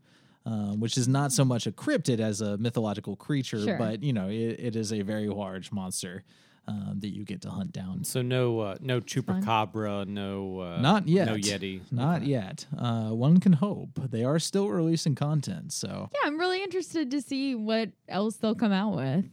Um, 0.45 0.79
which 0.79 0.97
is 0.97 1.07
not 1.07 1.31
so 1.31 1.45
much 1.45 1.67
a 1.67 1.71
cryptid 1.71 2.19
as 2.19 2.41
a 2.41 2.57
mythological 2.57 3.15
creature, 3.15 3.61
Sure. 3.65 3.77
but 3.77 4.01
you 4.01 4.13
know 4.13 4.29
it, 4.29 4.55
it 4.59 4.75
is 4.75 4.91
a 4.91 5.01
very 5.03 5.27
large 5.27 5.71
monster 5.71 6.23
um, 6.67 6.95
that 6.99 7.09
you 7.09 7.23
get 7.23 7.41
to 7.41 7.49
hunt 7.49 7.71
down. 7.71 8.03
So 8.03 8.21
no, 8.21 8.59
uh, 8.59 8.75
no 8.81 8.99
chupacabra, 9.01 10.07
no, 10.07 10.59
uh, 10.59 10.81
Not 10.81 11.07
yet. 11.07 11.25
no 11.25 11.35
yeti, 11.35 11.81
Not 11.91 12.17
Okay. 12.21 12.25
yet. 12.27 12.65
Uh, 12.77 13.09
one 13.09 13.39
can 13.39 13.53
hope. 13.53 13.99
They 14.11 14.23
are 14.23 14.39
still 14.39 14.69
releasing 14.69 15.15
content, 15.15 15.73
so 15.73 16.09
yeah, 16.13 16.19
I'm 16.27 16.39
really 16.39 16.61
interested 16.63 17.09
to 17.11 17.21
see 17.21 17.55
what 17.55 17.89
else 18.07 18.35
they'll 18.37 18.55
come 18.55 18.71
out 18.71 18.95
with. 18.95 19.25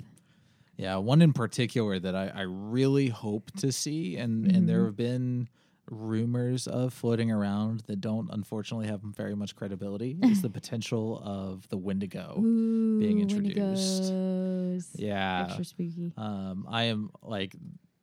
Yeah, 0.79 0.97
one 0.97 1.23
in 1.23 1.33
particular 1.33 1.99
that 1.99 2.15
I, 2.15 2.29
I 2.35 2.41
really 2.43 3.09
hope 3.09 3.51
to 3.59 3.73
see, 3.73 4.17
and, 4.17 4.47
and 4.51 4.69
there 4.69 4.85
have 4.85 4.97
been 4.97 5.49
rumors 5.91 6.67
of 6.67 6.93
floating 6.93 7.31
around 7.31 7.81
that 7.87 8.01
don't 8.01 8.29
unfortunately 8.33 8.87
have 8.89 9.01
very 9.03 9.35
much 9.37 9.55
credibility 9.57 10.19
is 10.23 10.43
the 10.43 10.51
potential 10.51 11.21
of 11.25 11.69
the 11.69 11.77
Wendigo 11.77 12.35
Ooh, 12.39 12.99
being 12.99 13.21
introduced. 13.21 14.13
Wendigos. 14.13 14.87
Yeah. 14.97 15.45
Extra 15.47 15.65
spooky. 15.65 16.13
Um, 16.17 16.67
I 16.69 16.85
am 16.85 17.11
like 17.23 17.55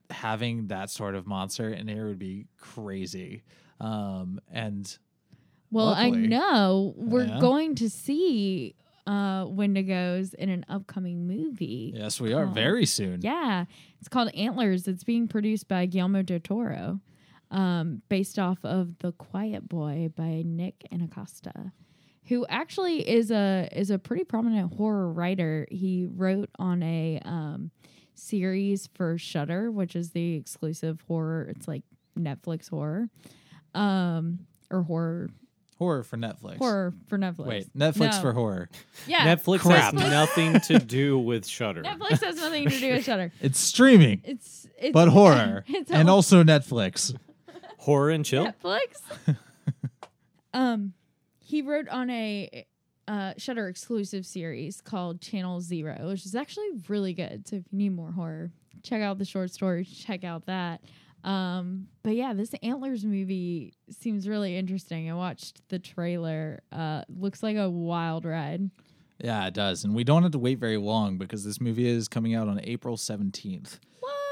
having 0.09 0.67
that 0.67 0.89
sort 0.89 1.15
of 1.15 1.25
monster 1.27 1.69
in 1.69 1.87
here 1.87 2.07
would 2.07 2.19
be 2.19 2.47
crazy. 2.57 3.43
Um, 3.79 4.39
and 4.51 4.97
Well, 5.71 5.89
I 5.89 6.09
know 6.11 6.93
we're 6.95 7.25
Yeah. 7.25 7.39
going 7.39 7.75
to 7.75 7.89
see 7.89 8.75
uh 9.05 9.43
Wendigos 9.47 10.33
in 10.35 10.47
an 10.49 10.63
upcoming 10.69 11.27
movie. 11.27 11.91
yes, 11.93 12.21
we 12.21 12.31
are 12.31 12.45
very 12.45 12.85
soon. 12.85 13.21
Yeah. 13.21 13.65
It's 13.99 14.07
called 14.07 14.29
Antlers. 14.33 14.87
It's 14.87 15.03
being 15.03 15.27
produced 15.27 15.67
by 15.67 15.85
Guillermo 15.87 16.21
del 16.21 16.39
Toro, 16.39 17.01
um, 17.53 18.01
based 18.09 18.37
off 18.39 18.57
of 18.65 18.97
The 18.99 19.11
Quiet 19.13 19.69
Boy 19.69 20.09
by 20.15 20.43
Nick 20.45 20.83
Antosca, 20.91 21.71
who 22.25 22.45
actually 22.49 23.07
is 23.07 23.31
a 23.31 23.69
is 23.71 23.89
a 23.91 23.97
pretty 23.99 24.23
prominent 24.25 24.73
horror 24.73 25.09
writer. 25.11 25.67
He 25.71 26.07
wrote 26.09 26.49
on 26.59 26.83
a 26.83 27.21
um, 27.23 27.71
series 28.15 28.89
for 28.95 29.17
Shudder, 29.17 29.71
which 29.71 29.95
is 29.95 30.11
the 30.11 30.35
exclusive 30.35 31.01
horror. 31.07 31.43
It's 31.55 31.67
like 31.67 31.83
Netflix 32.19 32.69
horror, 32.69 33.07
um, 33.75 34.39
or 34.69 34.83
horror 34.83 35.29
Horror 35.79 36.03
for 36.03 36.17
Netflix. 36.17 36.57
horror 36.59 36.93
for 37.07 37.17
Netflix. 37.17 37.45
Wait, 37.47 37.77
Netflix 37.77 38.13
No. 38.15 38.21
for 38.21 38.31
horror. 38.33 38.69
Yeah, 39.07 39.35
Netflix 39.35 39.61
Crap. 39.61 39.93
has 39.95 40.11
nothing 40.11 40.59
to 40.61 40.79
do 40.79 41.17
with 41.19 41.45
Shudder. 41.47 41.81
Netflix 41.83 42.23
has 42.23 42.35
nothing 42.37 42.69
to 42.69 42.79
do 42.79 42.93
with 42.93 43.03
Shudder. 43.03 43.31
It's 43.41 43.59
streaming, 43.59 44.21
It's 44.23 44.67
it's 44.77 44.93
but 44.93 45.09
horror, 45.09 45.65
It's 45.67 45.91
and 45.91 46.09
also 46.09 46.43
Netflix. 46.43 47.13
Horror 47.83 48.11
and 48.11 48.23
chill. 48.23 48.45
Netflix. 48.45 49.35
um, 50.53 50.93
he 51.41 51.61
wrote 51.61 51.89
on 51.89 52.09
a 52.09 52.65
uh, 53.09 53.33
Shudder 53.35 53.67
exclusive 53.67 54.25
series 54.25 54.79
called 54.79 55.19
Channel 55.19 55.59
Zero, 55.59 56.07
which 56.07 56.25
is 56.25 56.33
actually 56.33 56.69
really 56.87 57.13
good. 57.13 57.45
So 57.45 57.57
if 57.57 57.63
you 57.71 57.77
need 57.77 57.89
more 57.89 58.13
horror, 58.13 58.51
check 58.83 59.01
out 59.01 59.17
the 59.17 59.25
short 59.25 59.51
story. 59.51 59.83
Check 59.83 60.23
out 60.23 60.45
that. 60.45 60.79
Um, 61.25 61.87
but 62.03 62.15
yeah, 62.15 62.31
this 62.31 62.53
Antlers 62.63 63.03
movie 63.03 63.73
seems 63.89 64.29
really 64.29 64.55
interesting. 64.55 65.11
I 65.11 65.15
watched 65.15 65.67
the 65.67 65.77
trailer. 65.77 66.61
Uh, 66.71 67.03
looks 67.09 67.43
like 67.43 67.57
a 67.57 67.69
wild 67.69 68.23
ride. 68.23 68.69
Yeah, 69.19 69.45
it 69.45 69.53
does. 69.53 69.83
And 69.83 69.93
we 69.93 70.05
don't 70.05 70.23
have 70.23 70.31
to 70.31 70.39
wait 70.39 70.57
very 70.57 70.77
long 70.77 71.17
because 71.17 71.43
this 71.43 71.59
movie 71.59 71.89
is 71.89 72.07
coming 72.07 72.33
out 72.33 72.47
on 72.47 72.61
April 72.63 72.95
17th. 72.95 73.79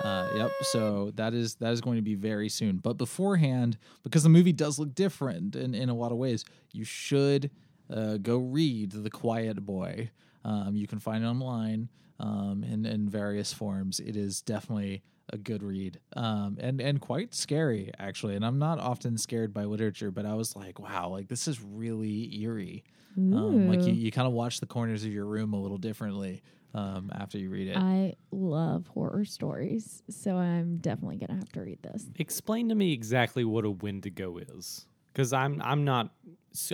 Uh, 0.03 0.29
yep. 0.35 0.51
So 0.61 1.11
that 1.15 1.33
is 1.33 1.55
that 1.55 1.71
is 1.73 1.81
going 1.81 1.97
to 1.97 2.01
be 2.01 2.15
very 2.15 2.49
soon. 2.49 2.77
But 2.77 2.97
beforehand, 2.97 3.77
because 4.03 4.23
the 4.23 4.29
movie 4.29 4.53
does 4.53 4.79
look 4.79 4.95
different 4.95 5.55
in, 5.55 5.75
in 5.75 5.89
a 5.89 5.93
lot 5.93 6.11
of 6.11 6.17
ways, 6.17 6.45
you 6.71 6.83
should 6.83 7.51
uh, 7.93 8.17
go 8.17 8.37
read 8.37 8.91
The 8.91 9.09
Quiet 9.09 9.65
Boy. 9.65 10.11
Um, 10.43 10.75
you 10.75 10.87
can 10.87 10.99
find 10.99 11.23
it 11.23 11.27
online 11.27 11.89
um, 12.19 12.63
in 12.63 12.85
in 12.85 13.09
various 13.09 13.53
forms. 13.53 13.99
It 13.99 14.15
is 14.15 14.41
definitely 14.41 15.03
a 15.33 15.37
good 15.37 15.63
read 15.63 15.99
um, 16.15 16.57
and 16.59 16.81
and 16.81 16.99
quite 16.99 17.33
scary 17.33 17.91
actually. 17.99 18.35
And 18.35 18.45
I'm 18.45 18.59
not 18.59 18.79
often 18.79 19.17
scared 19.17 19.53
by 19.53 19.65
literature, 19.65 20.11
but 20.11 20.25
I 20.25 20.33
was 20.33 20.55
like, 20.55 20.79
wow, 20.79 21.09
like 21.09 21.27
this 21.27 21.47
is 21.47 21.61
really 21.61 22.35
eerie. 22.41 22.83
Um, 23.17 23.67
like 23.67 23.81
you, 23.81 23.91
you 23.91 24.09
kind 24.09 24.25
of 24.25 24.33
watch 24.33 24.61
the 24.61 24.65
corners 24.65 25.03
of 25.03 25.11
your 25.11 25.25
room 25.25 25.51
a 25.53 25.61
little 25.61 25.77
differently 25.77 26.41
um, 26.73 27.11
after 27.13 27.37
you 27.37 27.49
read 27.49 27.67
it. 27.67 27.77
I 27.77 28.15
love 28.31 28.87
horror 28.87 29.25
stories, 29.25 30.03
so 30.09 30.35
I'm 30.35 30.77
definitely 30.77 31.17
gonna 31.17 31.39
have 31.39 31.51
to 31.53 31.61
read 31.61 31.81
this. 31.83 32.09
Explain 32.17 32.69
to 32.69 32.75
me 32.75 32.93
exactly 32.93 33.43
what 33.43 33.65
a 33.65 33.71
Wendigo 33.71 34.37
is, 34.37 34.85
because 35.13 35.33
I'm 35.33 35.61
I'm 35.63 35.83
not. 35.83 36.11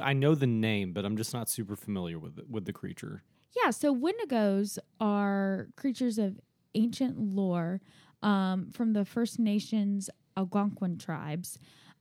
I 0.01 0.13
know 0.13 0.35
the 0.35 0.47
name, 0.47 0.93
but 0.93 1.05
I'm 1.05 1.17
just 1.17 1.33
not 1.33 1.49
super 1.49 1.75
familiar 1.75 2.17
with 2.19 2.39
it, 2.39 2.49
with 2.49 2.65
the 2.65 2.73
creature. 2.73 3.23
Yeah, 3.63 3.71
so 3.71 3.95
Wendigos 3.95 4.77
are 4.99 5.67
creatures 5.75 6.17
of 6.17 6.39
ancient 6.75 7.19
lore 7.19 7.81
um, 8.21 8.69
from 8.71 8.93
the 8.93 9.05
First 9.05 9.39
Nations 9.39 10.09
Algonquin 10.35 10.97
tribes. 10.97 11.57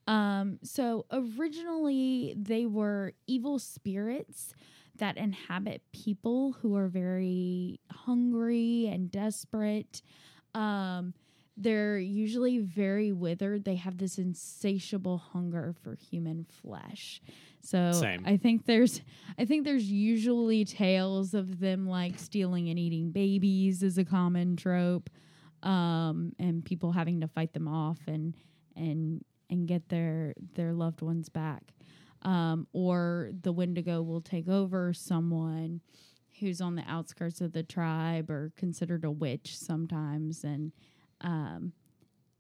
Um, 0.07 0.59
so 0.63 1.07
originally, 1.11 2.35
they 2.37 2.67
were 2.67 3.13
evil 3.27 3.59
spirits 3.59 4.55
that 4.99 5.17
inhabit 5.17 5.83
people 5.93 6.53
who 6.61 6.77
are 6.77 6.89
very 6.89 7.81
hungry 7.91 8.89
and 8.91 9.11
desperate. 9.11 10.03
Um, 10.55 11.15
they're 11.57 11.99
usually 11.99 12.59
very 12.59 13.13
withered. 13.13 13.65
They 13.65 13.77
have 13.77 13.97
this 13.97 14.19
insatiable 14.19 15.19
hunger 15.19 15.75
for 15.83 15.95
human 15.95 16.45
flesh. 16.45 17.23
So 17.63 17.93
Same. 17.93 18.23
I 18.27 18.37
think 18.37 18.67
there's 18.67 19.01
I 19.39 19.45
think 19.47 19.65
there's 19.65 19.91
usually 19.91 20.65
tales 20.65 21.35
of 21.35 21.59
them 21.59 21.87
like 21.87 22.19
stealing 22.19 22.69
and 22.69 22.79
eating 22.79 23.11
babies 23.11 23.83
is 23.83 23.97
a 23.99 24.05
common 24.05 24.57
trope. 24.57 25.09
Um, 25.63 26.33
and 26.39 26.65
people 26.65 26.93
having 26.93 27.23
to 27.23 27.29
fight 27.29 27.55
them 27.55 27.67
off 27.67 27.99
and 28.07 28.35
and 28.77 29.25
and 29.49 29.67
get 29.67 29.89
their 29.89 30.35
their 30.55 30.73
loved 30.75 31.01
ones 31.01 31.29
back. 31.29 31.63
Um, 32.27 32.67
or 32.73 33.31
the 33.43 33.53
Wendigo 33.53 34.03
will 34.03 34.21
take 34.21 34.49
over 34.49 34.93
someone 34.93 35.81
who's 36.41 36.61
on 36.61 36.75
the 36.75 36.83
outskirts 36.87 37.41
of 37.41 37.53
the 37.53 37.63
tribe 37.63 38.31
or 38.31 38.53
considered 38.57 39.05
a 39.05 39.11
witch 39.11 39.57
sometimes 39.57 40.45
and 40.45 40.73
um 41.23 41.73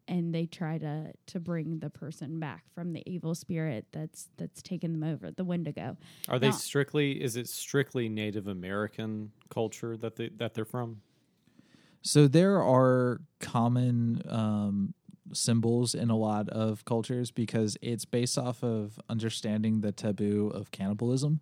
and 0.08 0.34
they 0.34 0.44
try 0.46 0.76
to 0.76 1.12
to 1.26 1.40
bring 1.40 1.78
the 1.78 1.88
person 1.88 2.38
back 2.38 2.64
from 2.74 2.92
the 2.92 3.02
evil 3.06 3.34
spirit 3.34 3.86
that's 3.92 4.28
that's 4.36 4.60
taken 4.60 4.92
them 4.92 5.02
over 5.02 5.30
the 5.30 5.44
wendigo 5.44 5.96
Are 6.28 6.38
they 6.38 6.50
strictly? 6.50 7.22
Is 7.22 7.36
it 7.36 7.48
strictly 7.48 8.08
Native 8.08 8.48
American 8.48 9.30
culture 9.48 9.96
that 9.96 10.16
they 10.16 10.28
that 10.36 10.52
they're 10.54 10.64
from? 10.66 11.00
So 12.02 12.28
there 12.28 12.62
are 12.62 13.20
common 13.40 14.22
um, 14.28 14.94
symbols 15.32 15.94
in 15.94 16.10
a 16.10 16.16
lot 16.16 16.48
of 16.48 16.84
cultures 16.84 17.30
because 17.30 17.76
it's 17.82 18.04
based 18.04 18.38
off 18.38 18.62
of 18.62 18.98
understanding 19.08 19.80
the 19.80 19.92
taboo 19.92 20.50
of 20.54 20.70
cannibalism. 20.70 21.40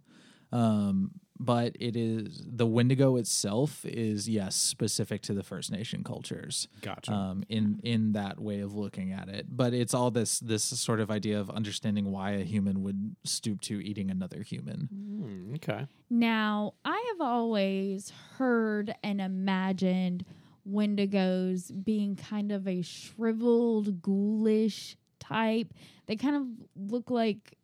Um, 0.52 1.12
but 1.38 1.76
it 1.80 1.96
is 1.96 2.44
the 2.46 2.64
Wendigo 2.64 3.16
itself 3.16 3.84
is 3.84 4.28
yes 4.28 4.54
specific 4.54 5.20
to 5.22 5.34
the 5.34 5.42
First 5.42 5.72
Nation 5.72 6.04
cultures. 6.04 6.68
Gotcha. 6.80 7.12
Um, 7.12 7.44
in 7.48 7.80
in 7.82 8.12
that 8.12 8.38
way 8.38 8.60
of 8.60 8.74
looking 8.74 9.12
at 9.12 9.28
it, 9.28 9.46
but 9.50 9.74
it's 9.74 9.94
all 9.94 10.12
this 10.12 10.38
this 10.38 10.62
sort 10.62 11.00
of 11.00 11.10
idea 11.10 11.40
of 11.40 11.50
understanding 11.50 12.12
why 12.12 12.32
a 12.32 12.44
human 12.44 12.84
would 12.84 13.16
stoop 13.24 13.60
to 13.62 13.84
eating 13.84 14.10
another 14.10 14.42
human. 14.42 14.88
Hmm, 14.92 15.54
okay. 15.56 15.86
now 16.10 16.74
i 16.84 17.12
have 17.12 17.20
always 17.20 18.12
heard 18.36 18.94
and 19.02 19.20
imagined 19.20 20.24
wendigos 20.68 21.70
being 21.84 22.16
kind 22.16 22.50
of 22.52 22.66
a 22.66 22.82
shriveled 22.82 24.00
ghoulish 24.02 24.96
type 25.20 25.72
they 26.06 26.16
kind 26.16 26.36
of 26.36 26.46
look 26.90 27.10
like 27.10 27.56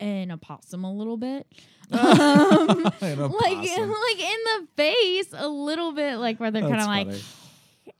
an 0.00 0.30
opossum 0.30 0.84
a 0.84 0.92
little 0.92 1.16
bit 1.16 1.46
um, 1.90 1.98
like 3.00 3.00
like 3.00 4.20
in 4.20 4.38
the 4.44 4.68
face 4.76 5.28
a 5.32 5.48
little 5.48 5.92
bit 5.92 6.16
like 6.16 6.38
where 6.38 6.50
they're 6.50 6.62
kind 6.62 6.80
of 6.80 6.86
like. 6.86 7.08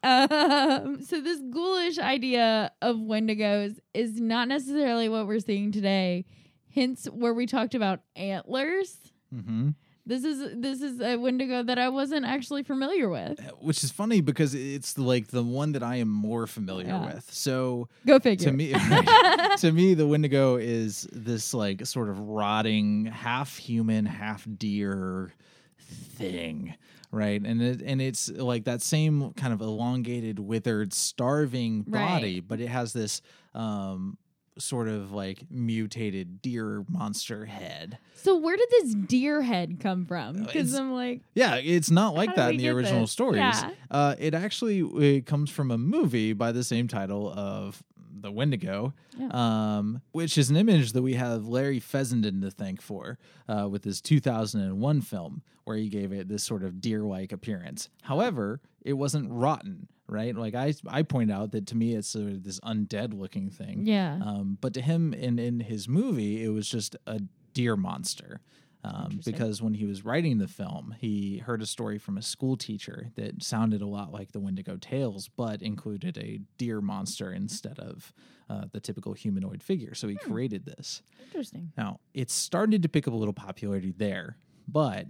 Um, 0.04 1.02
so 1.02 1.20
this 1.20 1.40
ghoulish 1.50 1.98
idea 1.98 2.70
of 2.80 2.96
Wendigos 2.96 3.78
is 3.94 4.20
not 4.20 4.46
necessarily 4.46 5.08
what 5.08 5.26
we're 5.26 5.40
seeing 5.40 5.72
today. 5.72 6.24
Hence, 6.72 7.06
where 7.06 7.34
we 7.34 7.46
talked 7.46 7.74
about 7.74 8.00
antlers. 8.14 8.96
Mhm. 9.34 9.74
This 10.08 10.24
is 10.24 10.38
this 10.60 10.80
is 10.80 11.00
a 11.02 11.16
Wendigo 11.16 11.62
that 11.62 11.78
I 11.78 11.90
wasn't 11.90 12.24
actually 12.24 12.62
familiar 12.62 13.08
with. 13.10 13.38
which 13.60 13.84
is 13.84 13.90
funny 13.92 14.20
because 14.22 14.54
it's 14.54 14.96
like 14.96 15.26
the 15.28 15.42
one 15.42 15.72
that 15.72 15.82
I 15.82 15.96
am 15.96 16.08
more 16.08 16.46
familiar 16.46 16.86
Yeah. 16.86 17.14
with. 17.14 17.30
So 17.32 17.88
Go 18.06 18.18
figure. 18.18 18.50
to 18.50 18.56
me, 18.56 18.72
to 19.58 19.70
me, 19.70 19.92
the 19.94 20.06
Wendigo 20.06 20.56
is 20.56 21.06
this 21.12 21.52
like 21.52 21.84
sort 21.86 22.08
of 22.08 22.18
rotting, 22.20 23.04
half 23.06 23.56
human, 23.58 24.06
half 24.06 24.46
deer 24.56 25.30
thing, 25.78 26.74
right? 27.10 27.40
And 27.42 27.62
it, 27.62 27.82
and 27.82 28.00
it's 28.00 28.30
like 28.30 28.64
that 28.64 28.82
same 28.82 29.32
kind 29.34 29.52
of 29.52 29.60
elongated, 29.60 30.38
withered, 30.38 30.92
starving 30.92 31.82
body, 31.82 32.36
Right. 32.36 32.44
but 32.48 32.60
it 32.60 32.68
has 32.68 32.92
this 32.92 33.20
um 33.54 34.16
sort 34.58 34.88
of 34.88 35.12
like 35.12 35.44
mutated 35.50 36.42
deer 36.42 36.84
monster 36.88 37.46
head. 37.46 37.98
so 38.14 38.36
where 38.36 38.56
did 38.56 38.68
this 38.70 38.94
deer 38.94 39.42
head 39.42 39.78
come 39.80 40.04
from? 40.06 40.42
Uh, 40.42 40.44
Because 40.46 40.74
I'm 40.74 40.92
like, 40.92 41.22
Yeah, 41.34 41.56
it's 41.56 41.90
not 41.90 42.14
like 42.14 42.34
that 42.36 42.50
in 42.52 42.56
the 42.58 42.68
original 42.70 43.02
this? 43.02 43.12
stories. 43.12 43.38
Yeah. 43.40 43.70
Uh, 43.90 44.14
it 44.18 44.34
actually 44.34 44.80
it 44.80 45.26
comes 45.26 45.50
from 45.50 45.70
a 45.70 45.78
movie 45.78 46.32
by 46.32 46.52
the 46.52 46.64
same 46.64 46.88
title 46.88 47.32
of 47.32 47.82
The 48.20 48.30
Wendigo, 48.32 48.94
Yeah. 49.16 49.28
um, 49.32 50.02
which 50.12 50.36
is 50.36 50.50
an 50.50 50.56
image 50.56 50.92
that 50.92 51.02
we 51.02 51.14
have 51.14 51.46
Larry 51.46 51.78
Fessenden 51.80 52.40
to 52.40 52.50
thank 52.50 52.80
for 52.82 53.18
uh, 53.48 53.68
with 53.70 53.84
his 53.84 54.00
2001 54.00 55.00
film, 55.02 55.42
where 55.64 55.76
he 55.76 55.88
gave 55.88 56.12
it 56.12 56.28
this 56.28 56.42
sort 56.42 56.64
of 56.64 56.80
deer-like 56.80 57.30
appearance. 57.32 57.88
However, 58.02 58.60
it 58.82 58.94
wasn't 58.94 59.30
rotten, 59.30 59.86
right? 60.08 60.34
Like 60.34 60.54
I 60.54 60.74
I 60.86 61.02
point 61.02 61.30
out 61.30 61.52
that 61.52 61.66
to 61.68 61.76
me 61.76 61.94
it's 61.94 62.08
sort 62.08 62.26
of 62.26 62.44
this 62.44 62.60
undead-looking 62.60 63.50
thing. 63.50 63.86
yeah, 63.86 64.18
Um, 64.22 64.58
but 64.60 64.74
to 64.74 64.80
him, 64.80 65.12
in 65.14 65.38
in 65.38 65.60
his 65.60 65.88
movie, 65.88 66.42
it 66.44 66.48
was 66.48 66.68
just 66.68 66.96
a 67.06 67.20
deer 67.54 67.76
monster. 67.76 68.40
Um, 68.84 69.20
because 69.24 69.60
when 69.60 69.74
he 69.74 69.84
was 69.84 70.04
writing 70.04 70.38
the 70.38 70.46
film, 70.46 70.94
he 71.00 71.38
heard 71.38 71.60
a 71.60 71.66
story 71.66 71.98
from 71.98 72.16
a 72.16 72.22
school 72.22 72.56
teacher 72.56 73.10
that 73.16 73.42
sounded 73.42 73.82
a 73.82 73.86
lot 73.86 74.12
like 74.12 74.30
the 74.30 74.38
Wendigo 74.38 74.76
Tales, 74.76 75.28
but 75.36 75.60
included 75.62 76.16
a 76.16 76.38
deer 76.58 76.80
monster 76.80 77.32
instead 77.32 77.78
of 77.80 78.12
uh, 78.48 78.66
the 78.70 78.78
typical 78.80 79.14
humanoid 79.14 79.64
figure. 79.64 79.94
So 79.94 80.06
he 80.06 80.14
Hmm. 80.22 80.30
created 80.32 80.64
this. 80.64 81.02
interesting. 81.24 81.72
Now, 81.76 81.98
it 82.14 82.30
started 82.30 82.82
to 82.84 82.88
pick 82.88 83.08
up 83.08 83.12
a 83.12 83.16
little 83.16 83.34
popularity 83.34 83.90
there, 83.90 84.38
but 84.68 85.06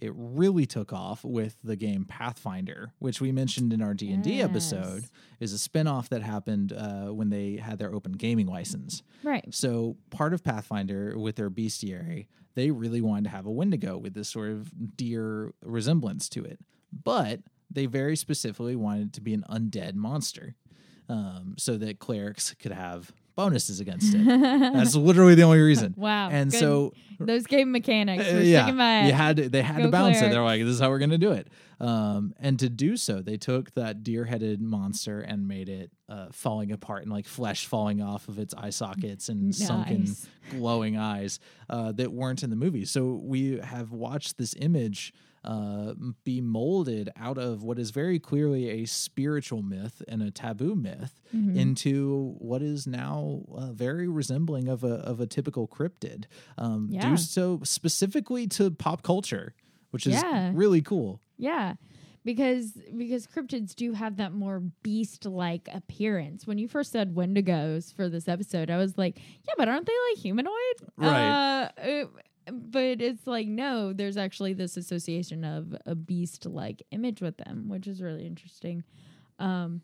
it 0.00 0.12
really 0.14 0.66
took 0.66 0.92
off 0.92 1.24
with 1.24 1.56
the 1.62 1.76
game 1.76 2.04
Pathfinder, 2.04 2.92
which 2.98 3.20
we 3.20 3.32
mentioned 3.32 3.72
in 3.72 3.82
our 3.82 3.94
D&D 3.94 4.40
episode, 4.42 5.04
is 5.40 5.52
a 5.52 5.58
spin-off 5.58 6.08
that 6.10 6.22
happened 6.22 6.72
uh, 6.72 7.06
when 7.06 7.30
they 7.30 7.56
had 7.56 7.78
their 7.78 7.92
open 7.94 8.12
gaming 8.12 8.46
license. 8.46 9.02
Right. 9.22 9.44
So 9.50 9.96
part 10.10 10.34
of 10.34 10.44
Pathfinder 10.44 11.18
with 11.18 11.36
their 11.36 11.50
bestiary, 11.50 12.26
they 12.54 12.70
really 12.70 13.00
wanted 13.00 13.24
to 13.24 13.30
have 13.30 13.46
a 13.46 13.50
Wendigo 13.50 13.96
with 13.98 14.14
this 14.14 14.28
sort 14.28 14.50
of 14.50 14.96
deer 14.96 15.52
resemblance 15.62 16.28
to 16.30 16.44
it, 16.44 16.58
but 16.92 17.40
they 17.70 17.86
very 17.86 18.16
specifically 18.16 18.76
wanted 18.76 19.08
it 19.08 19.12
to 19.14 19.20
be 19.20 19.34
an 19.34 19.44
undead 19.50 19.94
monster, 19.94 20.54
um, 21.08 21.54
so 21.58 21.76
that 21.78 21.98
clerics 21.98 22.54
could 22.54 22.72
have 22.72 23.12
bonuses 23.38 23.78
against 23.78 24.14
it. 24.14 24.24
That's 24.26 24.96
literally 24.96 25.36
the 25.36 25.44
only 25.44 25.60
reason. 25.60 25.94
Wow. 25.96 26.28
And 26.28 26.50
good. 26.50 26.58
so 26.58 26.92
those 27.20 27.46
game 27.46 27.70
mechanics 27.70 28.24
uh, 28.28 28.34
were 28.34 28.40
yeah, 28.40 29.06
you 29.06 29.12
had 29.12 29.36
to, 29.36 29.48
they 29.48 29.62
had 29.62 29.80
to 29.80 29.88
balance 29.88 30.18
bounce 30.18 30.26
it. 30.26 30.30
They're 30.32 30.42
like, 30.42 30.60
"This 30.60 30.74
is 30.74 30.80
how 30.80 30.90
we're 30.90 30.98
going 30.98 31.10
to 31.10 31.18
do 31.18 31.30
it." 31.30 31.46
Um, 31.78 32.34
and 32.40 32.58
to 32.58 32.68
do 32.68 32.96
so, 32.96 33.22
they 33.22 33.36
took 33.36 33.72
that 33.74 34.02
deer-headed 34.02 34.60
monster 34.60 35.20
and 35.20 35.46
made 35.46 35.68
it 35.68 35.92
uh, 36.08 36.26
falling 36.32 36.72
apart 36.72 37.02
and 37.02 37.12
like 37.12 37.26
flesh 37.26 37.66
falling 37.66 38.02
off 38.02 38.26
of 38.26 38.40
its 38.40 38.54
eye 38.54 38.70
sockets 38.70 39.28
and 39.28 39.54
sunken, 39.54 40.16
glowing 40.50 40.98
eyes 40.98 41.38
uh, 41.70 41.92
that 41.92 42.12
weren't 42.12 42.42
in 42.42 42.50
the 42.50 42.56
movie. 42.56 42.84
So 42.84 43.20
we 43.22 43.58
have 43.58 43.92
watched 43.92 44.36
this 44.36 44.56
image 44.58 45.12
uh, 45.48 45.94
be 46.24 46.40
molded 46.42 47.08
out 47.16 47.38
of 47.38 47.62
what 47.62 47.78
is 47.78 47.90
very 47.90 48.18
clearly 48.18 48.68
a 48.68 48.84
spiritual 48.84 49.62
myth 49.62 50.02
and 50.06 50.22
a 50.22 50.30
taboo 50.30 50.74
myth 50.74 51.14
Mm-hmm. 51.34 51.58
into 51.58 52.34
what 52.38 52.62
is 52.62 52.86
now 52.86 53.42
uh, 53.54 53.72
very 53.72 54.08
resembling 54.08 54.66
of 54.68 54.82
a 54.84 54.94
of 55.10 55.20
a 55.20 55.26
typical 55.26 55.66
cryptid. 55.68 56.24
Um, 56.56 56.88
Yeah. 56.90 57.10
Due 57.10 57.16
so 57.18 57.60
specifically 57.64 58.46
to 58.56 58.70
pop 58.70 59.02
culture, 59.02 59.54
which 59.90 60.06
is 60.06 60.14
Yeah. 60.14 60.52
really 60.54 60.80
cool. 60.82 61.20
Yeah. 61.36 61.74
Because 62.24 62.72
because 62.96 63.26
cryptids 63.26 63.74
do 63.74 63.92
have 63.92 64.16
that 64.16 64.32
more 64.32 64.60
beast 64.82 65.24
like 65.24 65.68
appearance. 65.72 66.46
When 66.46 66.58
you 66.58 66.66
first 66.68 66.92
said 66.92 67.14
Wendigos 67.14 67.94
for 67.94 68.08
this 68.08 68.26
episode, 68.28 68.70
I 68.70 68.76
was 68.76 68.98
like, 68.98 69.16
yeah, 69.46 69.54
but 69.56 69.68
aren't 69.68 69.86
they 69.86 69.92
like 70.10 70.22
humanoid? 70.22 70.76
Right. 70.96 71.68
Uh, 71.78 72.06
but 72.52 73.00
it's 73.00 73.26
like 73.26 73.46
no, 73.48 73.92
there's 73.92 74.16
actually 74.16 74.52
this 74.52 74.76
association 74.76 75.44
of 75.44 75.74
a 75.86 75.94
beast 75.94 76.46
like 76.46 76.82
image 76.90 77.20
with 77.20 77.36
them, 77.38 77.68
which 77.68 77.86
is 77.86 78.00
really 78.02 78.26
interesting. 78.26 78.84
Um, 79.38 79.82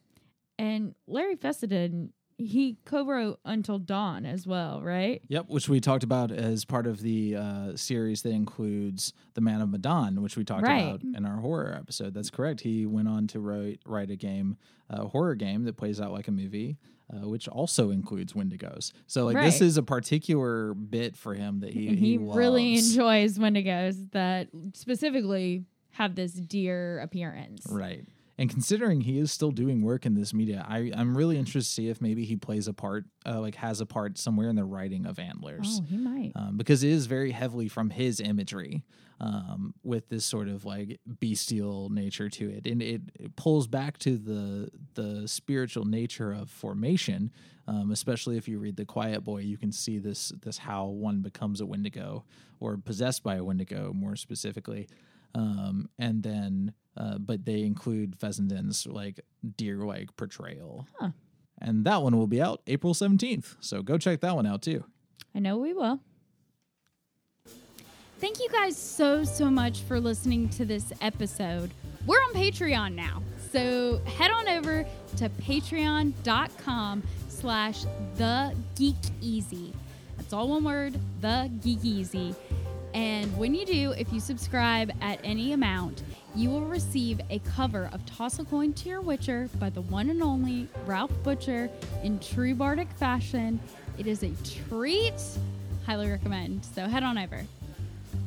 and 0.58 0.94
Larry 1.06 1.36
Fessenden, 1.36 2.12
he 2.38 2.76
co-wrote 2.84 3.38
Until 3.44 3.78
Dawn 3.78 4.26
as 4.26 4.46
well, 4.46 4.82
right? 4.82 5.22
Yep, 5.28 5.46
which 5.48 5.68
we 5.68 5.80
talked 5.80 6.02
about 6.04 6.30
as 6.32 6.64
part 6.64 6.86
of 6.86 7.00
the 7.00 7.36
uh, 7.36 7.76
series 7.76 8.22
that 8.22 8.30
includes 8.30 9.12
The 9.34 9.40
Man 9.40 9.60
of 9.60 9.70
Medan, 9.70 10.20
which 10.22 10.36
we 10.36 10.44
talked 10.44 10.62
Right. 10.66 10.80
about 10.82 11.02
in 11.02 11.24
our 11.26 11.40
horror 11.40 11.72
episode. 11.78 12.14
That's 12.14 12.30
correct. 12.30 12.60
He 12.62 12.86
went 12.86 13.08
on 13.08 13.26
to 13.28 13.40
write 13.40 13.80
write 13.86 14.10
a 14.10 14.16
game, 14.16 14.56
a 14.90 15.06
horror 15.08 15.34
game 15.36 15.64
that 15.64 15.76
plays 15.76 16.00
out 16.00 16.12
like 16.12 16.26
a 16.28 16.32
movie, 16.32 16.76
uh, 17.14 17.28
which 17.28 17.48
also 17.48 17.90
includes 17.90 18.32
Wendigos. 18.32 18.92
So 19.06 19.24
like 19.24 19.36
this 19.36 19.60
is 19.60 19.76
a 19.76 19.82
particular 19.82 20.74
bit 20.74 21.16
for 21.16 21.34
him 21.34 21.60
that 21.60 21.70
he 21.70 21.88
And 21.88 21.98
he, 21.98 22.18
really 22.18 22.76
enjoys 22.78 23.38
Wendigos 23.38 24.10
that 24.12 24.48
specifically 24.72 25.64
have 25.92 26.14
this 26.14 26.32
deer 26.32 26.98
appearance. 27.00 27.66
Right. 27.68 28.04
And 28.36 28.50
considering 28.50 29.02
he 29.02 29.18
is 29.18 29.30
still 29.30 29.52
doing 29.52 29.82
work 29.82 30.04
in 30.06 30.14
this 30.14 30.34
media, 30.34 30.64
I, 30.68 30.90
I'm 30.96 31.16
really 31.16 31.38
interested 31.38 31.70
to 31.70 31.74
see 31.74 31.88
if 31.88 32.00
maybe 32.00 32.24
he 32.24 32.34
plays 32.36 32.66
a 32.66 32.72
part, 32.72 33.04
uh, 33.24 33.40
like 33.40 33.54
has 33.56 33.80
a 33.80 33.86
part 33.86 34.18
somewhere 34.18 34.48
in 34.48 34.56
the 34.56 34.64
writing 34.64 35.06
of 35.06 35.18
Antlers. 35.20 35.80
Oh, 35.80 35.84
he 35.88 35.96
might. 35.96 36.32
um, 36.34 36.56
because 36.56 36.82
it 36.82 36.90
is 36.90 37.06
very 37.06 37.30
heavily 37.30 37.68
from 37.68 37.90
his 37.90 38.18
imagery 38.18 38.82
um, 39.20 39.74
with 39.84 40.08
this 40.08 40.24
sort 40.24 40.48
of 40.48 40.64
like 40.64 40.98
bestial 41.20 41.88
nature 41.90 42.28
to 42.28 42.50
it, 42.50 42.66
and 42.66 42.82
it, 42.82 43.02
it 43.14 43.36
pulls 43.36 43.68
back 43.68 43.98
to 43.98 44.16
the 44.18 44.68
the 44.94 45.28
spiritual 45.28 45.84
nature 45.84 46.32
of 46.32 46.50
formation. 46.50 47.30
Um, 47.66 47.92
especially 47.92 48.36
if 48.36 48.46
you 48.46 48.58
read 48.58 48.76
the 48.76 48.84
Quiet 48.84 49.24
Boy, 49.24 49.38
you 49.38 49.56
can 49.56 49.72
see 49.72 49.98
this 49.98 50.32
this 50.42 50.58
how 50.58 50.86
one 50.86 51.20
becomes 51.22 51.60
a 51.60 51.66
Wendigo 51.66 52.24
or 52.60 52.76
possessed 52.76 53.22
by 53.22 53.36
a 53.36 53.44
Wendigo, 53.44 53.92
more 53.94 54.16
specifically. 54.16 54.88
Um, 55.34 55.88
and 55.98 56.22
then, 56.22 56.72
uh, 56.96 57.18
but 57.18 57.44
they 57.44 57.62
include 57.62 58.18
Fessenden's 58.18 58.86
like 58.86 59.20
deer-like 59.56 60.16
portrayal. 60.16 60.86
Huh. 60.98 61.10
And 61.60 61.84
that 61.84 62.02
one 62.02 62.16
will 62.16 62.26
be 62.26 62.40
out 62.40 62.62
April 62.66 62.94
17th. 62.94 63.56
So 63.60 63.82
go 63.82 63.98
check 63.98 64.20
that 64.20 64.34
one 64.34 64.46
out 64.46 64.62
too. 64.62 64.84
I 65.34 65.40
know 65.40 65.58
we 65.58 65.72
will. 65.72 66.00
Thank 68.20 68.38
you 68.38 68.48
guys 68.50 68.76
so, 68.76 69.24
so 69.24 69.50
much 69.50 69.80
for 69.80 70.00
listening 70.00 70.48
to 70.50 70.64
this 70.64 70.92
episode. 71.00 71.70
We're 72.06 72.18
on 72.18 72.32
Patreon 72.32 72.94
now. 72.94 73.22
So 73.52 73.98
head 74.04 74.30
on 74.30 74.48
over 74.48 74.86
to 75.16 75.28
patreon.com 75.28 77.02
slash 77.28 77.84
the 78.16 78.54
geek 78.76 78.96
easy. 79.20 79.74
That's 80.16 80.32
all 80.32 80.48
one 80.48 80.64
word, 80.64 80.98
the 81.20 81.50
Geekeasy. 81.60 82.34
And 82.94 83.36
when 83.36 83.56
you 83.56 83.66
do, 83.66 83.90
if 83.98 84.12
you 84.12 84.20
subscribe 84.20 84.92
at 85.00 85.18
any 85.24 85.52
amount, 85.52 86.04
you 86.36 86.48
will 86.48 86.62
receive 86.62 87.20
a 87.28 87.40
cover 87.40 87.90
of 87.92 88.06
Toss 88.06 88.38
a 88.38 88.44
Coin 88.44 88.72
to 88.74 88.88
Your 88.88 89.00
Witcher 89.00 89.50
by 89.58 89.68
the 89.68 89.80
one 89.82 90.10
and 90.10 90.22
only 90.22 90.68
Ralph 90.86 91.12
Butcher 91.24 91.68
in 92.04 92.20
true 92.20 92.54
bardic 92.54 92.88
fashion. 92.92 93.58
It 93.98 94.06
is 94.06 94.22
a 94.22 94.30
treat. 94.68 95.20
Highly 95.86 96.08
recommend. 96.08 96.64
So 96.64 96.86
head 96.86 97.02
on 97.02 97.18
over. 97.18 97.42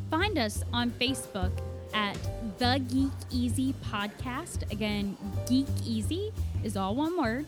Find 0.09 0.37
us 0.37 0.63
on 0.73 0.91
Facebook 0.91 1.51
at 1.93 2.17
The 2.59 2.81
Geek 2.89 3.11
Easy 3.31 3.73
Podcast. 3.85 4.69
Again, 4.71 5.17
Geek 5.47 5.67
Easy 5.85 6.33
is 6.63 6.75
all 6.75 6.93
one 6.93 7.17
word. 7.17 7.45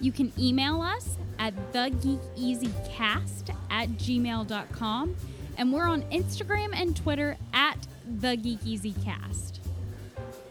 You 0.00 0.10
can 0.12 0.32
email 0.38 0.82
us 0.82 1.16
at 1.38 1.54
thegeekeasycast 1.72 3.54
at 3.70 3.88
gmail.com. 3.90 5.16
And 5.58 5.72
we're 5.72 5.88
on 5.88 6.02
Instagram 6.12 6.70
and 6.72 6.96
Twitter 6.96 7.36
at 7.52 7.88
The 8.20 8.36
Geekeasy 8.36 9.04
Cast. 9.04 9.60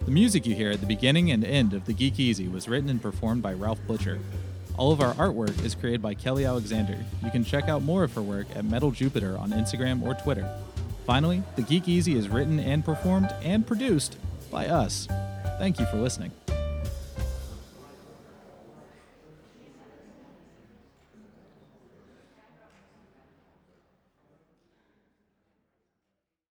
The 0.04 0.12
music 0.12 0.46
you 0.46 0.54
hear 0.54 0.70
at 0.70 0.82
the 0.82 0.86
beginning 0.86 1.32
and 1.32 1.46
end 1.46 1.74
of 1.74 1.86
The 1.86 1.94
Geekeasy 1.94 2.52
was 2.52 2.68
written 2.68 2.90
and 2.90 3.02
performed 3.02 3.42
by 3.42 3.54
Ralph 3.54 3.80
Butcher. 3.88 4.20
All 4.76 4.92
of 4.92 5.00
our 5.00 5.14
artwork 5.14 5.64
is 5.64 5.76
created 5.76 6.02
by 6.02 6.14
Kelly 6.14 6.44
Alexander. 6.44 6.98
You 7.24 7.32
can 7.32 7.46
check 7.46 7.70
out 7.70 7.84
more 7.84 8.04
of 8.04 8.14
her 8.16 8.22
work 8.22 8.48
at 8.54 8.66
Metal 8.66 8.92
Jupiter 8.92 9.38
on 9.38 9.52
Instagram 9.52 10.04
or 10.04 10.14
Twitter. 10.14 10.60
Finally, 11.06 11.42
The 11.56 11.62
Geekeasy 11.62 12.16
is 12.16 12.28
written 12.28 12.60
and 12.60 12.84
performed 12.84 13.34
and 13.42 13.66
produced 13.66 14.18
by 14.52 14.68
us. 14.68 15.08
Thank 15.58 15.80
you 15.80 15.86
for 15.86 15.98
listening. 15.98 16.32